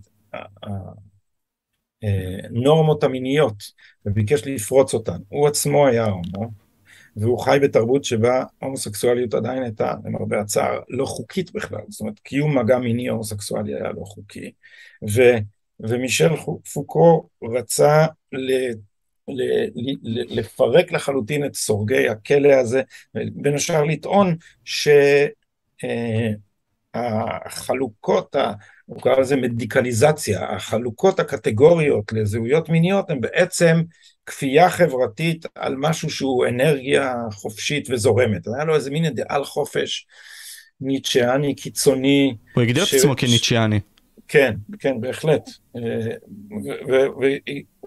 הנורמות 2.03 3.03
המיניות 3.03 3.63
וביקש 4.05 4.47
לפרוץ 4.47 4.93
אותן. 4.93 5.17
הוא 5.29 5.47
עצמו 5.47 5.87
היה 5.87 6.05
הומו, 6.05 6.51
והוא 7.15 7.39
חי 7.39 7.57
בתרבות 7.61 8.03
שבה 8.03 8.43
הומוסקסואליות 8.61 9.33
עדיין 9.33 9.63
הייתה, 9.63 9.93
למרבה 10.05 10.41
הצער, 10.41 10.79
לא 10.89 11.05
חוקית 11.05 11.51
בכלל. 11.53 11.81
זאת 11.89 12.01
אומרת, 12.01 12.19
קיום 12.19 12.57
מגע 12.57 12.77
מיני 12.77 13.07
הומוסקסואלי 13.07 13.75
היה 13.75 13.91
לא 13.91 14.01
חוקי. 14.05 14.51
ו, 15.15 15.21
ומישל 15.79 16.35
פוקו 16.73 17.29
רצה 17.43 18.05
לפרק 20.29 20.91
לחלוטין 20.91 21.45
את 21.45 21.55
סורגי 21.55 22.09
הכלא 22.09 22.53
הזה, 22.53 22.81
בין 23.13 23.55
השאר 23.55 23.83
לטעון 23.83 24.35
שהחלוקות, 26.95 28.35
הוא 28.85 29.01
קרא 29.01 29.19
לזה 29.19 29.35
מדיקליזציה, 29.35 30.49
החלוקות 30.49 31.19
הקטגוריות 31.19 32.13
לזהויות 32.13 32.69
מיניות 32.69 33.09
הן 33.09 33.21
בעצם 33.21 33.81
כפייה 34.25 34.69
חברתית 34.69 35.45
על 35.55 35.75
משהו 35.77 36.09
שהוא 36.09 36.45
אנרגיה 36.45 37.13
חופשית 37.31 37.89
וזורמת. 37.89 38.47
היה 38.47 38.65
לו 38.65 38.75
איזה 38.75 38.91
מין 38.91 39.05
אידיאל 39.05 39.43
חופש 39.43 40.07
ניטשיאני 40.81 41.55
קיצוני. 41.55 42.35
הוא 42.53 42.63
הגדיר 42.63 42.83
את 42.83 42.93
עצמו 42.93 43.15
כניטשיאני. 43.15 43.79
כן, 44.27 44.53
כן, 44.79 45.01
בהחלט. 45.01 45.49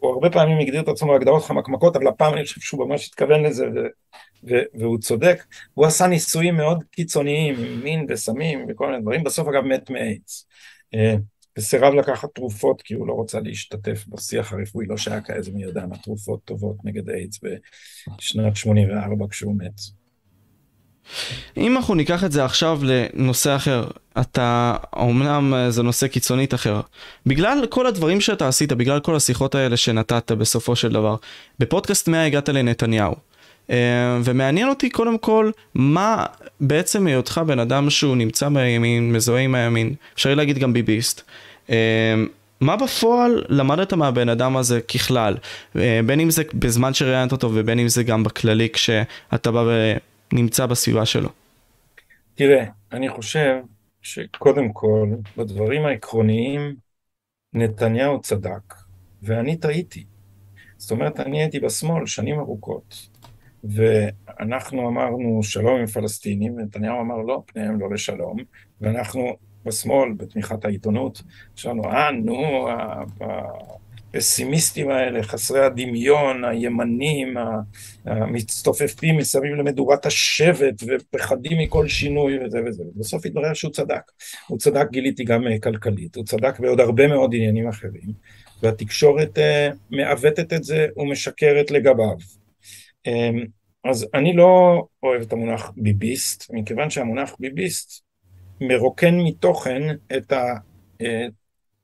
הוא 0.01 0.11
הרבה 0.11 0.31
פעמים 0.31 0.59
הגדיר 0.59 0.81
את 0.81 0.89
עצמו 0.89 1.13
בהגדרות 1.13 1.45
חמקמקות, 1.45 1.97
אבל 1.97 2.09
הפעם 2.09 2.35
אני 2.35 2.45
חושב 2.45 2.61
שהוא 2.61 2.89
ממש 2.89 3.09
התכוון 3.09 3.43
לזה, 3.43 3.67
והוא 4.75 4.99
צודק. 4.99 5.45
הוא 5.75 5.87
עשה 5.87 6.07
ניסויים 6.07 6.57
מאוד 6.57 6.85
קיצוניים, 6.91 7.55
עם 7.59 7.81
מין 7.81 8.07
וסמים 8.09 8.67
וכל 8.69 8.87
מיני 8.87 9.03
דברים, 9.03 9.25
בסוף 9.25 9.49
אגב 9.49 9.63
מת 9.63 9.91
מאיידס. 9.91 10.47
אה, 10.95 11.15
וסירב 11.59 11.95
לקחת 11.95 12.29
תרופות 12.35 12.83
כי 12.83 12.95
הוא 12.95 13.07
לא 13.07 13.13
רוצה 13.13 13.41
להשתתף 13.41 14.05
בשיח 14.09 14.53
הרפואי, 14.53 14.87
לא 14.87 14.97
שהיה 14.97 15.21
כאיזה 15.21 15.51
מי 15.53 15.63
יודע 15.63 15.87
מה 15.87 15.97
תרופות 15.97 16.45
טובות 16.45 16.77
נגד 16.85 17.11
איידס 17.11 17.41
בשנת 18.19 18.57
84 18.57 19.27
כשהוא 19.31 19.57
מת. 19.59 19.81
אם 21.57 21.77
אנחנו 21.77 21.95
ניקח 21.95 22.25
את 22.25 22.33
זה 22.33 22.45
עכשיו 22.45 22.81
לנושא 22.83 23.57
אחר, 23.57 23.85
אתה, 24.21 24.77
אמנם 25.01 25.55
זה 25.69 25.83
נושא 25.83 26.07
קיצונית 26.07 26.55
אחר, 26.55 26.81
בגלל 27.27 27.66
כל 27.69 27.87
הדברים 27.87 28.21
שאתה 28.21 28.49
עשית, 28.49 28.73
בגלל 28.73 29.01
כל 29.01 29.16
השיחות 29.16 29.55
האלה 29.55 29.77
שנתת 29.77 30.33
בסופו 30.33 30.77
של 30.77 30.93
דבר, 30.93 31.16
בפודקאסט 31.59 32.09
100 32.09 32.27
הגעת 32.27 32.49
לנתניהו. 32.49 33.14
אה, 33.71 34.19
ומעניין 34.25 34.69
אותי 34.69 34.91
קודם 34.91 35.19
כל, 35.19 35.51
מה 35.75 36.27
בעצם 36.61 37.07
היותך 37.07 37.41
בן 37.47 37.59
אדם 37.59 37.91
שהוא 37.91 38.16
נמצא 38.16 38.49
בימין, 38.49 39.12
מזוהה 39.12 39.43
עם 39.43 39.55
הימין, 39.55 39.95
אפשר 40.14 40.35
להגיד 40.35 40.59
גם 40.59 40.73
ביביסט. 40.73 41.23
אה, 41.71 42.14
מה 42.61 42.77
בפועל 42.77 43.45
למדת 43.49 43.93
מהבן 43.93 44.29
אדם 44.29 44.57
הזה 44.57 44.81
ככלל? 44.81 45.37
אה, 45.77 46.01
בין 46.07 46.21
אם 46.21 46.31
זה 46.31 46.43
בזמן 46.55 46.95
שראיינת 46.95 47.33
אותו 47.33 47.51
ובין 47.55 47.79
אם 47.79 47.89
זה 47.89 48.03
גם 48.03 48.25
בכללי 48.25 48.69
כשאתה 48.73 49.51
בא 49.51 49.64
נמצא 50.33 50.66
בסביבה 50.66 51.07
שלו? 51.07 51.29
תראה, 52.35 52.64
אני 52.93 53.09
חושב 53.09 53.55
שקודם 54.09 54.73
כל, 54.73 55.09
בדברים 55.37 55.87
העקרוניים, 55.87 56.75
נתניהו 57.53 58.21
צדק, 58.21 58.75
ואני 59.23 59.57
טעיתי. 59.57 60.05
זאת 60.77 60.91
אומרת, 60.91 61.21
אני 61.21 61.43
הייתי 61.43 61.61
בשמאל 61.61 62.07
שנים 62.07 62.39
ארוכות, 62.39 63.09
ואנחנו 63.65 64.89
אמרנו 64.89 65.43
שלום 65.43 65.81
עם 65.81 65.87
פלסטינים, 65.87 66.55
ונתניהו 66.55 67.01
אמר 67.01 67.17
לא, 67.17 67.43
פניהם 67.47 67.81
לא 67.81 67.91
לשלום, 67.91 68.37
ואנחנו 68.81 69.37
בשמאל, 69.65 70.13
בתמיכת 70.13 70.65
העיתונות, 70.65 71.23
שאלנו, 71.57 71.85
אה, 71.85 72.11
נו, 72.11 72.69
הפסימיסטים 74.15 74.91
האלה, 74.91 75.23
חסרי 75.23 75.65
הדמיון, 75.65 76.45
הימנים, 76.45 77.35
המצטופפים 78.05 79.17
מסביב 79.17 79.53
למדורת 79.53 80.07
השבט 80.07 80.83
ופחדים 80.87 81.59
מכל 81.59 81.89
שינוי 81.89 82.45
וזה 82.45 82.59
וזה. 82.67 82.85
בסוף 82.97 83.27
התברר 83.27 83.55
שהוא 83.55 83.73
צדק. 83.73 84.03
הוא 84.47 84.59
צדק, 84.59 84.87
גיליתי 84.91 85.25
גם 85.25 85.47
אה, 85.47 85.59
כלכלית, 85.59 86.17
הוא 86.17 86.25
צדק 86.25 86.61
בעוד 86.61 86.81
הרבה 86.81 87.07
מאוד 87.07 87.35
עניינים 87.35 87.69
אחרים, 87.69 88.13
והתקשורת 88.63 89.39
uh, 89.39 89.77
מעוותת 89.91 90.53
את 90.53 90.65
זה 90.65 90.87
ומשקרת 90.97 91.71
לגביו. 91.71 92.17
Um, 93.09 93.47
אז 93.85 94.07
אני 94.15 94.37
לא 94.37 94.83
אוהב 95.03 95.23
את 95.23 95.33
המונח 95.33 95.73
ביביסט, 95.77 96.51
מכיוון 96.51 96.91
שהמונח 96.91 97.37
ביביסט 97.41 98.03
מרוקן 98.61 99.15
מתוכן 99.21 99.83
את 100.17 100.33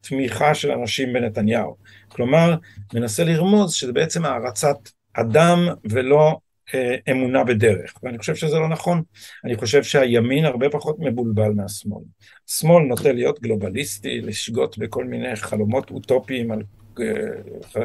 התמיכה 0.05 0.55
של 0.55 0.71
אנשים 0.71 1.13
בנתניהו. 1.13 1.77
כלומר, 2.09 2.55
מנסה 2.95 3.25
לרמוז 3.25 3.73
שזה 3.73 3.93
בעצם 3.93 4.25
הערצת 4.25 4.77
אדם 5.15 5.69
ולא 5.85 6.39
אה, 6.75 6.97
אמונה 7.11 7.45
בדרך, 7.45 7.95
ואני 8.03 8.19
חושב 8.19 8.35
שזה 8.35 8.59
לא 8.59 8.69
נכון. 8.69 9.03
אני 9.45 9.57
חושב 9.57 9.83
שהימין 9.83 10.45
הרבה 10.45 10.71
פחות 10.71 10.97
מבולבל 10.99 11.53
מהשמאל. 11.53 12.03
השמאל 12.49 12.83
נוטה 12.85 13.13
להיות 13.13 13.41
גלובליסטי, 13.41 14.21
לשגות 14.21 14.79
בכל 14.79 15.05
מיני 15.05 15.37
חלומות 15.37 15.91
אוטופיים 15.91 16.53
על 16.53 16.63
אה, 17.01 17.83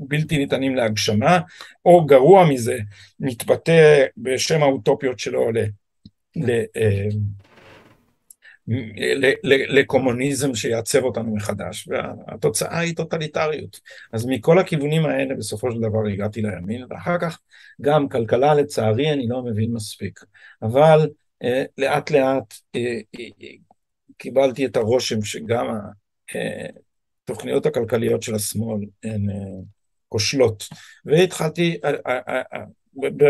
בלתי 0.00 0.38
ניתנים 0.38 0.74
להגשמה, 0.74 1.38
או 1.84 2.04
גרוע 2.06 2.48
מזה, 2.48 2.78
מתבטא 3.20 4.04
בשם 4.16 4.62
האוטופיות 4.62 5.18
שלו 5.18 5.50
ל... 5.52 5.58
אה, 6.76 7.08
לקומוניזם 9.68 10.54
שיעצב 10.54 11.02
אותנו 11.04 11.34
מחדש, 11.34 11.88
והתוצאה 11.88 12.78
היא 12.78 12.96
טוטליטריות. 12.96 13.80
אז 14.12 14.26
מכל 14.26 14.58
הכיוונים 14.58 15.06
האלה 15.06 15.34
בסופו 15.34 15.72
של 15.72 15.80
דבר 15.80 16.06
הגעתי 16.12 16.42
לימין, 16.42 16.84
ואחר 16.90 17.18
כך 17.18 17.38
גם 17.80 18.08
כלכלה 18.08 18.54
לצערי 18.54 19.12
אני 19.12 19.28
לא 19.28 19.42
מבין 19.42 19.72
מספיק, 19.72 20.20
אבל 20.62 21.08
אה, 21.42 21.64
לאט 21.78 22.10
לאט 22.10 22.54
אה, 22.76 22.98
אה, 23.20 23.48
קיבלתי 24.18 24.66
את 24.66 24.76
הרושם 24.76 25.22
שגם 25.22 25.66
התוכניות 27.24 27.66
הכלכליות 27.66 28.22
של 28.22 28.34
השמאל 28.34 28.80
הן 29.04 29.26
כושלות, 30.08 30.68
והתחלתי, 31.04 31.80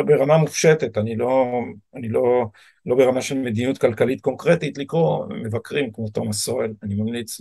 ברמה 0.07 0.39
מופשטת, 0.39 0.99
אני 0.99 1.17
לא, 1.17 1.61
אני 1.95 2.09
לא, 2.09 2.47
לא 2.87 2.97
ברמה 2.97 3.23
של 3.23 3.39
מדיניות 3.39 3.79
כלכלית 3.79 4.21
קונקרטית, 4.21 4.79
לקרוא 4.79 5.27
מבקרים 5.45 5.93
כמו 5.93 6.09
תומאס 6.09 6.45
סואל, 6.45 6.73
אני 6.83 6.95
ממליץ 6.95 7.39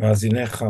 למאזיניך 0.00 0.64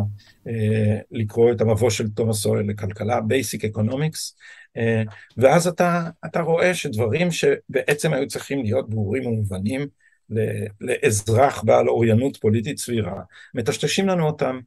אה, 0.47 0.99
לקרוא 1.11 1.53
את 1.53 1.61
המבוא 1.61 1.91
של 1.91 2.09
תומאס 2.09 2.37
סואל 2.37 2.71
לכלכלה, 2.71 3.19
Basic 3.19 3.77
Economics, 3.77 4.35
אה, 4.77 5.03
ואז 5.37 5.67
אתה, 5.67 6.11
אתה 6.27 6.41
רואה 6.41 6.75
שדברים 6.75 7.31
שבעצם 7.31 8.13
היו 8.13 8.29
צריכים 8.29 8.63
להיות 8.63 8.91
ברורים 8.91 9.27
ומובנים 9.27 9.87
לאזרח 10.81 11.63
בעל 11.63 11.89
אוריינות 11.89 12.37
פוליטית 12.37 12.79
סבירה, 12.79 13.23
מטשטשים 13.55 14.09
לנו 14.09 14.27
אותם. 14.27 14.61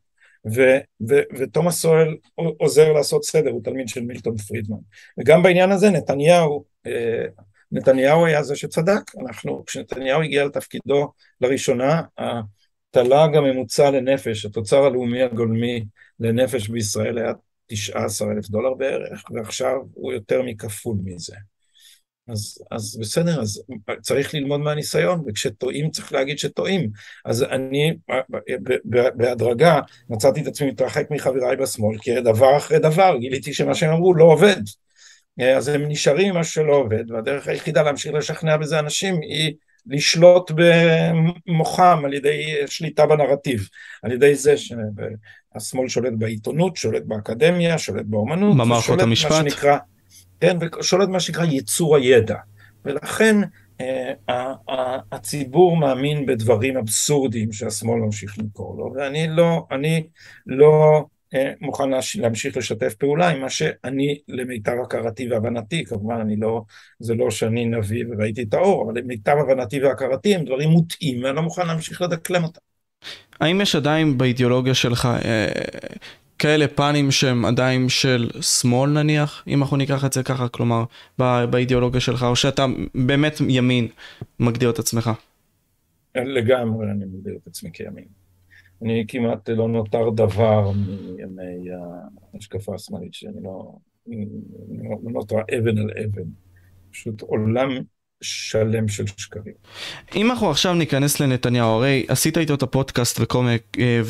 ותומאס 1.38 1.82
סואל 1.82 2.16
עוזר 2.36 2.92
לעשות 2.92 3.24
סדר, 3.24 3.52
הוא 3.52 3.64
תלמיד 3.64 3.88
של 3.88 4.02
מילטון 4.02 4.38
פרידמן. 4.38 4.78
וגם 5.20 5.44
בעניין 5.44 5.72
הזה 5.72 5.90
נתניהו, 5.90 6.66
אה, 6.88 7.26
נתניהו 7.72 8.26
היה 8.26 8.44
זה 8.44 8.56
שצדק, 8.56 9.16
אנחנו, 9.26 9.64
כשנתניהו 9.66 10.22
הגיע 10.22 10.46
לתפקידו 10.46 11.12
לראשונה, 11.42 12.02
התל"ג 12.18 13.36
הממוצע 13.36 13.92
לנפש, 13.92 14.46
התוצר 14.46 14.84
הלאומי 14.84 15.22
הגולמי 15.22 15.86
לנפש 16.20 16.68
בישראל 16.68 17.18
היה 17.18 17.34
19 17.68 18.32
אלף 18.32 18.50
דולר 18.50 18.74
בערך, 18.74 19.24
ועכשיו 19.34 19.78
הוא 19.94 20.14
יותר 20.14 20.42
מכפול 20.42 20.98
מזה. 21.04 21.36
אז, 22.32 22.58
אז 22.72 22.98
בסדר, 23.02 23.42
אז 23.42 23.64
צריך 24.02 24.34
ללמוד 24.34 24.60
מהניסיון, 24.60 25.24
וכשטועים 25.28 25.92
צריך 25.92 26.14
להגיד 26.14 26.40
שטועים. 26.40 26.90
אז 27.26 27.44
אני 27.44 27.94
בהדרגה 29.16 29.80
מצאתי 30.10 30.42
את 30.42 30.48
עצמי 30.48 30.68
מתרחק 30.68 31.12
מחבריי 31.12 31.56
בשמאל, 31.56 31.98
כי 31.98 32.22
דבר 32.22 32.58
אחרי 32.58 32.80
דבר 32.80 33.18
גיליתי 33.20 33.54
שמה 33.54 33.76
שהם 33.76 33.94
אמרו 33.94 34.14
לא 34.14 34.24
עובד. 34.24 34.62
אז 35.58 35.68
הם 35.68 35.88
נשארים 35.88 36.28
עם 36.28 36.36
מה 36.36 36.44
שלא 36.44 36.76
עובד, 36.76 37.12
והדרך 37.12 37.48
היחידה 37.48 37.82
להמשיך 37.82 38.14
לשכנע 38.14 38.58
בזה 38.58 38.80
אנשים 38.80 39.20
היא 39.22 39.54
לשלוט 39.88 40.52
במוחם 40.56 42.02
על 42.06 42.14
ידי 42.14 42.56
שליטה 42.66 43.06
בנרטיב, 43.06 43.68
על 44.04 44.12
ידי 44.12 44.36
זה 44.36 44.56
שהשמאל 44.58 45.90
שולט 45.90 46.14
בעיתונות, 46.18 46.76
שולט 46.76 47.04
באקדמיה, 47.06 47.78
שולט 47.78 48.06
באומנות, 48.06 48.58
במערכות 48.58 49.02
המשפט. 49.02 49.32
שנקרא 49.32 49.78
כן, 50.42 50.58
ושולט 50.80 51.10
מה 51.10 51.20
שנקרא 51.20 51.46
ייצור 51.46 51.96
הידע. 51.96 52.36
ולכן 52.86 53.36
אה, 53.82 54.14
הציבור 55.12 55.78
מאמין 55.78 56.26
בדברים 56.26 56.78
אבסורדיים 56.78 57.52
שהשמאל 57.52 58.00
ממשיך 58.00 58.40
למכור 58.40 58.78
לו, 58.78 58.94
ואני 58.96 59.28
לא, 59.30 59.66
אני 59.72 60.08
לא 60.46 61.06
אה, 61.34 61.52
מוכן 61.62 61.90
להמשיך 62.20 62.58
לשתף 62.58 62.94
פעולה 62.94 63.30
עם 63.30 63.42
מה 63.42 63.50
שאני 63.50 64.18
למיטב 64.28 64.76
הכרתי 64.84 65.32
והבנתי, 65.32 65.86
כמובן 65.86 66.16
אני 66.16 66.36
לא, 66.36 66.62
זה 67.00 67.16
לא 67.16 67.32
שאני 67.32 67.66
נביא 67.66 68.06
וראיתי 68.10 68.44
את 68.44 68.54
האור, 68.54 68.86
אבל 68.86 69.00
למיטב 69.00 69.36
הבנתי 69.38 69.84
והכרתי 69.84 70.36
הם 70.36 70.46
דברים 70.46 70.70
מוטעים 70.70 71.24
ואני 71.24 71.36
לא 71.36 71.42
מוכן 71.42 71.68
להמשיך 71.68 72.02
לדקלם 72.02 72.44
אותם. 72.44 72.60
האם 73.42 73.62
יש 73.62 73.76
עדיין 73.76 74.18
באידיאולוגיה 74.18 74.74
שלך 74.74 75.06
אה, 75.06 75.48
כאלה 76.42 76.68
פנים 76.68 77.12
שהם 77.12 77.46
עדיין 77.46 77.90
של 77.90 78.30
שמאל 78.42 78.90
נניח, 78.90 79.44
אם 79.48 79.62
אנחנו 79.62 79.78
ניקח 79.78 80.06
את 80.06 80.14
זה 80.14 80.24
ככה, 80.24 80.48
כלומר, 80.48 80.84
באידיאולוגיה 81.50 82.02
שלך, 82.02 82.24
או 82.24 82.36
שאתה 82.36 82.66
באמת 82.96 83.38
ימין 83.48 83.88
מגדיר 84.40 84.70
את 84.70 84.80
עצמך? 84.80 85.12
לגמרי 86.16 86.86
אני 86.92 87.06
מגדיר 87.06 87.36
את 87.42 87.48
עצמי 87.48 87.70
כימין. 87.74 88.06
אני 88.82 89.06
כמעט 89.08 89.50
לא 89.50 89.68
נותר 89.68 90.10
דבר 90.10 90.72
מימי 90.72 91.70
ההשקפה 92.34 92.76
השמאלית 92.76 93.14
שאני 93.14 93.44
לא, 93.44 93.76
לא 95.04 95.12
נותר 95.12 95.36
אבן 95.58 95.78
על 95.78 95.90
אבן. 96.06 96.30
פשוט 96.92 97.22
עולם 97.22 97.70
שלם 98.22 98.88
של 98.88 99.08
שקרים. 99.08 99.54
אם 100.16 100.32
אנחנו 100.32 100.50
עכשיו 100.50 100.74
ניכנס 100.74 101.20
לנתניהו, 101.20 101.68
הרי 101.68 102.06
עשית 102.08 102.38
איתו 102.38 102.54
את 102.54 102.64
הפודקאסט 102.64 103.20
וכל 103.22 103.44
מיני, 103.44 103.58
אה, 103.80 104.02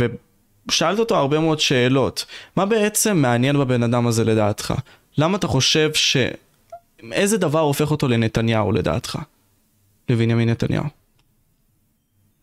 שאלת 0.72 0.99
אותו 0.99 1.16
הרבה 1.16 1.39
מאוד 1.39 1.59
שאלות. 1.59 2.26
מה 2.55 2.66
בעצם 2.66 3.18
מעניין 3.18 3.57
בבן 3.57 3.84
אדם 3.84 4.07
הזה 4.07 4.24
לדעתך? 4.24 4.74
למה 5.18 5.38
אתה 5.38 5.47
חושב 5.47 5.93
ש... 5.93 6.18
איזה 7.12 7.38
דבר 7.38 7.59
הופך 7.59 7.91
אותו 7.91 8.07
לנתניהו 8.07 8.72
לדעתך? 8.72 9.20
לבנימין 10.09 10.49
נתניהו. 10.49 10.84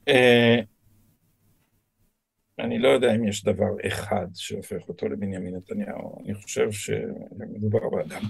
אה, 0.09 0.61
אני 2.59 2.79
לא 2.79 2.89
יודע 2.89 3.15
אם 3.15 3.29
יש 3.29 3.45
דבר 3.45 3.71
אחד 3.87 4.27
שהופך 4.35 4.89
אותו 4.89 5.09
לבנימין 5.09 5.55
נתניהו. 5.57 6.23
אני 6.25 6.35
חושב 6.35 6.73
שמדובר 6.73 7.89
באדם 7.93 8.23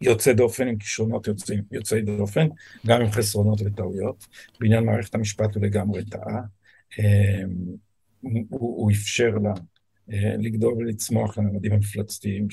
יוצא 0.00 0.32
דופן 0.32 0.68
עם 0.68 0.78
כישרונות 0.78 1.26
יוצאים, 1.26 1.62
יוצאי 1.72 2.02
דופן, 2.02 2.46
גם 2.86 3.00
עם 3.00 3.10
חסרונות 3.10 3.60
וטעויות. 3.60 4.26
בעניין 4.60 4.84
מערכת 4.84 5.14
המשפט 5.14 5.54
הוא 5.54 5.62
לגמרי 5.62 6.04
טעה. 6.04 6.40
אה, 8.26 8.40
הוא, 8.48 8.80
הוא 8.80 8.90
אפשר 8.90 9.30
לה 9.42 9.52
אה, 10.12 10.36
לגדול 10.38 10.74
ולצמוח 10.74 11.38
לממדים 11.38 11.72
המפלצתיים 11.72 12.48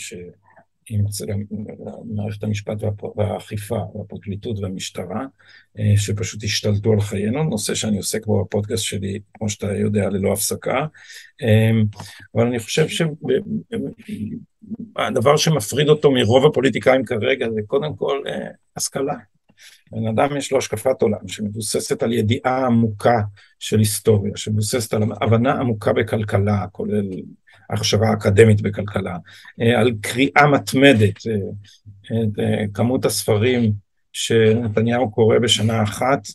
מערכת 2.05 2.43
המשפט 2.43 2.77
והאכיפה 3.15 3.79
והפרקליטות 3.95 4.59
והמשטרה, 4.59 5.25
אה, 5.79 5.93
שפשוט 5.97 6.43
השתלטו 6.43 6.91
על 6.91 7.01
חיינו, 7.01 7.43
נושא 7.43 7.75
שאני 7.75 7.97
עוסק 7.97 8.25
בו 8.25 8.43
בפודקאסט 8.43 8.83
שלי, 8.83 9.19
כמו 9.33 9.49
שאתה 9.49 9.73
יודע, 9.73 10.09
ללא 10.09 10.33
הפסקה. 10.33 10.85
אה, 11.41 11.71
אבל 12.35 12.47
אני 12.47 12.59
חושב 12.59 12.85
שהדבר 14.97 15.37
שמפריד 15.37 15.89
אותו 15.89 16.11
מרוב 16.11 16.45
הפוליטיקאים 16.45 17.05
כרגע 17.05 17.49
זה 17.49 17.61
קודם 17.67 17.95
כל 17.95 18.21
השכלה. 18.75 19.15
בן 19.91 20.07
אדם 20.07 20.37
יש 20.37 20.51
לו 20.51 20.57
השקפת 20.57 21.01
עולם 21.01 21.27
שמבוססת 21.27 22.03
על 22.03 22.13
ידיעה 22.13 22.65
עמוקה 22.65 23.21
של 23.59 23.79
היסטוריה, 23.79 24.31
שמבוססת 24.35 24.93
על 24.93 25.03
הבנה 25.21 25.53
עמוקה 25.53 25.93
בכלכלה, 25.93 26.65
כולל 26.71 27.05
הכשרה 27.71 28.13
אקדמית 28.13 28.61
בכלכלה, 28.61 29.17
אה, 29.61 29.79
על 29.79 29.91
קריאה 30.01 30.47
מתמדת, 30.53 31.27
אה, 31.27 31.33
את 32.05 32.39
אה, 32.39 32.65
כמות 32.73 33.05
הספרים 33.05 33.73
שנתניהו 34.13 35.11
קורא 35.11 35.39
בשנה 35.39 35.83
אחת, 35.83 36.27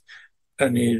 אני, 0.61 0.94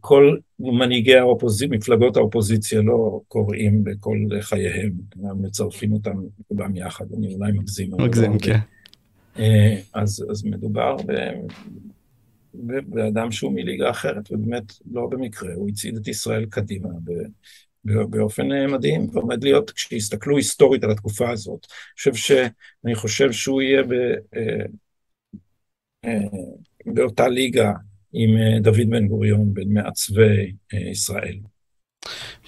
כל 0.00 0.36
מנהיגי 0.58 1.16
האופוזיציה, 1.16 1.78
מפלגות 1.78 2.16
האופוזיציה 2.16 2.82
לא 2.82 3.20
קוראים 3.28 3.84
בכל 3.84 4.18
חייהם, 4.40 4.92
הם 5.22 5.42
מצרפים 5.42 5.92
אותם 5.92 6.16
כולם 6.48 6.76
יחד, 6.76 7.04
אני 7.18 7.34
אולי 7.34 7.52
מגזים. 7.52 7.90
מגזים, 7.98 8.38
כן. 8.38 8.58
אז, 9.94 10.26
אז 10.30 10.44
מדובר 10.44 10.96
באדם 12.86 13.32
שהוא 13.32 13.52
מליגה 13.52 13.90
אחרת, 13.90 14.30
ובאמת 14.30 14.72
לא 14.92 15.06
במקרה, 15.10 15.54
הוא 15.54 15.68
הצעיד 15.68 15.96
את 15.96 16.08
ישראל 16.08 16.46
קדימה 16.46 16.88
באופן 17.84 18.48
מדהים, 18.72 19.08
ועומד 19.12 19.44
להיות, 19.44 19.70
כשיסתכלו 19.70 20.36
היסטורית 20.36 20.84
על 20.84 20.90
התקופה 20.90 21.30
הזאת, 21.30 21.66
אני 21.66 21.96
חושב, 21.96 22.14
ש, 22.14 22.32
אני 22.84 22.94
חושב 22.94 23.32
שהוא 23.32 23.62
יהיה 23.62 23.82
ב, 23.82 23.94
באותה 26.86 27.28
ליגה 27.28 27.72
עם 28.12 28.30
דוד 28.60 28.90
בן 28.90 29.06
גוריון, 29.06 29.54
בין 29.54 29.72
מעצבי 29.72 30.52
ישראל. 30.92 31.36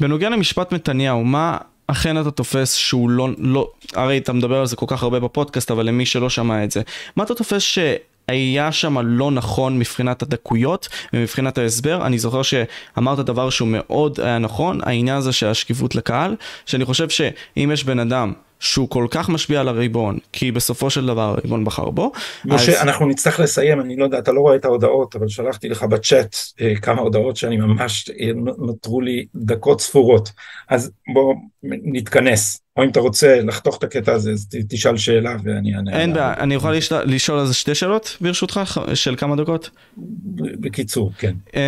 בנוגע 0.00 0.28
למשפט 0.28 0.72
נתניהו, 0.72 1.24
מה 1.24 1.58
אכן 1.86 2.20
אתה 2.20 2.30
תופס 2.30 2.74
שהוא 2.74 3.10
לא, 3.10 3.28
לא, 3.38 3.72
הרי 3.94 4.18
אתה 4.18 4.32
מדבר 4.32 4.56
על 4.56 4.66
זה 4.66 4.76
כל 4.76 4.86
כך 4.88 5.02
הרבה 5.02 5.20
בפודקאסט, 5.20 5.70
אבל 5.70 5.86
למי 5.86 6.06
שלא 6.06 6.30
שמע 6.30 6.64
את 6.64 6.70
זה, 6.70 6.82
מה 7.16 7.24
אתה 7.24 7.34
תופס 7.34 7.62
שהיה 8.30 8.72
שם 8.72 8.98
לא 8.98 9.30
נכון 9.30 9.78
מבחינת 9.78 10.22
הדקויות 10.22 10.88
ומבחינת 11.12 11.58
ההסבר? 11.58 12.06
אני 12.06 12.18
זוכר 12.18 12.42
שאמרת 12.42 13.18
דבר 13.18 13.50
שהוא 13.50 13.68
מאוד 13.70 14.20
היה 14.20 14.38
נכון, 14.38 14.80
העניין 14.82 15.16
הזה 15.16 15.32
של 15.32 15.46
השקיפות 15.46 15.94
לקהל, 15.94 16.36
שאני 16.66 16.84
חושב 16.84 17.08
שאם 17.08 17.70
יש 17.72 17.84
בן 17.84 17.98
אדם 17.98 18.32
שהוא 18.60 18.88
כל 18.90 19.06
כך 19.10 19.28
משפיע 19.28 19.60
על 19.60 19.68
הריבון, 19.68 20.18
כי 20.32 20.52
בסופו 20.52 20.90
של 20.90 21.06
דבר 21.06 21.22
הריבון 21.22 21.64
בחר 21.64 21.90
בו. 21.90 22.12
משה, 22.44 22.72
אז... 22.72 22.82
אנחנו 22.82 23.06
נצטרך 23.06 23.40
לסיים, 23.40 23.80
אני 23.80 23.96
לא 23.96 24.04
יודע, 24.04 24.18
אתה 24.18 24.32
לא 24.32 24.40
רואה 24.40 24.56
את 24.56 24.64
ההודעות, 24.64 25.16
אבל 25.16 25.28
שלחתי 25.28 25.68
לך 25.68 25.82
בצ'אט 25.82 26.36
אה, 26.60 26.74
כמה 26.82 27.00
הודעות 27.00 27.36
שאני 27.36 27.56
ממש, 27.56 28.10
אה, 28.20 28.30
נותרו 28.58 29.00
לי 29.00 29.26
דקות 29.34 29.80
ספורות. 29.80 30.32
אז 30.68 30.90
בוא 31.14 31.34
נתכנס, 31.62 32.60
או 32.76 32.84
אם 32.84 32.88
אתה 32.88 33.00
רוצה 33.00 33.40
לחתוך 33.42 33.78
את 33.78 33.84
הקטע 33.84 34.12
הזה, 34.12 34.30
אז 34.30 34.48
תשאל 34.68 34.96
שאלה 34.96 35.36
ואני 35.44 35.74
אענה. 35.76 36.00
אין 36.00 36.12
בעיה, 36.12 36.34
אני 36.34 36.54
יכול 36.54 36.76
לשאול, 36.76 37.02
לשאול 37.04 37.38
על 37.38 37.46
זה 37.46 37.54
שתי 37.54 37.74
שאלות 37.74 38.16
ברשותך, 38.20 38.80
של 38.94 39.16
כמה 39.16 39.36
דקות? 39.36 39.70
בקיצור, 40.36 41.12
כן. 41.18 41.34
אמ, 41.56 41.60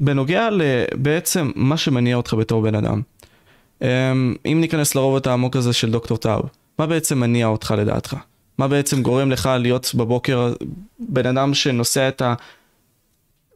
בנוגע 0.00 0.48
לבעצם 0.52 1.50
מה 1.54 1.76
שמניע 1.76 2.16
אותך 2.16 2.34
בתור 2.34 2.62
בן 2.62 2.74
אדם. 2.74 3.02
אמ, 3.84 4.34
אם 4.46 4.58
ניכנס 4.60 4.94
לרובד 4.94 5.28
העמוק 5.28 5.56
הזה 5.56 5.72
של 5.72 5.90
דוקטור 5.90 6.16
טאוב, 6.16 6.50
מה 6.78 6.86
בעצם 6.86 7.20
מניע 7.20 7.46
אותך 7.46 7.74
לדעתך? 7.78 8.16
מה 8.58 8.68
בעצם 8.68 9.02
גורם 9.02 9.30
לך 9.30 9.50
להיות 9.60 9.94
בבוקר 9.94 10.52
בן 10.98 11.26
אדם 11.26 11.54
שנושא 11.54 12.08
את 12.08 12.22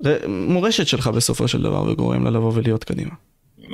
המורשת 0.04 0.86
שלך 0.86 1.06
בסופו 1.06 1.48
של 1.48 1.62
דבר 1.62 1.82
וגורם 1.82 2.24
לה 2.24 2.30
לבוא 2.30 2.52
ולהיות 2.54 2.84
קדימה? 2.84 3.14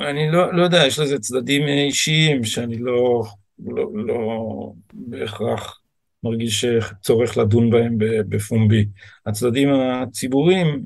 אני 0.01 0.31
לא, 0.31 0.53
לא 0.53 0.63
יודע, 0.63 0.85
יש 0.85 0.99
לזה 0.99 1.19
צדדים 1.19 1.67
אישיים 1.67 2.43
שאני 2.43 2.77
לא, 2.77 3.23
לא, 3.65 3.89
לא 3.93 4.49
בהכרח 4.93 5.79
מרגיש 6.23 6.65
צורך 7.01 7.37
לדון 7.37 7.69
בהם 7.69 7.95
בפומבי. 8.29 8.85
הצדדים 9.25 9.69
הציבוריים 9.73 10.85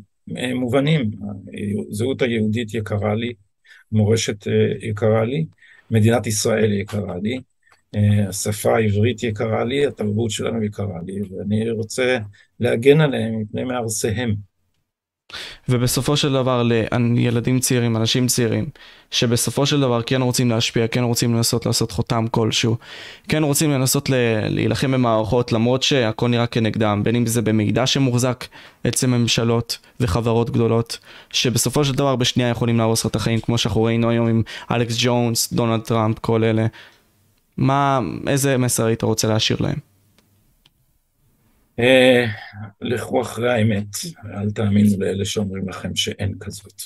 מובנים, 0.56 1.12
הזהות 1.90 2.22
היהודית 2.22 2.74
יקרה 2.74 3.16
לי, 3.16 3.34
מורשת 3.92 4.48
אה, 4.48 4.88
יקרה 4.90 5.26
לי, 5.26 5.46
מדינת 5.92 6.28
ישראל 6.28 6.74
יקרה 6.74 7.18
לי, 7.24 7.40
אה, 7.96 8.30
השפה 8.30 8.76
העברית 8.76 9.24
יקרה 9.24 9.64
לי, 9.64 9.86
התרבות 9.86 10.32
שלנו 10.32 10.64
יקרה 10.64 11.02
לי, 11.06 11.22
ואני 11.22 11.70
רוצה 11.70 12.18
להגן 12.60 13.02
עליהם 13.02 13.42
מפני 13.42 13.64
מהרסיהם. 13.64 14.49
ובסופו 15.70 16.18
של 16.18 16.34
דבר 16.34 16.64
לילדים 16.64 17.60
צעירים, 17.60 17.98
אנשים 17.98 18.28
צעירים, 18.28 18.66
שבסופו 19.12 19.66
של 19.66 19.82
דבר 19.82 20.02
כן 20.02 20.22
רוצים 20.22 20.50
להשפיע, 20.50 20.88
כן 20.88 21.04
רוצים 21.04 21.36
לנסות 21.36 21.66
לעשות 21.66 21.92
חותם 21.92 22.26
כלשהו, 22.32 22.78
כן 23.28 23.44
רוצים 23.44 23.72
לנסות 23.72 24.10
להילחם 24.50 24.92
במערכות 24.92 25.52
למרות 25.52 25.84
שהכל 25.84 26.28
נראה 26.28 26.48
כנגדם, 26.48 27.02
בין 27.04 27.16
אם 27.16 27.26
זה 27.26 27.42
במידע 27.42 27.88
שמוחזק 27.88 28.46
אצל 28.88 29.08
ממשלות 29.08 29.78
וחברות 30.00 30.50
גדולות, 30.50 30.98
שבסופו 31.32 31.86
של 31.86 31.94
דבר 31.94 32.16
בשנייה 32.16 32.50
יכולים 32.50 32.78
להרוס 32.78 33.06
לך 33.06 33.12
את 33.12 33.16
החיים, 33.16 33.40
כמו 33.40 33.58
שאנחנו 33.58 33.84
ראינו 33.84 34.10
היום 34.10 34.28
עם 34.28 34.44
אלכס 34.72 34.96
ג'ונס, 35.00 35.54
דונלד 35.54 35.82
טראמפ, 35.82 36.20
כל 36.20 36.44
אלה. 36.44 36.68
מה, 37.58 38.00
איזה 38.28 38.58
מסר 38.58 38.86
היית 38.86 39.04
רוצה 39.04 39.28
להשאיר 39.28 39.58
להם? 39.62 39.89
אה, 41.80 42.26
לכו 42.82 43.22
אחרי 43.22 43.54
האמת, 43.54 43.88
אל 44.36 44.52
תאמינו 44.52 45.00
לאלה 45.00 45.26
שאומרים 45.26 45.70
לכם 45.70 45.96
שאין 45.96 46.34
כזאת. 46.40 46.82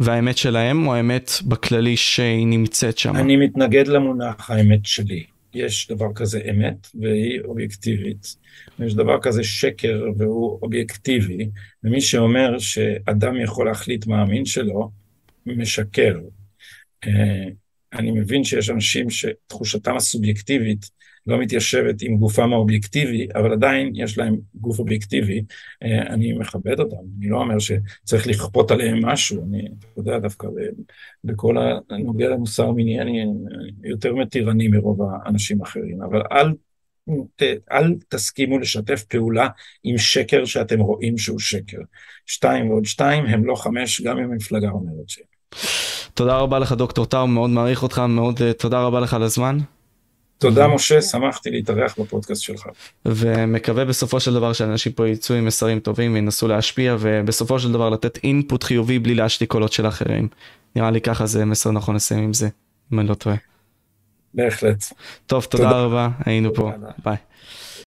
והאמת 0.00 0.38
שלהם 0.38 0.86
או 0.86 0.94
האמת 0.94 1.30
בכללי 1.48 1.96
שהיא 1.96 2.46
נמצאת 2.46 2.98
שם? 2.98 3.16
אני 3.16 3.36
מתנגד 3.36 3.86
למונח 3.86 4.50
האמת 4.50 4.80
שלי. 4.84 5.24
יש 5.54 5.88
דבר 5.90 6.06
כזה 6.14 6.40
אמת 6.50 6.86
והיא 7.00 7.40
אובייקטיבית. 7.44 8.36
יש 8.78 8.94
דבר 8.94 9.20
כזה 9.22 9.44
שקר 9.44 10.04
והוא 10.16 10.58
אובייקטיבי, 10.62 11.48
ומי 11.84 12.00
שאומר 12.00 12.58
שאדם 12.58 13.40
יכול 13.40 13.66
להחליט 13.66 14.06
מה 14.06 14.22
המין 14.22 14.44
שלו, 14.44 14.90
משקר. 15.46 16.18
אה, 17.06 17.44
אני 17.92 18.10
מבין 18.10 18.44
שיש 18.44 18.70
אנשים 18.70 19.06
שתחושתם 19.10 19.96
הסובייקטיבית 19.96 20.90
לא 21.30 21.38
מתיישבת 21.38 22.02
עם 22.02 22.16
גופם 22.16 22.52
האובייקטיבי, 22.52 23.28
אבל 23.34 23.52
עדיין 23.52 23.92
יש 23.94 24.18
להם 24.18 24.36
גוף 24.54 24.78
אובייקטיבי, 24.78 25.42
אה, 25.82 26.02
אני 26.02 26.32
מכבד 26.32 26.80
אותם, 26.80 26.96
אני 27.18 27.28
לא 27.28 27.38
אומר 27.38 27.58
שצריך 27.58 28.26
לכפות 28.26 28.70
עליהם 28.70 29.04
משהו, 29.06 29.44
אני, 29.48 29.68
יודע, 29.96 30.18
דווקא 30.18 30.48
בכל 31.24 31.56
הנוגע 31.90 32.28
למוסר 32.28 32.72
מיני, 32.72 33.00
אני 33.00 33.24
יותר 33.84 34.14
מתירני 34.14 34.68
מרוב 34.68 35.00
האנשים 35.02 35.60
האחרים, 35.60 36.02
אבל 36.02 36.22
אל, 36.32 36.52
ת, 37.36 37.42
אל 37.72 37.94
תסכימו 38.08 38.58
לשתף 38.58 39.04
פעולה 39.04 39.48
עם 39.84 39.98
שקר 39.98 40.44
שאתם 40.44 40.80
רואים 40.80 41.18
שהוא 41.18 41.38
שקר. 41.38 41.78
שתיים 42.26 42.70
ועוד 42.70 42.84
שתיים 42.84 43.26
הם 43.26 43.44
לא 43.44 43.54
חמש, 43.54 44.00
גם 44.00 44.18
אם 44.18 44.32
המפלגה 44.32 44.70
אומרת 44.70 45.08
ש... 45.08 45.20
תודה 46.14 46.38
רבה 46.38 46.58
לך 46.58 46.72
דוקטור 46.72 47.06
טאו, 47.06 47.26
מאוד 47.26 47.50
מעריך 47.50 47.82
אותך, 47.82 47.98
מאוד 48.08 48.42
אה, 48.42 48.52
תודה 48.52 48.82
רבה 48.82 49.00
לך 49.00 49.14
על 49.14 49.22
הזמן. 49.22 49.58
תודה 50.40 50.68
משה, 50.68 51.02
שמחתי 51.02 51.50
להתארח 51.50 51.94
בפודקאסט 51.98 52.42
שלך. 52.42 52.66
ומקווה 53.04 53.84
בסופו 53.84 54.20
של 54.20 54.34
דבר 54.34 54.52
שאנשים 54.52 54.92
פה 54.92 55.08
יצאו 55.08 55.34
עם 55.34 55.44
מסרים 55.44 55.80
טובים 55.80 56.14
וינסו 56.14 56.48
להשפיע 56.48 56.96
ובסופו 57.00 57.58
של 57.58 57.72
דבר 57.72 57.90
לתת 57.90 58.18
אינפוט 58.24 58.62
חיובי 58.64 58.98
בלי 58.98 59.14
להשתיק 59.14 59.50
קולות 59.50 59.72
של 59.72 59.88
אחרים. 59.88 60.28
נראה 60.76 60.90
לי 60.90 61.00
ככה 61.00 61.26
זה 61.26 61.44
מסר 61.44 61.70
נכון 61.70 61.96
לסיים 61.96 62.24
עם 62.24 62.32
זה, 62.32 62.48
אם 62.92 63.00
אני 63.00 63.08
לא 63.08 63.14
טועה. 63.14 63.36
בהחלט. 64.34 64.84
טוב, 65.26 65.44
תודה, 65.44 65.64
תודה. 65.64 65.80
רבה, 65.82 66.08
היינו 66.26 66.54
פה, 66.54 66.72
ביי. 67.04 67.16